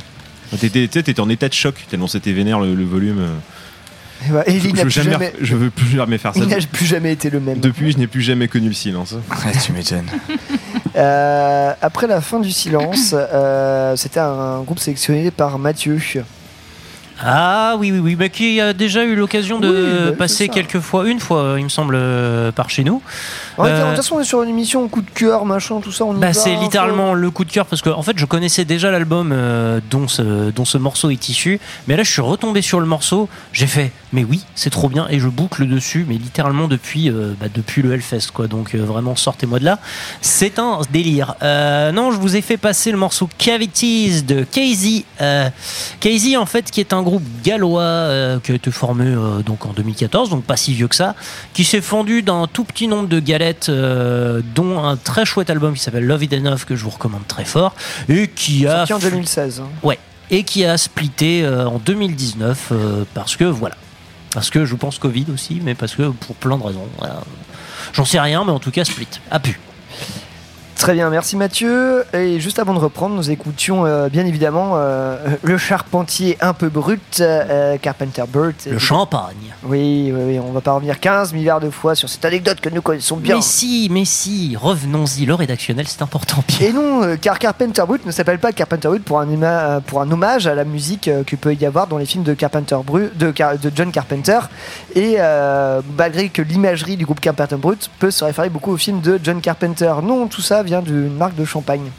[0.59, 3.19] T'étais tu sais, t'étais en état de choc, tellement c'était vénère le, le volume.
[4.23, 4.29] Euh.
[4.29, 6.39] Et bah, Ellie je, n'a veux plus jamais- jamais- je veux plus jamais faire ça.
[6.41, 7.59] Il n'a plus jamais été le même.
[7.59, 9.13] Depuis, je n'ai plus jamais connu le silence.
[9.13, 10.05] Ouais, tu m'étonnes.
[10.95, 15.99] Euh, après la fin du silence, euh, c'était un groupe sélectionné par Mathieu.
[17.23, 20.79] Ah oui, oui, oui, mais qui a déjà eu l'occasion de Oui, bah, passer quelques
[20.79, 23.01] fois, une fois, il me semble, euh, par chez nous.
[23.61, 25.79] En fait, Euh, De toute façon, on est sur une émission coup de cœur, machin,
[25.81, 26.05] tout ça.
[26.05, 28.65] On y Bah, c'est littéralement le coup de cœur parce que en fait je connaissais
[28.65, 32.61] déjà l'album euh, dont, ce, dont ce morceau est issu mais là je suis retombé
[32.61, 36.15] sur le morceau j'ai fait mais oui c'est trop bien et je boucle dessus mais
[36.15, 38.47] littéralement depuis euh, bah, depuis le Hellfest quoi.
[38.47, 39.79] Donc euh, vraiment sortez-moi de là.
[40.21, 41.35] C'est un délire.
[41.43, 45.03] Euh, non je vous ai fait passer le morceau Cavities de Casey
[45.99, 49.05] Casey en fait qui est un groupe gallois qui a été formé
[49.45, 51.15] donc en 2014 donc pas si vieux que ça
[51.53, 55.73] qui s'est fendu d'un tout petit nombre de galettes euh, dont un très chouette album
[55.73, 57.75] qui s'appelle Love It Enough que je vous recommande très fort
[58.09, 59.61] et qui a Sorti en 2016.
[59.61, 59.69] hein.
[59.83, 59.99] ouais
[60.29, 63.75] et qui a splitté euh, en 2019 euh, parce que voilà
[64.33, 67.21] parce que je pense Covid aussi mais parce que pour plein de raisons voilà.
[67.93, 69.59] j'en sais rien mais en tout cas split a pu
[70.81, 72.03] Très bien, merci Mathieu.
[72.11, 76.69] Et juste avant de reprendre, nous écoutions euh, bien évidemment euh, le charpentier un peu
[76.69, 78.55] brut, euh, Carpenter Burt.
[78.65, 82.25] le champagne Oui, oui, oui, on va pas revenir 15 milliards de fois sur cette
[82.25, 83.35] anecdote que nous connaissons bien.
[83.35, 86.71] mais si mais si revenons-y le rédactionnel c'est important Pierre.
[86.71, 90.09] Et non, car Carpenter Brut ne s'appelle pas Carpenter Brut pour un, ima- pour un
[90.09, 93.31] hommage à la musique que peut y avoir dans les films de Carpenter Brut, de,
[93.75, 94.39] John Carpenter.
[94.95, 95.17] Et
[95.95, 99.41] malgré que l'imagerie du groupe Carpenter Brut peut se référer beaucoup au film de John
[99.41, 99.93] Carpenter.
[100.01, 101.91] Non, tout ça vient d'une marque de champagne.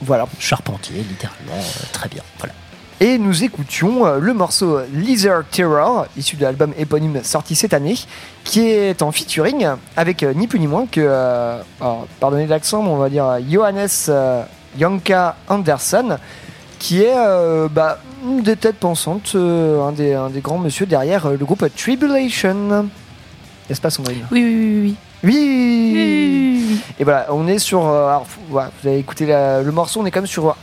[0.00, 0.26] Voilà.
[0.38, 2.52] charpentier littéralement euh, très bien voilà
[3.00, 7.96] Et nous écoutions euh, le morceau Lizard Terror, issu de l'album éponyme sorti cette année,
[8.44, 12.82] qui est en featuring avec euh, ni plus ni moins que, euh, alors, pardonnez l'accent,
[12.82, 14.44] mais on va dire euh, Johannes euh,
[14.78, 16.18] Janka Anderson,
[16.78, 20.84] qui est euh, bah, une des têtes pensantes, euh, un, des, un des grands monsieur
[20.86, 22.90] derrière euh, le groupe Tribulation.
[23.70, 24.26] N'est-ce pas Sandrine?
[24.30, 24.96] Oui, oui, oui, oui.
[25.24, 27.86] Oui Et voilà, on est sur.
[27.86, 30.56] euh, alors, vous avez écouté la- le morceau, on est quand même sur un,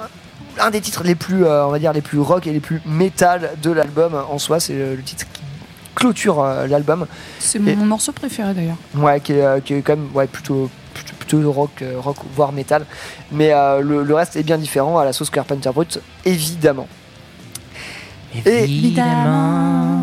[0.60, 2.82] un des titres les plus, euh, on va dire, les plus rock et les plus
[2.86, 4.60] métal de l'album en soi.
[4.60, 5.42] C'est le, le titre qui
[5.96, 7.06] clôture euh, l'album.
[7.40, 8.78] C'est mon morceau préféré d'ailleurs.
[8.96, 12.16] Ouais, qui est, euh, qui est quand même ouais, plutôt, plutôt, plutôt rock, euh, rock,
[12.36, 12.86] voire métal.
[13.32, 16.88] Mais euh, le, le reste est bien différent à la sauce Carpenter Brut, évidemment.
[18.46, 19.98] Et évidemment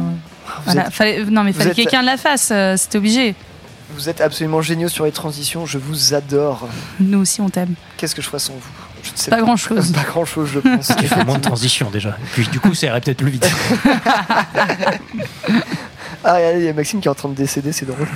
[0.47, 3.35] vous Voilà, êtes- fallait, non mais fallait que quelqu'un la fasse, euh, c'était obligé.
[3.91, 6.69] Vous êtes absolument géniaux sur les transitions, je vous adore.
[7.01, 7.75] Nous aussi on t'aime.
[7.97, 8.61] Qu'est-ce que je ferais sans vous?
[9.03, 9.93] Je ne sais Pas grand-chose.
[9.95, 10.93] Pas grand chose, je pense.
[11.01, 13.49] il faut moins de transition déjà et puis du coup ça irait peut-être plus vite
[16.25, 18.09] Ah, regardez, il y a Maxime qui est en train de décéder, c'est drôle.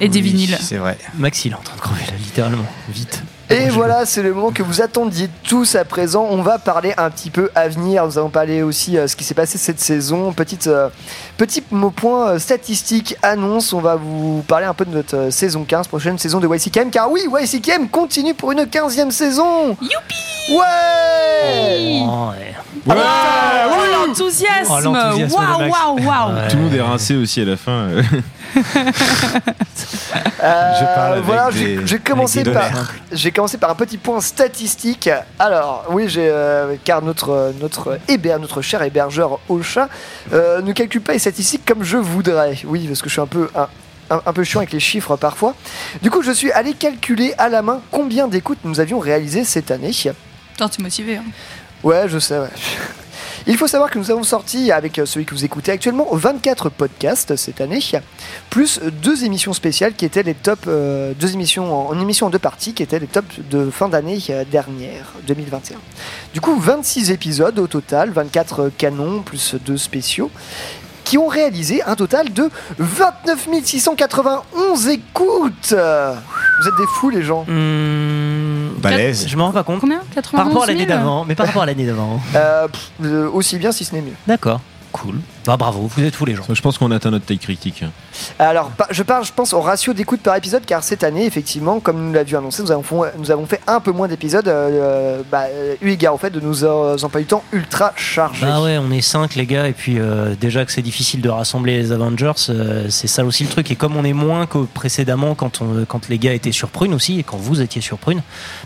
[0.00, 0.58] Et des vinyles.
[0.60, 0.98] C'est vrai.
[1.16, 4.50] Max il est en train de crever là littéralement vite Et voilà, c'est le moment
[4.50, 6.26] que vous attendiez tous à présent.
[6.28, 8.04] On va parler un petit peu avenir.
[8.04, 10.32] Nous allons parler aussi euh, ce qui s'est passé cette saison.
[10.32, 10.88] Petite, euh,
[11.36, 13.72] petit mot point euh, statistique, annonce.
[13.72, 16.90] On va vous parler un peu de notre euh, saison 15, prochaine saison de YCKM.
[16.90, 19.76] Car oui, YCKM continue pour une 15e saison.
[19.80, 20.16] Youpi
[20.50, 22.54] Ouais Oh, ouais.
[22.90, 27.44] Ah, oh, l'enthousiasme Oh, l'enthousiasme Waouh, waouh, waouh Tout le monde est rincé aussi à
[27.44, 27.88] la fin.
[30.42, 31.20] euh.
[31.24, 35.08] Voilà, j'ai- commencé par j'ai commencé par un petit point statistique.
[35.38, 39.88] Alors oui, j'ai euh, car notre notre héber, notre cher hébergeur Ocha
[40.32, 42.58] euh, ne calcule pas les statistiques comme je voudrais.
[42.64, 43.68] Oui, parce que je suis un peu un,
[44.10, 45.54] un- un peu chiant avec les chiffres parfois.
[46.02, 49.70] Du coup, je suis allé calculer à la main combien d'écoutes nous avions réalisé cette
[49.70, 49.90] année.
[49.92, 51.16] Putain, t'es motivé.
[51.16, 51.24] Hein.
[51.82, 52.48] Ouais, je sais, ouais.
[53.46, 56.70] Il faut savoir que nous avons sorti, avec euh, celui que vous écoutez actuellement, 24
[56.70, 57.80] podcasts cette année,
[58.50, 62.30] plus deux émissions spéciales qui étaient les tops, euh, deux émissions en, en émission en
[62.30, 65.76] deux parties qui étaient les tops de fin d'année euh, dernière, 2021.
[66.32, 70.30] Du coup, 26 épisodes au total, 24 canons plus deux spéciaux,
[71.06, 75.72] qui ont réalisé un total de 29 691 écoutes.
[75.72, 77.46] Vous êtes des fous, les gens.
[78.78, 79.26] Balèze.
[79.28, 79.80] Je m'en rends pas compte.
[79.80, 82.20] Combien Par rapport à 91 l'année 000 d'avant, mais par rapport à l'année d'avant.
[82.34, 84.14] Euh, pff, euh, aussi bien si ce n'est mieux.
[84.26, 84.60] D'accord,
[84.92, 85.16] cool.
[85.46, 86.42] Bah bravo, vous êtes fous les gens.
[86.48, 87.84] Je pense qu'on atteint notre taille critique.
[88.40, 92.08] Alors, je parle, je pense, au ratio d'écoute par épisode, car cette année, effectivement, comme
[92.08, 95.44] nous l'avions annoncé, nous avons, fait, nous avons fait un peu moins d'épisodes, euh, bah,
[95.80, 96.64] eu égard au fait de nos
[97.04, 98.44] emplois du temps ultra chargés.
[98.44, 101.28] Bah ouais, on est 5 les gars, et puis euh, déjà que c'est difficile de
[101.28, 103.70] rassembler les Avengers, euh, c'est ça aussi le truc.
[103.70, 106.92] Et comme on est moins que précédemment quand, on, quand les gars étaient sur Prune
[106.92, 108.22] aussi, et quand vous étiez sur Prune,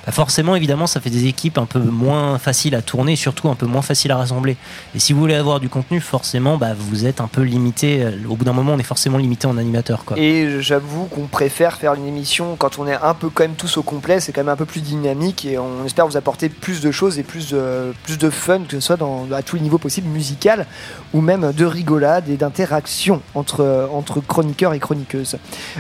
[0.07, 3.51] bah forcément, évidemment, ça fait des équipes un peu moins faciles à tourner, et surtout
[3.51, 4.57] un peu moins faciles à rassembler.
[4.95, 8.07] Et si vous voulez avoir du contenu, forcément, bah, vous êtes un peu limité.
[8.29, 10.05] Au bout d'un moment, on est forcément limité en animateur.
[10.17, 13.77] Et j'avoue qu'on préfère faire une émission quand on est un peu quand même tous
[13.77, 16.81] au complet, c'est quand même un peu plus dynamique et on espère vous apporter plus
[16.81, 18.99] de choses et plus de, plus de fun, que ce soit
[19.33, 20.67] à tous les niveaux possibles, musical
[21.15, 25.37] ou même de rigolade et d'interaction entre, entre chroniqueurs et chroniqueuses.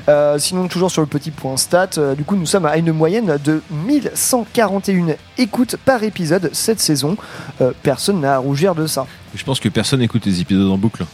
[0.08, 2.92] Euh, sinon, toujours sur le petit point stat, euh, du coup, nous sommes à une
[2.92, 7.16] moyenne de 1141 écoutes par épisode cette saison.
[7.60, 9.06] Euh, personne n'a à rougir de ça.
[9.34, 11.04] Je pense que personne n'écoute les épisodes en boucle.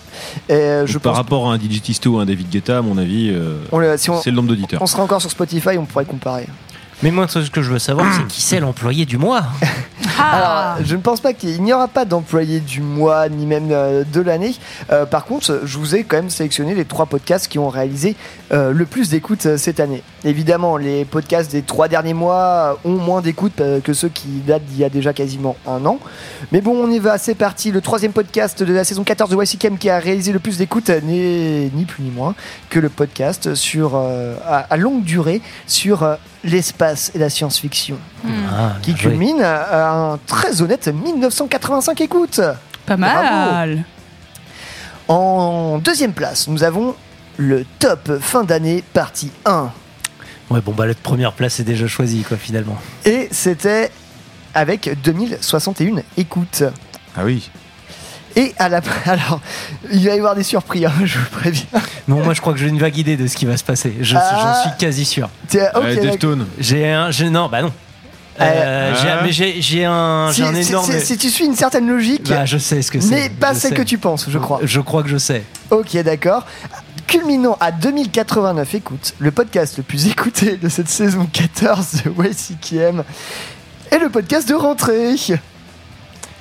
[0.49, 2.83] Et, euh, je Donc, par pense- rapport à un Digitisto ou un David Guetta, à
[2.83, 3.59] mon avis, euh,
[3.99, 4.81] si c'est le nombre d'auditeurs.
[4.83, 6.47] On sera encore sur Spotify, on pourrait comparer.
[7.03, 9.43] Mais moi, ce que je veux savoir, c'est qui c'est l'employé du mois
[10.19, 14.03] Alors, je ne pense pas qu'il n'y aura pas d'employé du mois ni même euh,
[14.11, 14.55] de l'année.
[14.91, 18.17] Euh, par contre, je vous ai quand même sélectionné les trois podcasts qui ont réalisé
[18.53, 20.03] euh, le plus d'écoutes euh, cette année.
[20.25, 24.65] Évidemment, les podcasts des trois derniers mois ont moins d'écoutes euh, que ceux qui datent
[24.65, 25.99] d'il y a déjà quasiment un an.
[26.53, 27.73] Mais bon, on y va, c'est parti.
[27.73, 30.89] Le troisième podcast de la saison 14 de YCKM qui a réalisé le plus d'écoutes
[30.91, 32.35] n'est ni plus ni moins
[32.71, 36.15] que le podcast sur, euh, à, à longue durée sur euh,
[36.45, 42.41] l'espace et la science-fiction Ah, qui culmine à un très honnête 1985 écoutes.
[42.87, 43.85] Pas mal.
[45.09, 46.95] En deuxième place, nous avons
[47.37, 49.71] le top fin d'année partie 1.
[50.51, 52.77] Ouais, bon, bah, la première place est déjà choisie, quoi, finalement.
[53.05, 53.91] Et c'était
[54.55, 56.63] avec 2061 écoutes.
[57.17, 57.51] Ah oui.
[58.37, 58.81] Et à la...
[59.07, 59.41] Alors,
[59.91, 61.65] il va y avoir des surprises, hein, je vous préviens.
[62.07, 63.95] Non, moi, je crois que j'ai une vague idée de ce qui va se passer.
[64.01, 64.63] Je- J'en Ah.
[64.63, 65.29] suis quasi sûr.
[65.49, 66.11] T'es- ok, Ouais, d'accord.
[66.13, 66.47] Deftone.
[66.59, 67.11] J'ai un.
[67.11, 67.73] j'ai- Non, bah non.
[68.39, 70.93] Euh, j'ai- mais j'ai j'ai un, Si, j'ai un si- énorme.
[70.93, 73.09] si- si tu suis une certaine logique, Bah, je sais ce que c'est.
[73.15, 73.77] mais pas je celle sais.
[73.77, 74.61] que tu penses, je crois.
[74.63, 75.43] Je crois que je sais.
[75.71, 76.45] Ok, d'accord.
[77.07, 83.05] Culminant à 2089 écoutes, le podcast le plus écouté de cette saison 14 de YCKM
[83.93, 85.15] est le podcast de rentrée.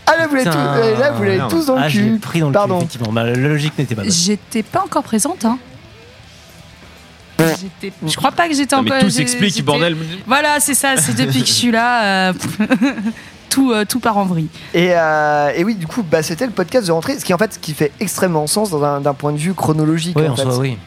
[0.08, 2.18] Ah là, vous l'avez tous, là, vous l'avez tous dans le Ah, cul.
[2.20, 2.76] pris dans le Pardon.
[2.80, 3.14] cul, effectivement.
[3.14, 4.12] Bah, la logique n'était pas bonne.
[4.12, 5.60] J'étais pas encore présente, hein.
[7.38, 8.96] J'étais- Je crois pas que j'étais Non, encore.
[8.96, 9.96] mais tout j'ai- s'explique, j'étais- bordel.
[10.26, 10.98] Voilà, c'est ça.
[10.98, 12.30] C'est depuis que je suis là.
[12.30, 12.34] euh,
[13.50, 14.48] tout, euh, tout part en vrille.
[14.74, 17.38] Et, euh, et oui, du coup, bah, c'était le podcast de rentrée, ce qui en
[17.38, 20.18] fait, ce qui fait extrêmement sens d'un point de vue chronologique.
[20.20, 20.44] Oui, en en fait.
[20.44, 20.78] soi, oui.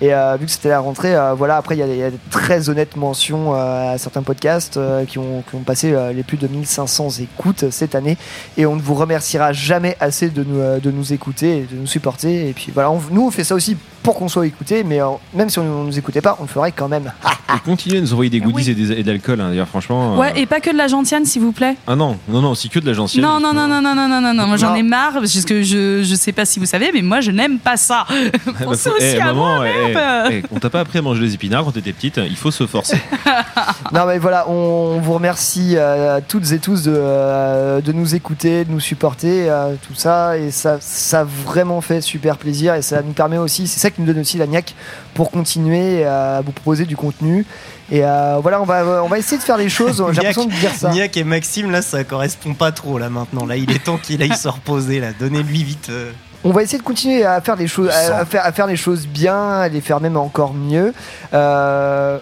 [0.00, 1.98] Et euh, vu que c'était la rentrée, euh, voilà, après il y, a des- il
[1.98, 5.62] y a des très honnêtes mentions euh, à certains podcasts euh, qui, ont, qui ont
[5.64, 8.16] passé euh, les plus de 1500 écoutes cette année.
[8.56, 11.74] Et on ne vous remerciera jamais assez de nous, euh, de nous écouter et de
[11.80, 12.48] nous supporter.
[12.48, 13.76] Et puis voilà, on- nous on fait ça aussi
[14.08, 16.48] pour qu'on soit écoutés, mais euh, même si on ne nous écoutait pas, on le
[16.48, 17.12] ferait quand même.
[17.54, 20.14] Et continuez à nous envoyer des goodies et, des- et de l'alcool, hein, d'ailleurs, franchement.
[20.14, 21.76] euh, Ouais, et pas que de la gentiane, s'il vous plaît.
[21.86, 23.22] Ah non, non, non, c'est que de la gentille.
[23.22, 24.46] Non, non, non, non, non, non, non, non, non.
[24.46, 24.74] Moi, j'en Non.
[24.76, 27.58] ai marre, parce que je, je sais pas si vous savez, mais moi, je n'aime
[27.58, 28.04] pas ça.
[28.64, 29.98] Pensez aussi Eh, à maman, moi-même.
[30.30, 32.50] eh, eh, on t'a pas appris à manger des épinards quand t'étais petite, il faut
[32.50, 32.98] se forcer.
[33.92, 38.64] non mais voilà, on vous remercie euh, toutes et tous de, euh, de nous écouter,
[38.66, 42.82] de nous supporter, euh, tout ça, et ça, ça a vraiment fait super plaisir, et
[42.82, 44.74] ça nous permet aussi, c'est ça qui nous donne aussi la niaque
[45.14, 47.44] pour continuer à vous proposer du contenu.
[47.90, 50.52] Et euh, voilà, on va, on va essayer de faire les choses, j'ai l'impression de
[50.52, 50.90] dire ça.
[50.90, 53.46] Niak et Maxime, là, ça correspond pas trop, là, maintenant.
[53.46, 55.08] Là, il est temps qu'il aille se reposer, là.
[55.18, 55.88] Donnez-lui vite.
[55.90, 56.12] euh.
[56.44, 58.76] On va essayer de continuer à faire les choses, à, à faire, à faire les
[58.76, 60.92] choses bien, à les faire même encore mieux.
[61.34, 62.18] Euh,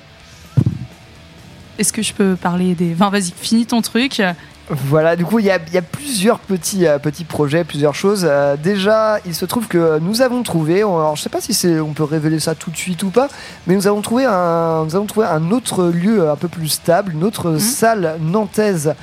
[1.79, 2.95] Est-ce que je peux parler des.
[2.95, 4.23] Enfin, vas-y, finis ton truc.
[4.69, 7.95] Voilà, du coup, il y a, il y a plusieurs petits, euh, petits projets, plusieurs
[7.95, 8.27] choses.
[8.29, 11.55] Euh, déjà, il se trouve que nous avons trouvé, on- alors je sais pas si
[11.55, 13.29] c'est, on peut révéler ça tout de suite ou pas,
[13.69, 17.13] mais nous avons trouvé un, nous avons trouvé un autre lieu un peu plus stable,
[17.13, 18.95] une autre salle nantaise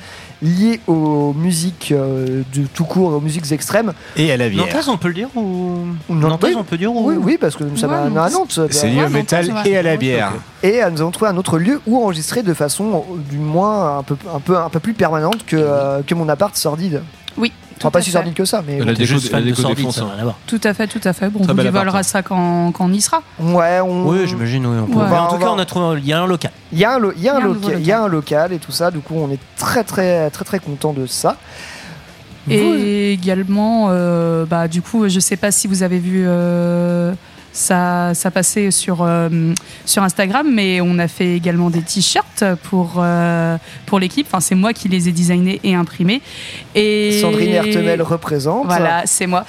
[0.42, 3.92] liée aux musiques euh, de tout court, aux musiques extrêmes.
[4.16, 4.66] Et à la bière.
[4.66, 5.86] Nantaise, on peut le dire ou.
[6.08, 6.54] Oui.
[6.56, 7.08] on peut dire ou.
[7.08, 8.30] Oui, oui, parce que nous sommes Ouais, à.
[8.30, 8.60] Nantes.
[8.70, 10.32] C'est lié au métal Nantes, et à la bière.
[10.62, 14.16] Et nous avons trouvé un autre lieu où enregistrer de façon, du moins, un peu,
[14.34, 17.02] un peu, un peu plus permanente que, euh, que mon appart sordide.
[17.84, 18.78] Enfin, pas si sordide que ça, mais.
[18.78, 20.04] Déco, juste la fan de sordide, ça hein.
[20.06, 20.38] n'a rien à voir.
[20.46, 21.28] Tout à fait, tout à fait.
[21.28, 22.02] Bon, on dévoilera hein.
[22.02, 23.22] ça quand, on y sera.
[23.38, 24.08] Ouais, on.
[24.08, 24.66] Oui, j'imagine.
[24.88, 25.98] Mais en tout cas, on a trouvé.
[26.00, 26.50] Il y a un local.
[26.72, 27.78] Il y a un, lo- il y a un Il y a un loca- nouveau
[27.78, 30.44] il y a un local et tout ça, du coup on est très très très
[30.44, 31.36] très content de ça.
[32.50, 37.14] Et également, euh, bah, du coup, je sais pas si vous avez vu euh,
[37.54, 39.28] ça, ça passer sur, euh,
[39.86, 43.56] sur Instagram, mais on a fait également des t-shirts pour, euh,
[43.86, 44.26] pour l'équipe.
[44.26, 46.20] Enfin, c'est moi qui les ai designés et imprimés.
[46.74, 48.66] Et Sandrine Hertemel représente.
[48.66, 49.44] Voilà, c'est moi.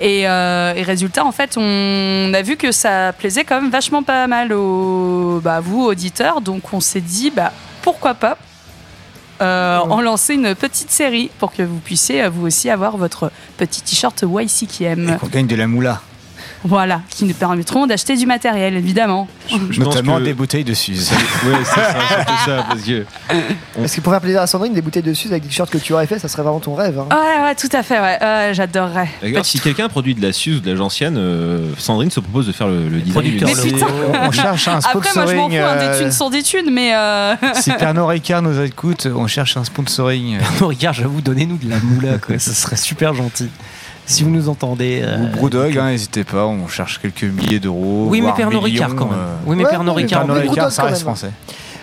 [0.00, 4.02] Et, euh, et résultat, en fait, on a vu que ça plaisait quand même vachement
[4.02, 6.40] pas mal aux, bah, à vous, auditeurs.
[6.40, 8.38] Donc, on s'est dit, bah, pourquoi pas
[9.42, 13.80] euh, en lancer une petite série pour que vous puissiez, vous aussi, avoir votre petit
[13.82, 15.16] t-shirt YC qui aime.
[15.18, 16.02] Qu'on gagne de la moula.
[16.62, 19.28] Voilà, qui nous permettront d'acheter du matériel, évidemment.
[19.48, 21.10] Je pense Notamment que- des bouteilles de Suze.
[21.46, 21.94] Ouais, c'est ça,
[22.44, 23.06] ça, parce que.
[23.76, 25.78] Parce que pour faire plaisir à Sandrine, des bouteilles de Suze avec des t-shirts que
[25.78, 26.98] tu aurais fait, ça serait vraiment ton rêve.
[26.98, 27.06] hein.
[27.10, 28.18] Ouais, ouais, tout à fait, ouais.
[28.20, 29.08] Ouais, J'adorerais.
[29.22, 32.46] D'ailleurs, si quelqu'un produit de la Suze ou de la gentiane, euh, Sandrine se propose
[32.46, 33.24] de faire le, le design.
[33.24, 33.38] Mais
[33.70, 33.86] putain
[34.22, 35.50] On cherche un Après, moi, je m'en sponsoring.
[35.50, 36.94] fous, hein, euh, des thunes sont des thunes, mais.
[36.94, 40.36] euh, Si Pernod Ricard nous écoute, on cherche un sponsoring.
[40.36, 42.38] euh, Non, regarde, j'avoue, donnez-nous de la moula, quoi.
[42.38, 43.48] Ça serait super gentil.
[44.06, 45.00] Si vous nous entendez.
[45.04, 48.06] euh, Ou Brewdog, hein, n'hésitez pas, on cherche quelques milliers d'euros.
[48.08, 49.14] Oui, mais Pernod Ricard, quand même.
[49.18, 50.26] euh, Oui, mais Ouais, Pernod Ricard.
[50.26, 51.02] Pernod Ricard, ça reste même.
[51.02, 51.30] français.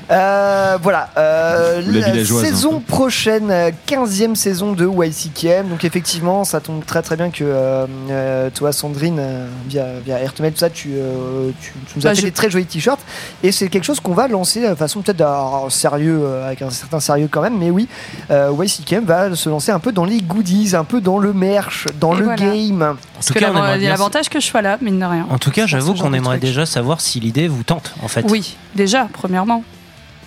[0.10, 5.68] Euh, voilà, euh, La la villageoise, saison prochaine, euh, 15e saison de YCKM.
[5.68, 10.18] Donc effectivement, ça tombe très très bien que euh, euh, toi, Sandrine, euh, via, via
[10.30, 13.02] tout ça, tu, euh, tu, tu nous as Bah, fait je- des très jolis t-shirts.
[13.44, 15.26] Et c'est quelque chose qu'on va lancer de façon peut-être
[15.70, 17.58] sérieux, avec un certain sérieux quand même.
[17.58, 17.90] Mais oui,
[18.32, 21.86] euh, YCKM va se lancer un peu dans les goodies, un peu dans le merch,
[22.00, 22.42] dans Et le voilà.
[22.46, 22.82] game.
[22.82, 25.28] En Parce tout cas, il y a l'avantage que je sois là, mine de rien.
[25.30, 28.24] En tout cas, j'avoue qu'on aimerait déjà savoir si l'idée vous tente, en fait.
[28.30, 29.64] Oui, déjà, premièrement.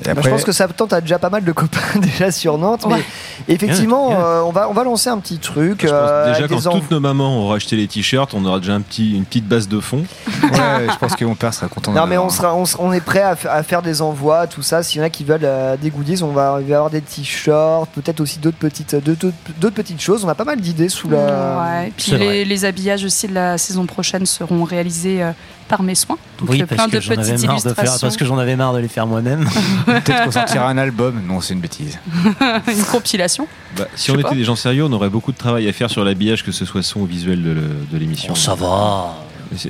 [0.04, 2.56] Bah, après, je pense que ça tente à déjà pas mal de copains déjà sur
[2.58, 2.84] Nantes.
[2.86, 3.02] Ouais.
[3.48, 4.26] Mais effectivement, Bien, bien.
[4.26, 5.80] euh, on, va, on va lancer un petit truc.
[5.82, 8.74] Je pense euh, déjà quand toutes nos mamans auront acheté les t-shirts, on aura déjà
[8.74, 9.98] un petit, une petite base de fond.
[10.42, 11.92] ouais, je pense que mon père sera content.
[11.92, 14.62] Non mais on, sera, on, sera- on est prêt à, à faire des envois, tout
[14.62, 14.82] ça.
[14.82, 16.90] S'il y en a qui veulent euh, des goodies, on va, il va y avoir
[16.90, 20.24] des t-shirts, peut-être aussi d'autres petites, d'autres, d'autres petites choses.
[20.24, 21.18] On a pas mal d'idées sous la.
[21.62, 25.32] Ouais, et puis les, les habillages aussi de la saison prochaine seront réalisés euh,
[25.70, 26.18] par mes soins.
[26.38, 27.98] Donc Oui, euh, plein parce de que j'en avais petites marre de faire, illustrations.
[28.06, 29.48] parce que j'en avais marre de les faire moi-même.
[29.86, 31.22] Peut-être qu'on sortira un album.
[31.26, 31.98] Non, c'est une bêtise.
[32.68, 33.46] Une compilation.
[33.76, 34.34] Bah, si on était pas.
[34.34, 36.82] des gens sérieux, on aurait beaucoup de travail à faire sur l'habillage, que ce soit
[36.82, 38.28] son ou visuel de, l'émission.
[38.30, 39.14] Bon, ça va.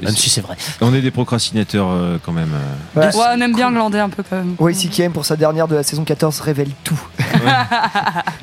[0.02, 0.56] Même si c'est vrai.
[0.82, 2.50] On est des procrastinateurs euh, quand même.
[2.96, 3.00] euh.
[3.00, 3.16] Ouais.
[3.16, 4.54] Ouais, on aime bien glander un peu quand même.
[4.60, 7.00] YCKM pour sa dernière de la saison 14 révèle tout.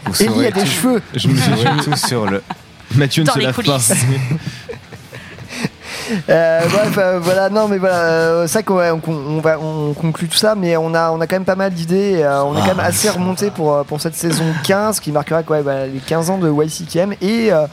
[0.06, 1.02] Vous Ellie a des tout- cheveux.
[1.16, 1.36] Je me
[1.82, 2.42] suis sur le.
[2.96, 3.78] Mathieu ne se lave pas.
[6.30, 9.60] Euh, bref, euh, voilà, non mais voilà, euh, c'est vrai qu'on ouais, on, on va,
[9.60, 12.22] on conclut tout ça, mais on a, on a quand même pas mal d'idées.
[12.22, 15.12] euh, on est quand même Ah, assez remonté pour, euh, pour cette saison 15 qui
[15.12, 17.66] marquera quoi, bah, les 15 ans de YCKM et euh,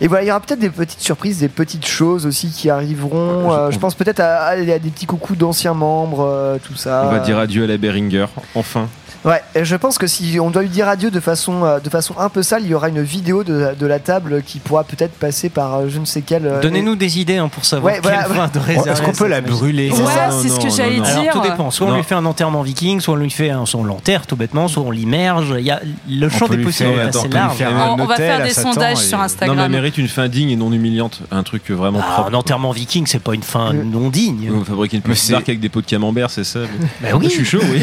[0.00, 3.44] et voilà, il y aura peut-être des petites surprises, des petites choses aussi qui arriveront.
[3.44, 6.56] Ouais, je- Euh, je, pense peut-être à, à- à des petits coucous d'anciens membres, euh,
[6.62, 7.04] tout ça.
[7.06, 8.26] On va dire adieu à la Beringer,
[8.56, 8.88] enfin.
[9.24, 11.88] Ouais, et je pense que si on doit lui dire adieu de façon, euh, de
[11.88, 14.84] façon un peu sale, il y aura une vidéo de, de la table qui pourra
[14.84, 16.46] peut-être passer par euh, je ne sais quel.
[16.46, 18.90] euh, Donnez-nous des idées hein, pour savoir Ouais, quelle voilà, fin de réserver.
[18.90, 21.00] Est-ce qu'on peut la brûler Ouais, ça c'est ce que j'allais.
[21.00, 21.32] Alors dire.
[21.32, 21.70] tout dépend.
[21.70, 24.26] Soit on lui fait un enterrement viking, soit on lui fait un, soit on l'enterre
[24.26, 25.54] tout bêtement, soit on l'immerge.
[25.58, 27.58] Il y a le champ des possibles est assez on large.
[28.06, 29.58] va faire des sondages et- sur Non, mais Instagram.
[29.64, 31.20] elle mérite une fin digne et non humiliante.
[31.30, 32.28] Un truc vraiment Ah, propre.
[32.30, 34.50] un enterrement viking, c'est pas une fin non digne.
[34.54, 36.60] On va fabriquer une petite barque avec des pots de camembert, c'est ça
[37.00, 37.24] Bah oui.
[37.24, 37.80] Je suis chaud, oui.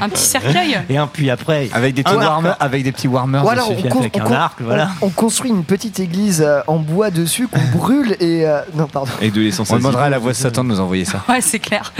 [0.00, 0.67] Un petit cercueil.
[0.88, 3.44] Et un puis après, Avec des petits warmers, avec des petits warmers.
[3.44, 3.86] Dessus.
[3.98, 4.90] avec un arc, voilà.
[5.02, 8.86] on- on construit une petite église euh, en bois dessus qu'on brûle et euh, non
[8.86, 9.10] pardon.
[9.18, 11.22] Avec de l'essence On demandera à la voix de Satan de nous envoyer ça.
[11.28, 11.92] Ouais, c'est clair.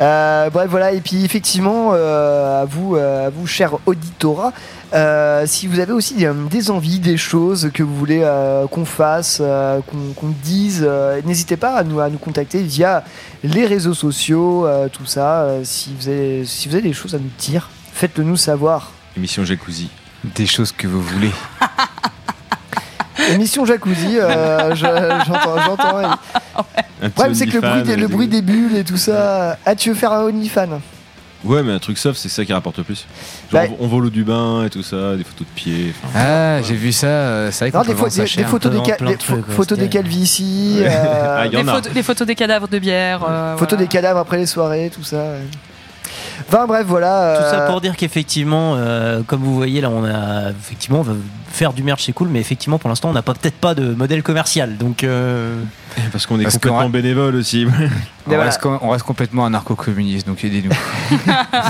[0.00, 4.52] Euh, bref voilà et puis effectivement euh, à vous euh, à vous cher auditorat
[4.94, 8.86] euh, si vous avez aussi euh, des envies des choses que vous voulez euh, qu'on
[8.86, 13.04] fasse euh, qu'on dise euh, n'hésitez pas à nous à nous contacter via
[13.44, 17.14] les réseaux sociaux euh, tout ça euh, si vous avez si vous avez des choses
[17.14, 19.88] à nous dire faites-le nous savoir Émission Jacuzzi.
[20.24, 21.30] Des choses que vous voulez.
[23.30, 24.84] émission jacuzzi euh, je-
[25.26, 26.10] j'entends j'entends Un
[27.02, 28.76] Le petit problème, c'est que le bruit, OnlyFans, des, le avec bruit des- des bulles
[28.76, 29.58] et tout ça.
[29.66, 30.80] Ah, tu veux faire un OnlyFan
[31.44, 33.04] Ouais, mais un truc soft, c'est ça qui rapporte le plus.
[33.50, 35.92] Genre, Bah- on voit l'eau du bain et tout ça, des photos de pieds.
[36.04, 37.06] enfin, Ah, j'ai vu ça.
[37.08, 38.48] euh, C'est vrai qu'on Non, peut des, pho- vendre ça des- des cher.
[38.48, 40.86] photos, des, ca- plein de des trucs, pho- ouais, photos des c'était- calvities, Ouais.
[40.88, 41.74] euh, Ah, il y Les en a.
[41.74, 43.20] photos, les photos des cadavres de bière.
[43.28, 43.84] euh, photos voilà.
[43.84, 45.16] des cadavres après les soirées, tout ça.
[45.16, 45.40] ouais.
[46.48, 47.38] Enfin bref, voilà.
[47.38, 51.16] Tout ça euh, pour dire qu'effectivement, euh, comme vous voyez là, on a effectivement on
[51.50, 53.94] faire du merch, c'est cool, mais effectivement pour l'instant on n'a pas peut-être pas de
[53.94, 55.62] modèle commercial, donc euh,
[56.12, 57.66] Parce qu'on est Parce complètement bénévole aussi.
[58.24, 58.44] On, voilà.
[58.44, 60.70] reste, on reste complètement anarcho-communiste, donc aidez-nous.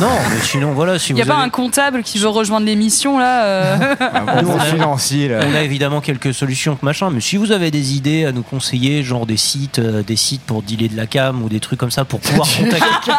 [0.03, 2.28] non, mais sinon voilà, si Il n'y a vous pas avez- un comptable qui veut
[2.28, 3.77] rejoindre l'émission là euh,
[4.12, 5.40] Un bon on a- financier, là.
[5.51, 8.43] On a évidemment quelques solutions que machin, mais si vous avez des idées à nous
[8.43, 11.78] conseiller, genre des sites, euh, des sites pour dealer de la cam ou des trucs
[11.81, 13.12] comme ça pour pouvoir contacter,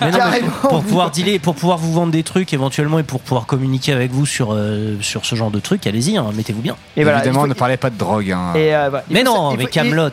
[0.00, 3.20] Mais non, mais pour pouvoir dealer, pour pouvoir vous vendre des trucs éventuellement et pour
[3.20, 6.74] pouvoir communiquer avec vous sur euh, sur ce genre de trucs, allez-y, hein, mettez-vous bien.
[6.96, 8.32] Et voilà, Évidemment, faut- ne parlez pas de drogue.
[8.32, 8.52] Hein.
[8.56, 10.08] et, euh, Mais non, mais Camelot,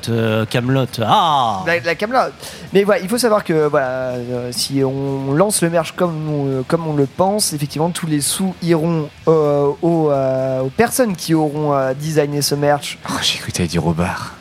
[0.45, 1.64] Camelot, ah.
[1.65, 2.31] La, la Camelot.
[2.73, 6.64] Mais voilà, il faut savoir que voilà, euh, si on lance le merch comme on,
[6.64, 11.34] comme on le pense, effectivement, tous les sous iront euh, aux, euh, aux personnes qui
[11.34, 12.97] auront euh, designé ce merch.
[13.09, 14.36] Oh, j'ai cru que t'allais dire au bar.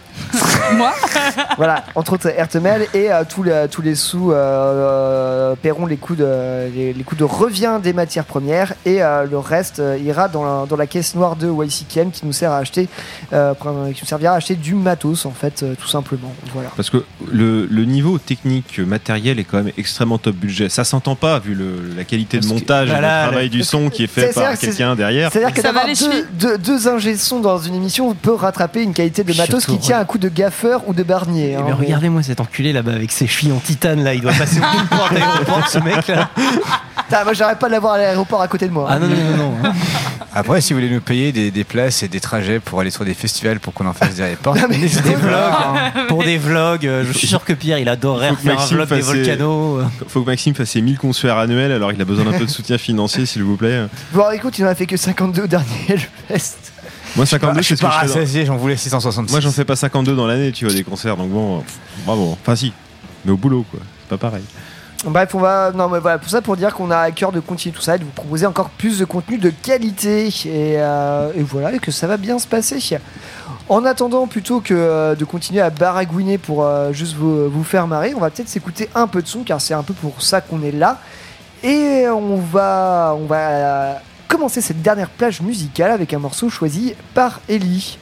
[0.75, 0.93] Moi
[1.57, 5.97] voilà, entre autres Ertemel et euh, tous, les, tous les sous euh, euh, paieront les
[5.97, 9.99] coûts, de, les, les coûts de revient des matières premières et euh, le reste euh,
[9.99, 12.89] ira dans la, dans la caisse noire de YCKM qui nous sert à acheter,
[13.33, 13.55] euh,
[13.95, 16.33] qui nous servira à acheter du matos en fait, euh, tout simplement.
[16.53, 16.71] Voilà.
[16.77, 20.69] Parce que le, le niveau technique matériel est quand même extrêmement top budget.
[20.69, 23.51] Ça s'entend pas vu le- la qualité de que- montage et voilà, le travail le-
[23.51, 25.31] du son qui est fait par que quelqu'un derrière.
[25.33, 28.35] C'est-à-dire que Ça va d'avoir les deux, deux, deux ingés son dans une émission peut
[28.35, 30.29] rattraper une qualité de matos qui tient un coup de
[30.87, 31.51] ou de barnier.
[31.51, 34.20] Eh hein, ben, mais- regardez-moi cet enculé là-bas avec ses chevilles en titane là, il
[34.20, 36.31] doit passer aucune porte aéroport ce mec là.
[37.24, 38.89] Moi j'arrête pas de l'avoir à l'aéroport à côté de moi.
[38.91, 39.53] Ah non non non non.
[39.65, 39.73] hein.
[40.35, 43.07] Après, si vous voulez nous payer des, des places et des trajets pour aller sur
[43.07, 45.74] des festivals pour qu'on en fasse des reports, Non, mais- n'hésitez Des vlogs, pas.
[45.95, 46.05] hein.
[46.09, 48.89] pour des vlogs, euh, je suis sûr que Pierre il adorerait faire un Maxime vlog
[48.89, 49.81] des fasse ses- volcanos.
[50.09, 52.51] Faut que Maxime fasse ses 1000 concerts annuels alors il a besoin d'un peu de
[52.51, 53.87] soutien financier s'il vous plaît.
[54.12, 56.57] Bon, écoute, il en a fait que 52 au dernier Hellfest.
[57.17, 59.33] Moi 52 Je suis c'est pas rassasié, j'en voulais 666.
[59.33, 62.37] Moi j'en fais pas 52 dans l'année tu vois des concerts donc bon pff, bravo.
[62.41, 62.73] Enfin si
[63.25, 63.81] mais au boulot quoi.
[64.01, 64.45] C'est pas pareil.
[65.05, 65.73] Bref, on va.
[65.73, 67.97] Non, mais voilà, pour ça, pour dire qu'on a à cœur de continuer tout ça
[67.97, 70.29] et de vous proposer encore plus de contenu de qualité.
[70.29, 72.79] Et, euh, et voilà, et que ça va bien se passer.
[73.69, 77.87] En attendant, plutôt que euh, de continuer à baragouiner pour euh, juste vous, vous faire
[77.87, 80.41] marrer, on va peut-être s'écouter un peu de son, car c'est un peu pour ça
[80.41, 81.01] qu'on est là.
[81.63, 83.95] Et on va, on va euh,
[84.28, 87.98] commencer cette dernière plage musicale avec un morceau choisi par Ellie.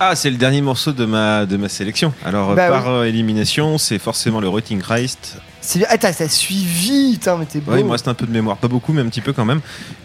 [0.00, 2.12] Ah, c'est le dernier morceau de ma, de ma sélection.
[2.24, 2.90] Alors, Bah par oui.
[2.90, 5.38] euh, élimination, c'est forcément le Rotting Christ.
[5.60, 7.72] C'est Attends, ça suit vite, hein, mais t'es beau.
[7.72, 9.44] Ouais, il me reste un peu de mémoire, pas beaucoup, mais un petit peu quand
[9.44, 9.60] même.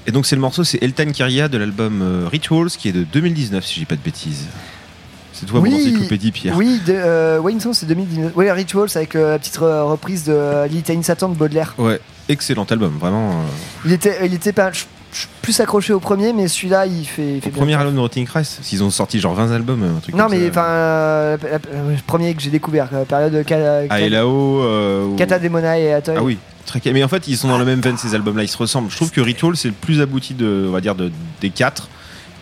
[0.07, 3.03] Et donc, c'est le morceau, c'est Eltan Kyria de l'album euh, Rituals, qui est de
[3.03, 4.45] 2019, si je dis pas de bêtises.
[5.31, 6.55] C'est toi, mon encyclopédie, Pierre.
[6.57, 8.31] Oui, de, euh, ouais, c'est 2019.
[8.35, 11.75] Oui, Rituals avec euh, la petite re- reprise de Litany Satan de Baudelaire.
[11.77, 13.43] Ouais, excellent album, vraiment.
[13.85, 14.71] Il était, il était pas,
[15.13, 17.93] je- je- plus accroché au premier, mais celui-là, il fait, il fait le premier album
[17.95, 20.63] de Rotting Christ, s'ils ont sorti genre 20 albums, un truc Non, comme mais enfin,
[20.65, 24.61] euh, la- la- le premier que j'ai découvert, euh, période de Ka- Ah, et là-haut.
[24.63, 26.15] euh, Kata Demona et Atoy.
[26.17, 28.47] Ah oui, très Mais en fait, ils sont dans le même veine, ces albums-là, ils
[28.49, 28.89] se ressemblent.
[28.89, 31.11] Je trouve que Ritual, c'est le plus abouti de, on va dire, de,
[31.41, 31.89] des quatre.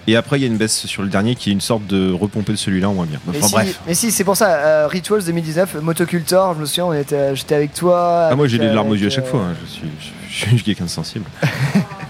[0.07, 2.11] Et après, il y a une baisse sur le dernier qui est une sorte de
[2.11, 3.19] repompé de celui-là en moins bien.
[3.27, 3.79] Mais Enfin si, bref.
[3.87, 4.47] mais si, c'est pour ça.
[4.55, 6.89] euh, Rituals 2019, Motocultor, je me souviens,
[7.35, 8.29] j'étais avec toi.
[8.31, 9.41] Ah, moi, j'ai des larmes aux yeux à euh, chaque fois.
[9.41, 9.53] hein.
[9.63, 11.25] Je suis, je, je suis quelqu'un de sensible.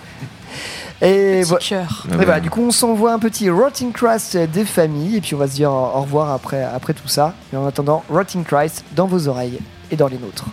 [1.02, 2.06] Et, vo- cœur.
[2.11, 5.38] et voilà, du coup, on s'envoie un petit Rotting Christ des familles, et puis on
[5.40, 7.34] va se dire au revoir après, après tout ça.
[7.52, 9.60] Mais en attendant, Rotting Christ dans vos oreilles
[9.90, 10.45] et dans les nôtres.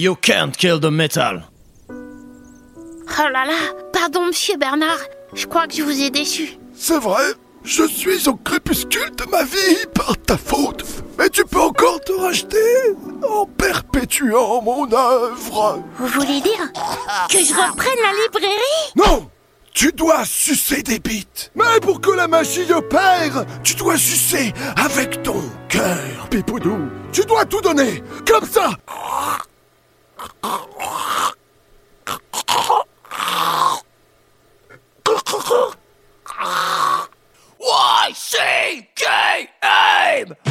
[0.00, 1.42] You can't kill the metal.
[1.90, 3.58] Oh là là,
[3.92, 4.96] pardon monsieur Bernard,
[5.34, 6.56] je crois que je vous ai déçu.
[6.74, 7.22] C'est vrai,
[7.64, 10.86] je suis au crépuscule de ma vie par ta faute.
[11.18, 12.96] Mais tu peux encore te racheter
[13.28, 15.82] en perpétuant mon œuvre.
[15.98, 16.72] Vous voulez dire
[17.28, 18.92] que je reprenne la librairie?
[18.96, 19.28] Non
[19.74, 21.52] Tu dois sucer des bites.
[21.54, 26.88] Mais pour que la magie opère, tu dois sucer avec ton cœur, Pipoudou.
[27.12, 28.70] Tu dois tout donner, comme ça.
[37.60, 40.49] Y C K M.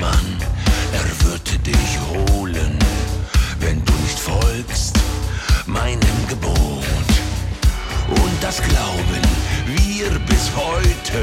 [0.00, 0.38] Mann,
[0.92, 2.78] er wird dich holen,
[3.60, 4.96] wenn du nicht folgst
[5.66, 6.54] meinem Gebot.
[8.08, 9.22] Und das glauben
[9.66, 11.20] wir bis heute,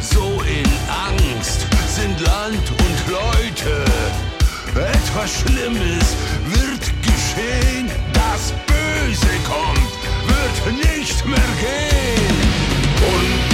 [0.00, 0.70] so in
[1.08, 3.84] Angst sind Land und Leute.
[4.74, 6.06] Etwas Schlimmes
[6.46, 9.92] wird geschehen, das Böse kommt,
[10.26, 12.36] wird nicht mehr gehen.
[13.14, 13.53] Und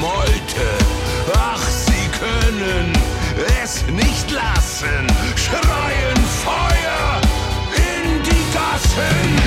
[0.00, 0.68] Meute.
[1.34, 2.92] Ach, sie können
[3.62, 5.06] es nicht lassen,
[5.36, 7.20] schreien Feuer
[7.74, 9.37] in die Gassen.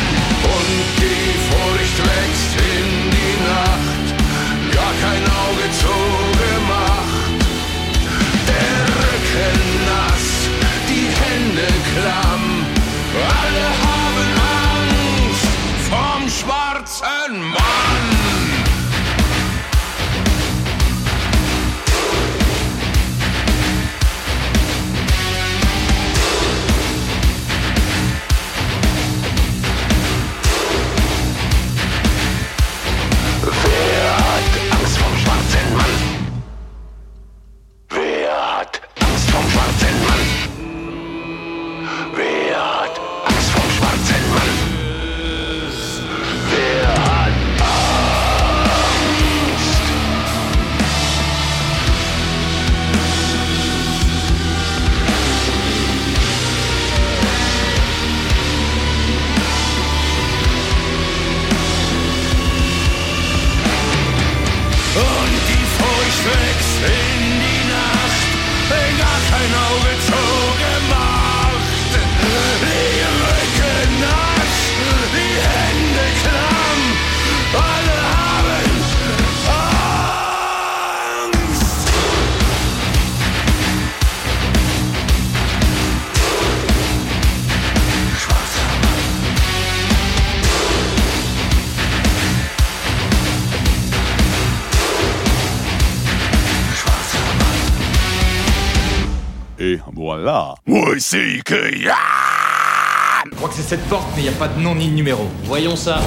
[103.25, 104.93] Je crois que c'est cette porte, mais il n'y a pas de nom ni de
[104.93, 105.29] numéro.
[105.45, 106.01] Voyons ça.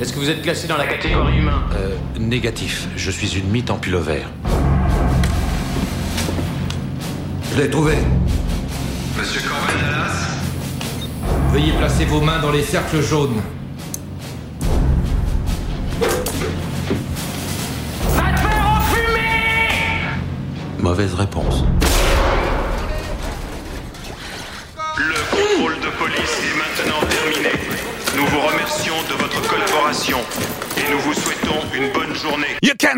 [0.00, 1.64] Est-ce que vous êtes classé dans la catégorie humain?
[1.74, 2.86] Euh, négatif.
[2.96, 4.22] Je suis une mythe en pullover.
[7.52, 7.94] Je l'ai trouvé.
[9.18, 10.28] Monsieur Corbin Dallas
[11.52, 13.40] Veuillez placer vos mains dans les cercles jaunes.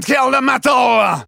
[0.00, 1.27] Can't kill the metal!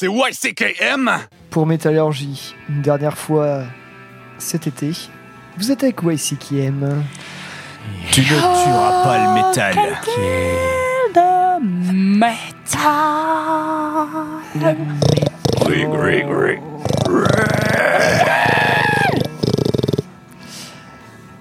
[0.00, 1.10] c'est YCKM.
[1.50, 3.64] Pour Métallurgie, une dernière fois
[4.38, 4.92] cet été,
[5.58, 7.04] vous êtes avec YCKM.
[8.10, 9.76] Tu ne tueras pas le métal.
[11.14, 11.60] de
[12.02, 12.40] métal.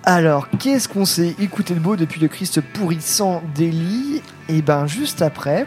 [0.03, 5.21] Alors, qu'est-ce qu'on s'est écouté de beau depuis le Christ pourrissant d'Eli Et ben, juste
[5.21, 5.65] après,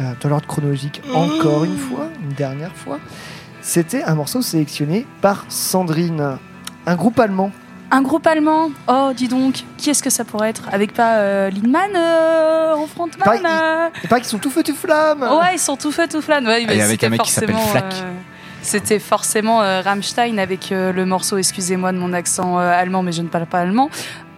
[0.00, 2.98] euh, dans l'ordre chronologique, encore une fois, une dernière fois,
[3.60, 6.38] c'était un morceau sélectionné par Sandrine,
[6.86, 7.50] un groupe allemand.
[7.90, 8.70] Un groupe allemand.
[8.88, 12.86] Oh, dis donc, qui est-ce que ça pourrait être Avec pas euh, Lindman euh, en
[12.86, 15.92] frontman Pareil, euh Et pas qu'ils sont tout feu tout flamme Ouais, ils sont tout
[15.92, 16.46] feu, tout flamme.
[16.46, 17.84] Ouais, mais Et avec un mec qui s'appelle Flack.
[17.94, 18.12] euh,
[18.62, 23.12] C'était forcément euh, Rammstein avec euh, le morceau, excusez-moi de mon accent euh, allemand, mais
[23.12, 23.90] je ne parle pas allemand.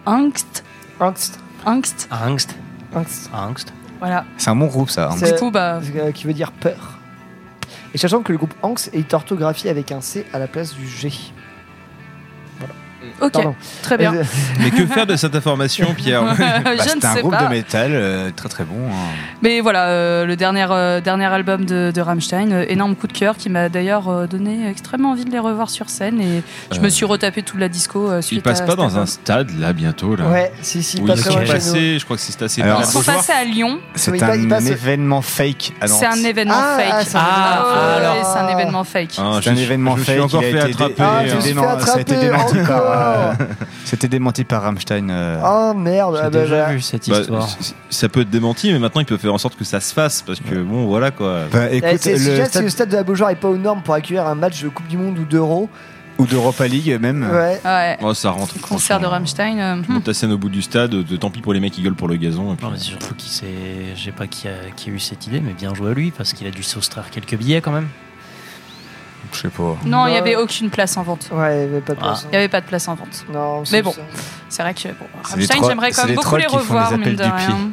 [0.05, 0.63] Angst.
[0.99, 1.39] Angst.
[1.65, 2.07] Angst.
[2.11, 2.55] Angst.
[2.93, 3.29] Angst.
[3.33, 3.73] Angst.
[3.99, 4.25] Voilà.
[4.37, 5.09] C'est un bon groupe ça.
[5.17, 5.79] C'est- Du coup, bah.
[5.95, 6.96] euh, qui veut dire peur.
[7.97, 10.87] Et sachant que le groupe Angst est orthographié avec un C à la place du
[10.87, 11.11] G.
[13.21, 13.55] Ok, Pardon.
[13.81, 14.13] très bien.
[14.13, 14.23] Euh,
[14.59, 17.43] Mais que faire de cette information, Pierre Je Bah, ne C'était un sais groupe pas.
[17.45, 18.75] de métal euh, très très bon.
[18.89, 19.15] hein.
[19.41, 23.13] Mais voilà, euh, le dernier, euh, dernier album de, de Rammstein, euh, énorme coup de
[23.13, 26.79] cœur qui m'a d'ailleurs euh, donné extrêmement envie de les revoir sur scène et je
[26.79, 28.85] Euh, me suis retapé toute la disco euh, suite Il passe à pas cet dans
[28.87, 29.01] album.
[29.01, 30.25] un stade là bientôt là.
[30.29, 32.23] Ouais, si, si, Oui, pas ils très sont loin de chez passés, je crois que
[32.23, 33.79] c'est assez Alors, Ils sont passés à Lyon.
[33.95, 35.97] C'est il un passe- événement fake à Nantes.
[35.99, 36.87] C'est un événement Ah, fake.
[36.91, 38.13] ah, c'est un Ah, événement fake.
[38.13, 39.09] ouais, c'est un événement fake.
[39.17, 40.07] Ah, C'est un événement fake.
[40.07, 42.83] il a fait été dé- Ah, démen- ça a attraper démenti par.
[43.09, 43.33] Euh,
[43.85, 45.09] C'était démenti par Rammstein.
[45.09, 45.41] euh.
[45.45, 46.73] Oh merde, J'ai ah bah, déjà voilà.
[46.73, 47.49] vu cette Bah, histoire.
[47.49, 49.93] c- ça peut être démenti, mais maintenant ils peuvent faire en sorte que ça se
[49.93, 51.41] fasse parce que bon, voilà quoi.
[51.51, 53.35] Bah, Eh, écoute, c'est- si le déjà, si stade le stade de la Beaujoire est
[53.35, 55.69] pas aux normes pour accueillir un match de Coupe du Monde ou d'Euro,
[56.19, 57.21] ou d'Europa League même.
[57.31, 57.61] ouais.
[57.63, 57.97] Ouais.
[58.01, 58.59] Oh, ça rentre.
[58.59, 59.09] Concert de franchement.
[59.17, 59.59] Rammstein.
[59.59, 61.73] euh, Tu montes ta scène au bout du stade, euh, tant pis pour les mecs
[61.73, 62.53] qui gueulent pour le gazon.
[62.53, 63.45] et puis- Non, mais c'est surtout qui c'est,
[63.95, 66.09] je sais pas qui a, qui a eu cette idée, mais bien joué à lui
[66.09, 67.87] parce qu'il a dû s'austraire quelques billets quand même.
[69.31, 69.77] Je sais pas.
[69.85, 71.29] Non, il n'y avait aucune place en vente.
[71.31, 72.23] Ouais, il y avait pas de place.
[72.25, 73.25] Il n'y avait pas de place en vente.
[73.33, 73.93] Non, Mais bon,
[74.49, 77.71] c'est vrai que bon, Rammstein, j'aimerais quand même beaucoup les revoir, les mine de rien.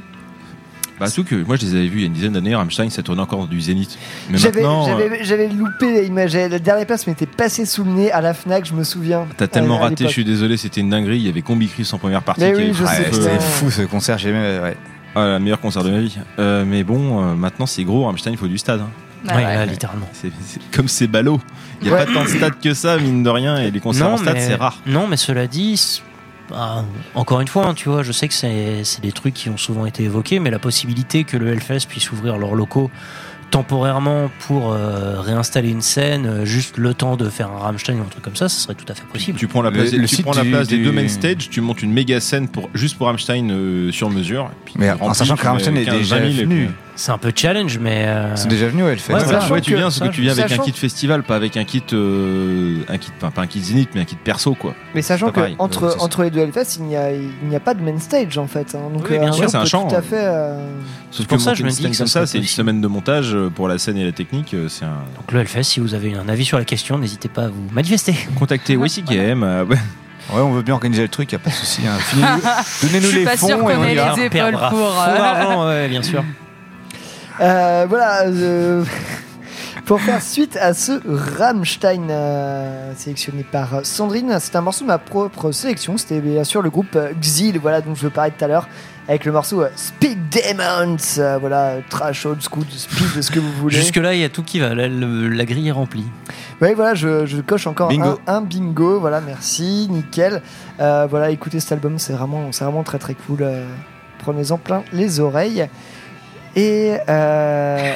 [1.01, 2.89] Bah, surtout que moi je les avais vus il y a une dizaine d'années, Rammstein,
[2.89, 3.99] ça tournait encore du Zénith.
[4.33, 6.35] J'avais, euh, j'avais, loupé l'image.
[6.35, 9.27] La dernière place m'était passée sous le nez à la Fnac, je me souviens.
[9.37, 11.17] t'as tellement À- à raté, je suis désolé, c'était une dinguerie.
[11.17, 12.45] Il y avait Combi Chris en première partie.
[12.45, 14.61] Oui, Ouais, C'était fou ce concert, j'ai aimé.
[14.63, 14.77] Ouais.
[15.17, 16.17] Ah, le meilleur concert de ma vie.
[16.39, 18.81] Euh, mais bon, euh, maintenant c'est gros, Rammstein, il faut du stade.
[18.81, 18.91] hein.
[19.27, 20.09] Ouais, littéralement.
[20.13, 21.41] C'est, c'est- comme c'est ballot.
[21.81, 22.07] Il n'y a Ouais.
[22.07, 24.47] pas tant de stades que ça, mine de rien, et les concerts en stade, mais,
[24.47, 24.79] c'est rare.
[24.87, 26.03] Non, mais cela dit, c'est-
[26.51, 26.85] bah,
[27.15, 29.57] encore une fois, hein, tu vois, je sais que c'est c'est des trucs qui ont
[29.57, 32.91] souvent été évoqués, mais la possibilité que le Hellfest puisse ouvrir leurs locaux
[33.51, 38.03] temporairement pour euh, réinstaller une scène, euh, juste le temps de faire un Rammstein ou
[38.03, 39.39] un truc comme ça, ce serait tout à fait possible.
[39.39, 40.93] Tu prends la place, des- le tu site prends la du- place des du- deux
[40.93, 44.47] main stage, tu montes une méga scène pour, juste pour Rammstein euh, sur mesure.
[44.47, 46.71] et puis Mais en sachant que Rammstein est 15, déjà 20 000 et venu.
[46.97, 48.05] C'est un peu challenge, mais.
[48.07, 49.12] euh, sont déjà venus au Hellfest.
[49.15, 49.49] Ouais, Ouais, voilà.
[49.49, 51.65] ouais, tu viens, c'est que tu viens avec sachant- un kit festival, pas avec un
[51.65, 54.75] kit, euh, un kit, pas un kit Zénith, mais un kit perso, quoi.
[54.95, 55.57] Mais sachant C'est que pareil.
[55.59, 57.99] entre, c'est entre les deux Hellfest, il n'y a, il n'y a pas de main
[57.99, 58.75] stage en fait.
[58.77, 58.91] hein.
[58.95, 59.51] Donc Oui, bien un sûr.
[59.51, 59.89] c'est un champ.
[59.89, 60.15] Tout à fait.
[60.25, 60.69] euh,
[61.11, 62.87] Sauf pour que ça, je me une dis que comme ça c'est une semaine de
[62.87, 64.55] montage euh, pour la scène et la technique.
[64.55, 65.03] euh, C'est un.
[65.16, 67.65] Donc le Hellfest, si vous avez un avis sur la question, n'hésitez pas à vous
[67.73, 68.15] manifester.
[68.39, 69.43] Contactez WCKM.
[69.43, 69.77] euh, ouais.
[70.33, 71.83] On veut bien organiser le truc, y a pas de souci.
[71.87, 71.99] hein.
[72.83, 73.93] Donnez-nous les fonds et qu'on on les
[74.23, 74.95] épaules perdra pour.
[75.09, 76.25] euh, ouais, bien sûr.
[77.40, 78.23] Euh, voilà.
[78.27, 78.85] euh,
[79.86, 80.93] pour faire suite à ce
[81.39, 85.97] Rammstein euh, sélectionné par Sandrine, c'est un morceau de ma propre sélection.
[85.97, 88.69] C'était bien sûr le groupe Xil, voilà dont je veux parler tout à l'heure,
[89.09, 90.97] avec le morceau Speed Demons.
[91.19, 93.77] euh, voilà, trash, old school, speed, ce que vous voulez.
[93.77, 94.74] Jusque-là, il y a tout qui va.
[94.74, 96.06] La, le- la grille est remplie.
[96.62, 98.20] Oui, voilà, je, je coche encore Bingo.
[98.28, 99.01] Un, un bingo.
[99.01, 100.40] Voilà, merci, nickel.
[100.81, 103.39] Euh, voilà, écoutez cet album, c'est vraiment, c'est vraiment très très cool.
[103.43, 103.65] euh,
[104.20, 105.69] Prenez-en plein les oreilles.
[106.57, 107.93] Et euh,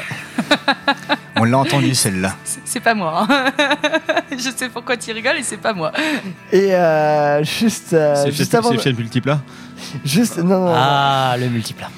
[1.36, 2.34] On l'a entendu celle-là.
[2.44, 3.26] C'est c'est pas moi.
[3.28, 3.50] hein.
[4.32, 5.92] je sais pourquoi tu rigoles et c'est pas moi.
[6.52, 9.40] et euh, juste, euh, C'est juste le avant, chef multiple là
[10.04, 11.88] juste non, non, non, Ah, le multiplat.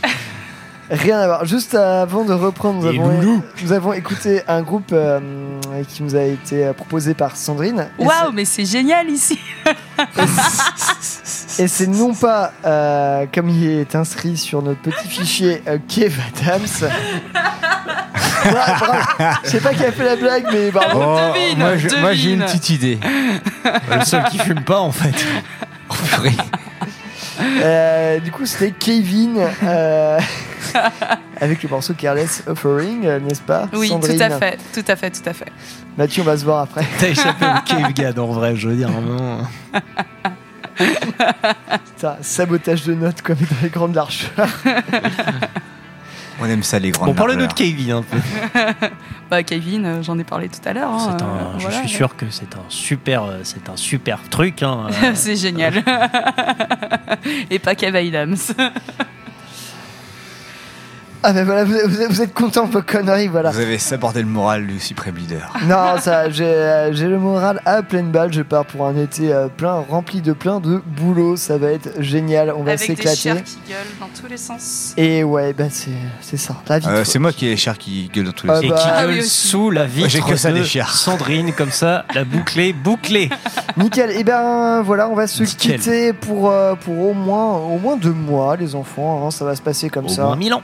[0.90, 1.44] Rien à voir.
[1.44, 3.42] Juste avant de reprendre, nous avons, loulou.
[3.62, 5.20] nous avons écouté un groupe euh,
[5.88, 7.88] qui nous a été euh, proposé par Sandrine.
[7.98, 9.38] Waouh, mais c'est génial ici.
[11.58, 16.18] Et c'est non pas, euh, comme il est inscrit sur notre petit fichier, euh, Kev
[16.42, 16.90] Adams.
[18.50, 18.86] Bravo.
[19.44, 20.98] Je sais pas qui a fait la blague, mais bravo.
[21.04, 22.98] Oh, devine, moi, je- moi, j'ai une petite idée.
[23.94, 25.14] Le seul qui fume pas, en fait.
[25.92, 26.30] Oh, purée.
[27.42, 30.20] Euh, du coup, c'était Kevin euh,
[31.40, 34.96] avec le morceau Careless Offering, euh, n'est-ce pas Oui, Sandrine tout à fait, tout à
[34.96, 35.46] fait, tout à fait.
[35.98, 36.84] Mathieu, on va se voir après.
[36.98, 38.88] T'as échappé au Cave Gad, en vrai, je veux dire.
[38.90, 39.42] vraiment.
[40.76, 44.30] Putain, sabotage de notes comme dans les grandes largeurs.
[46.42, 47.52] On aime ça, les grandes Bon, parle-nous de.
[47.52, 48.16] Kevin un peu.
[49.30, 50.90] Bah, Kevin, euh, j'en ai parlé tout à l'heure.
[50.90, 51.78] hein, un- euh, je voilà.
[51.80, 54.64] suis sûr que c'est un super, euh, c'est un super truc.
[54.64, 55.12] hein, euh.
[55.14, 55.84] C'est génial.
[57.50, 58.34] Et pas Kev Adams.
[61.22, 63.50] Ah ben voilà, vous, vous- vous êtes content de vos conneries, voilà.
[63.50, 65.52] Vous avez sabordé le moral du suprême leader.
[65.66, 68.32] Non, ça, j'ai euh, j'ai le moral à pleine balle.
[68.32, 71.36] Je pars pour un été euh, plein, rempli de plein de boulot.
[71.36, 72.54] Ça va être génial.
[72.56, 73.42] On va Avec des s'éclater.
[73.42, 74.94] qui gueulent dans tous les sens.
[74.96, 75.90] Et ouais, bah c'est
[76.22, 76.56] c'est ça.
[76.68, 76.86] La vie.
[76.88, 78.76] Euh, c'est moi qui ai les chers qui gueulent dans tous les Ah Et bah,
[78.76, 79.48] qui ah gueule oui aussi.
[79.48, 80.82] sous la vitre J'ai que ça, de des.
[80.88, 83.28] Sandrine, comme ça, la bouclée, bouclée.
[83.76, 84.10] Nickel.
[84.12, 85.78] Et ben voilà, on va se Nickel.
[85.78, 89.26] quitter pour euh, pour au moins au moins deux mois, les enfants.
[89.26, 90.22] hein, ça va se passer comme Au ça.
[90.24, 90.62] moins mille ans.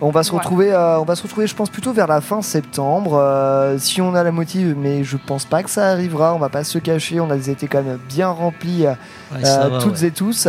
[0.00, 0.42] On va se Voilà.
[0.44, 3.14] retrouver, euh, on va se retrouver, je pense plutôt vers la fin septembre.
[3.18, 6.34] euh, si on a la motive, mais je pense pas que ça arrivera.
[6.34, 7.20] On va pas se cacher.
[7.20, 8.92] On a des étés quand même bien remplis, euh,
[9.34, 10.08] Ouais, ça euh, va, toutes ouais.
[10.08, 10.48] et tous.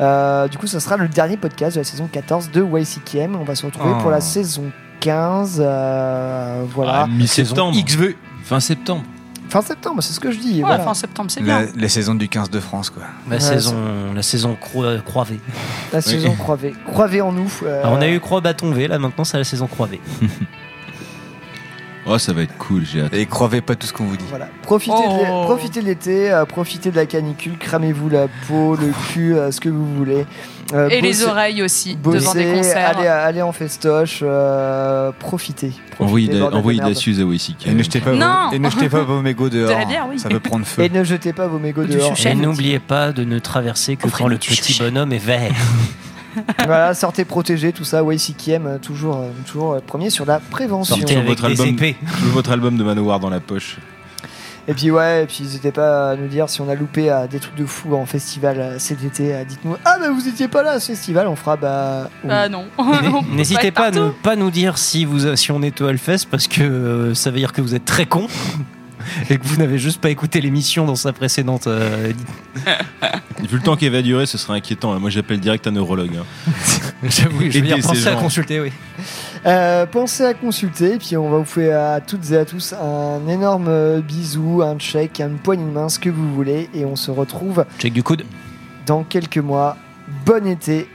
[0.00, 3.36] Euh, du coup, ça sera le dernier podcast de la saison 14 de YCKM.
[3.36, 4.00] On va se retrouver Oh.
[4.02, 4.64] pour la saison
[5.00, 5.58] 15.
[5.64, 7.02] euh, voilà.
[7.02, 7.76] Ah, mi-septembre.
[7.76, 8.16] XV.
[8.44, 9.02] Fin septembre.
[9.48, 10.54] Fin septembre, c'est ce que je dis.
[10.56, 10.80] Ouais, voilà.
[10.84, 11.72] fin septembre, c'est La, bien.
[11.76, 13.04] la saison du 15 de France, quoi.
[13.28, 13.76] La Ouais, saison,
[14.14, 15.40] la saison croi- croivée.
[15.92, 16.74] La saison croivée.
[16.86, 17.50] Croivée en nous.
[17.62, 20.00] euh, Alors, on a eu croix bâton V, là maintenant c'est la saison croivée.
[22.08, 23.12] Oh, ça va être cool, j'ai hâte.
[23.14, 24.24] Et croyez pas tout ce qu'on vous dit.
[24.30, 24.48] Voilà.
[24.62, 25.44] Profitez, de Oh.
[25.44, 29.60] profitez de l'été, euh, profitez de la canicule, cramez-vous la peau, le cul, euh, ce
[29.60, 30.24] que vous voulez.
[30.72, 32.96] Euh, Et les oreilles aussi, devant bossez, des concerts.
[32.98, 35.72] Allez, allez en festoche, euh, profitez.
[35.98, 36.94] Envoyez de, de envoyez de la.
[36.94, 37.66] Suze à WCK.
[37.66, 38.48] Et ne jetez pas, Non.
[38.50, 39.68] vos, et ne jetez pas vos mégots dehors.
[39.70, 40.18] De la bière, oui.
[40.18, 40.82] Ça peut prendre feu.
[40.82, 42.14] Et ne jetez pas vos mégots dehors.
[42.24, 45.52] Et n'oubliez pas de ne traverser que quand le petit bonhomme est vert.
[46.64, 48.02] voilà, sortez protégés, tout ça.
[48.02, 50.96] YCKM, toujours, toujours premier sur la prévention.
[50.96, 51.96] Sortez Toujours avec votre des album, épées.
[52.32, 53.78] votre album de Manowar dans la poche.
[54.68, 57.28] Et puis ouais, et puis n'hésitez pas à nous dire si on a loupé euh,
[57.28, 59.32] des trucs de fou en festival euh, cet été.
[59.32, 62.10] euh, Dites-nous, ah bah vous étiez pas là à ce festival, on fera bah.
[62.24, 62.30] oui.
[62.32, 62.64] Ah non.
[63.30, 66.26] N'hé- N'hésitez pas à ne pas nous dire si, vous, si on est au Hellfest
[66.28, 68.26] parce que euh, ça veut dire que vous êtes très con
[69.30, 71.66] et que vous n'avez juste pas écouté l'émission dans sa précédente.
[71.66, 72.12] euh,
[73.48, 74.92] Vu le temps qu'elle va durer, ce serait inquiétant.
[74.92, 74.98] hein.
[74.98, 76.16] Moi, j'appelle direct un neurologue.
[76.18, 76.50] hein.
[77.04, 78.20] J'avoue, je veux dire, Aidez ces pensez à gens.
[78.20, 78.72] consulter, oui.
[79.44, 82.72] Euh, pensez à consulter, et puis on va vous faire à toutes et à tous
[82.72, 86.84] un énorme euh, bisou, un check, une poignée de main, ce que vous voulez, et
[86.84, 88.24] on se retrouve Check du coude.
[88.86, 89.76] dans quelques mois.
[90.24, 90.88] Bon été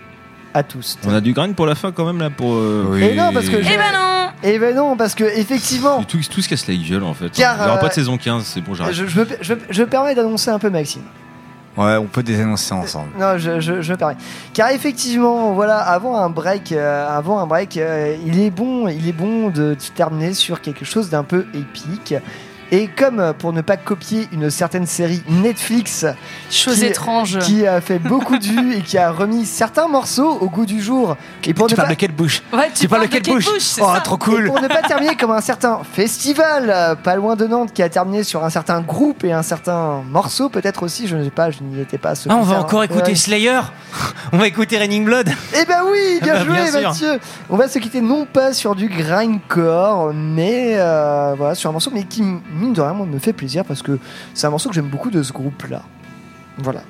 [0.53, 0.98] à tous.
[1.06, 2.53] On a du grind pour la fin quand même là pour.
[2.53, 3.03] euh, Oui.
[3.03, 6.41] Et non, parce que Eh ben non Et ben non, parce que effectivement, Tout, tout
[6.41, 7.30] se casse la gueule en fait.
[7.30, 8.94] Car, Il n'y aura euh, pas de saison 15, c'est bon, j'arrête.
[8.94, 11.03] je, je, me, je, je me permets d'annoncer un peu Maxime.
[11.78, 13.11] Ouais, on peut désannoncer ensemble.
[13.18, 14.18] Non, je, je, je me permets.
[14.53, 19.07] Car effectivement, voilà, avant un break, euh, avant un break, euh, il est bon, il
[19.07, 22.14] est bon de terminer sur quelque chose d'un peu épique.
[22.73, 26.06] Et comme euh, pour ne pas copier une certaine série Netflix,
[26.49, 27.38] Chose qui- étrange.
[27.39, 30.81] qui a fait beaucoup de vues et qui a remis certains morceaux au goût du
[30.81, 31.18] jour.
[31.43, 33.23] Et pour Tu ne parles pas- de quelle bouche Ouais, tu, Tu parles de quelle
[33.23, 33.99] bouche Oh, ça.
[34.03, 37.45] trop Et cool pour ne pas terminer comme un certain festival, euh, pas loin de
[37.45, 41.18] Nantes, qui a terminé sur un certain groupe et un certain morceau, peut-être aussi, je
[41.18, 42.84] ne sais pas, je n'y étais pas à ce Ah, on va encore hein.
[42.85, 43.15] écouter Ouais.
[43.15, 43.60] Slayer
[44.34, 45.30] On va écouter Raining Blood
[45.61, 46.81] Eh ben oui, bien Bah, joué bien.
[46.89, 47.19] Mathieu
[47.49, 51.91] On va se quitter non pas sur du grindcore, mais euh, voilà, sur un morceau,
[51.93, 52.23] mais qui,
[52.61, 53.99] mine de rien, moi, me fait plaisir parce que
[54.33, 55.81] c'est un morceau que j'aime beaucoup de ce groupe-là.
[56.57, 56.81] Voilà.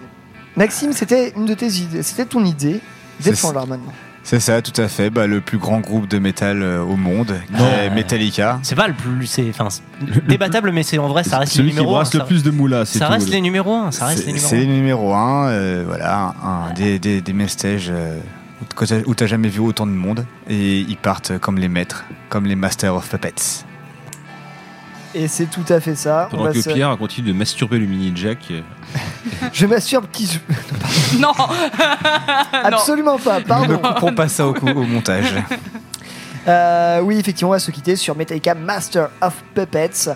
[0.55, 2.81] Maxime, c'était une de tes idées, c'était ton idée.
[3.23, 3.93] Défends-la maintenant.
[4.23, 5.09] C'est ça, tout à fait.
[5.09, 7.95] Bah, le plus grand groupe de métal euh, au monde, qui Non.
[7.95, 8.59] Metallica.
[8.61, 9.25] C'est pas le plus.
[9.25, 11.99] C'est enfin, c'est débattable, mais c'est en vrai, ça reste les Celui qui numéros 1.
[12.01, 13.13] brasse le plus de moulas, c'est Ça tout.
[13.13, 13.91] reste les numéros 1.
[13.91, 14.75] Ça reste les C'est numéros c'est les 1.
[14.75, 18.19] numéros 1, voilà, un des, des, des main stages euh,
[18.61, 20.25] où t'as- où t'as jamais vu autant de monde.
[20.49, 23.63] Et ils partent comme les maîtres, comme les Masters of Puppets.
[25.13, 26.27] Et c'est tout à fait ça.
[26.31, 28.39] Pendant que se- Pierre continue de masturber le mini Jack.
[28.51, 28.61] euh,
[29.53, 30.39] Je m'assure qui.
[31.19, 31.33] Non
[32.53, 33.73] Absolument pas, Nous pardon.
[33.73, 35.33] ne couperons pas ça au, coup- au montage.
[36.47, 40.09] Euh, oui, effectivement, on va se quitter sur Metallica Master of Puppets.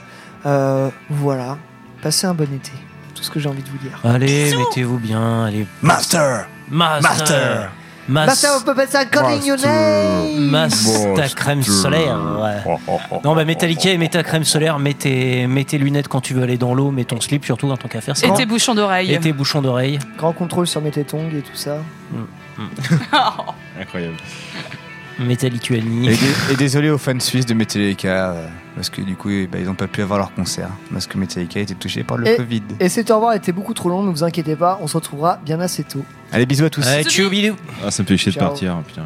[0.45, 1.57] Euh, voilà.
[2.01, 2.71] Passez un bon été.
[3.13, 3.99] Tout ce que j'ai envie de vous dire.
[4.03, 5.45] Allez, mettez-vous bien.
[5.45, 5.67] Allez.
[5.81, 7.69] Master Master Master Mas-
[8.07, 12.19] Master of Puppets, I'm calling your name Mas- ta crème solaire.
[12.39, 12.77] ouais.
[13.23, 16.33] Non, bah Metallica et mets ta crème solaire, mets tes, mets tes lunettes quand tu
[16.35, 18.15] veux aller dans l'eau, mets ton slip surtout en tant qu'affaire.
[18.23, 19.11] Et tes bouchons d'oreille.
[19.13, 19.97] Et tes bouchons d'oreille.
[20.17, 21.77] Grand contrôle sur mes tétons et tout ça.
[23.81, 24.17] Incroyable.
[25.19, 26.07] Métal-Lituanie.
[26.09, 29.47] Et, dé- et désolé aux fans suisses de Metallica, euh, parce que du coup, eh
[29.47, 32.17] ben, ils n'ont pas pu avoir leur concert, parce que Metallica a été touché par
[32.17, 32.63] le Et, Covid.
[32.79, 35.37] et cet au revoir était beaucoup trop long, ne vous inquiétez pas, on se retrouvera
[35.45, 36.03] bien assez tôt.
[36.31, 36.85] Allez, bisous à tous.
[36.87, 37.55] Allez, tchou, bidou.
[37.85, 38.49] Ah, ça me fait chier de Ciao.
[38.49, 39.03] partir, putain.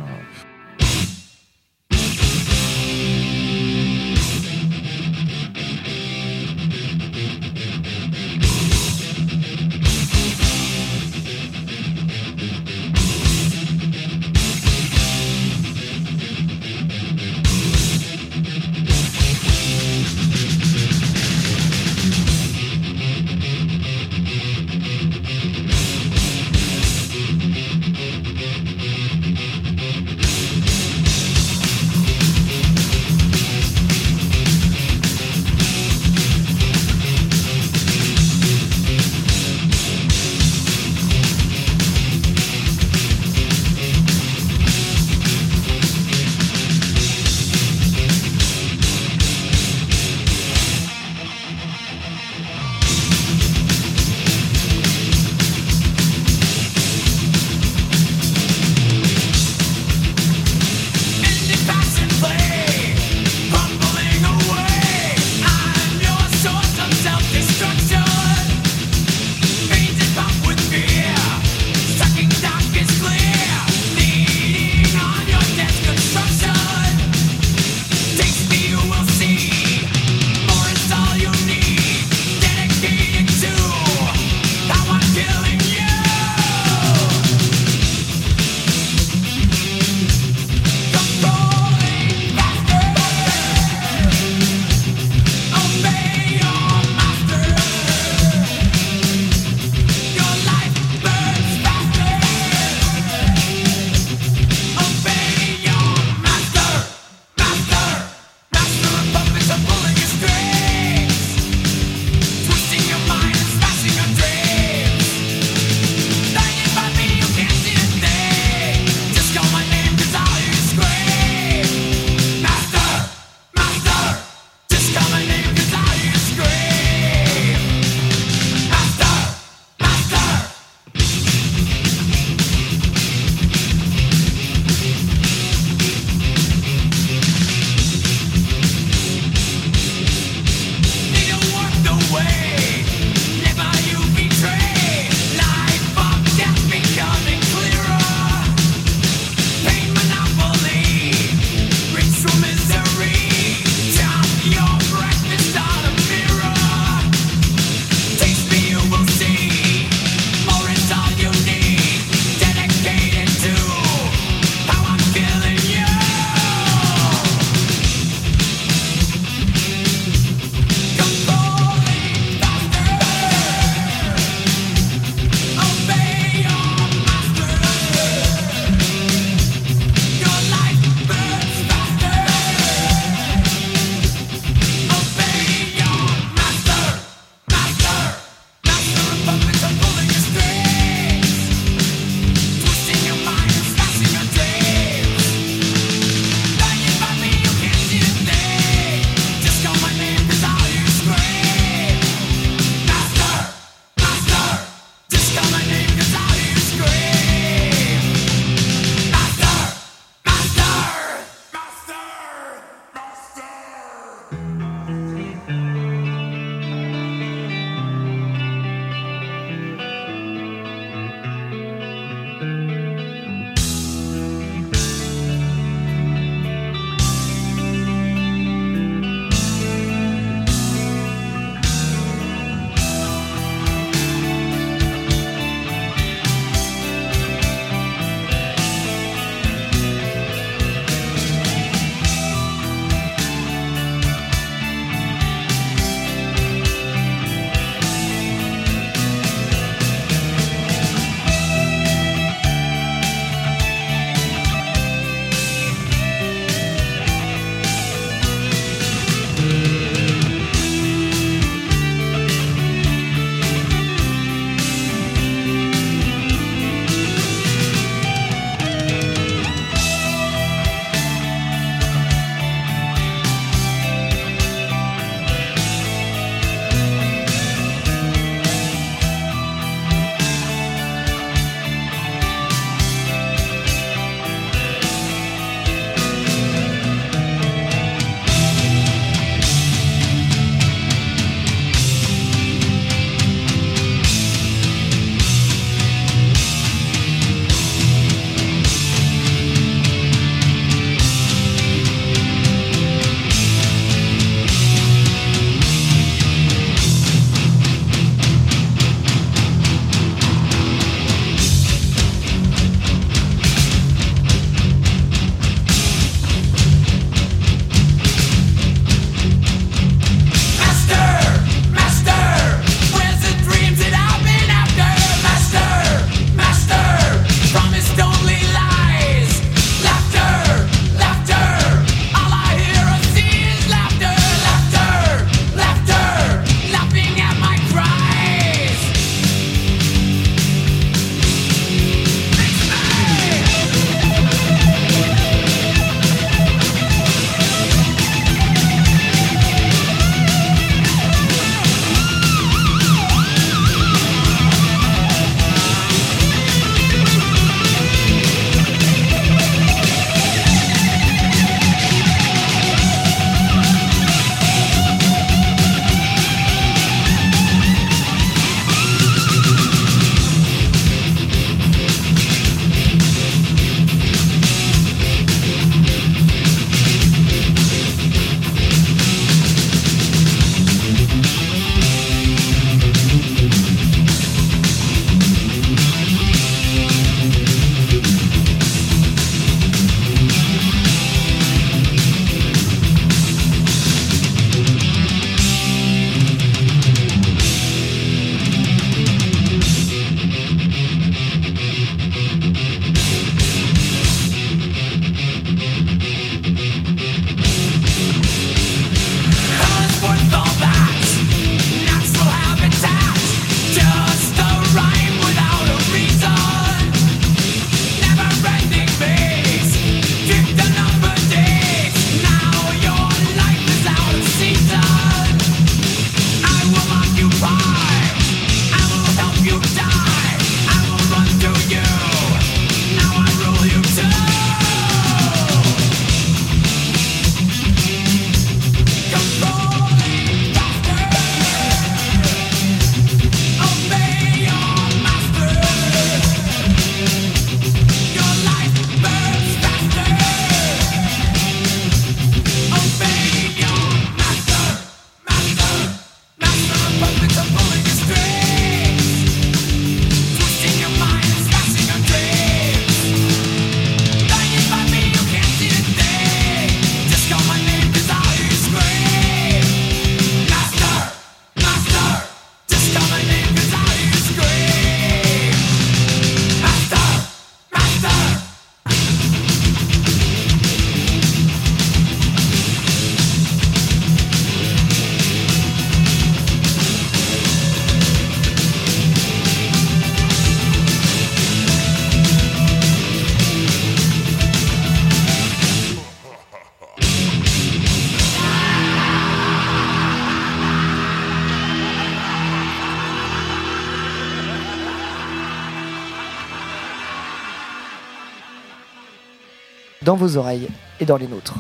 [510.10, 510.68] Dans vos oreilles
[511.00, 511.54] et dans les nôtres.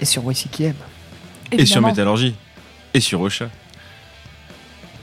[0.00, 0.74] Et sur YCKM.
[1.52, 2.34] Et sur Métallurgie.
[2.92, 3.48] Et sur Ocha.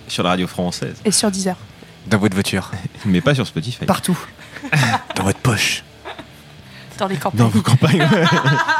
[0.09, 0.97] Sur la radio française.
[1.05, 1.55] Et sur Deezer.
[2.07, 2.71] Dans votre voiture.
[3.05, 3.85] Mais pas sur Spotify.
[3.85, 4.19] Partout.
[5.15, 5.85] Dans votre poche.
[6.97, 7.39] Dans les campagnes.
[7.39, 8.05] Dans vos campagnes.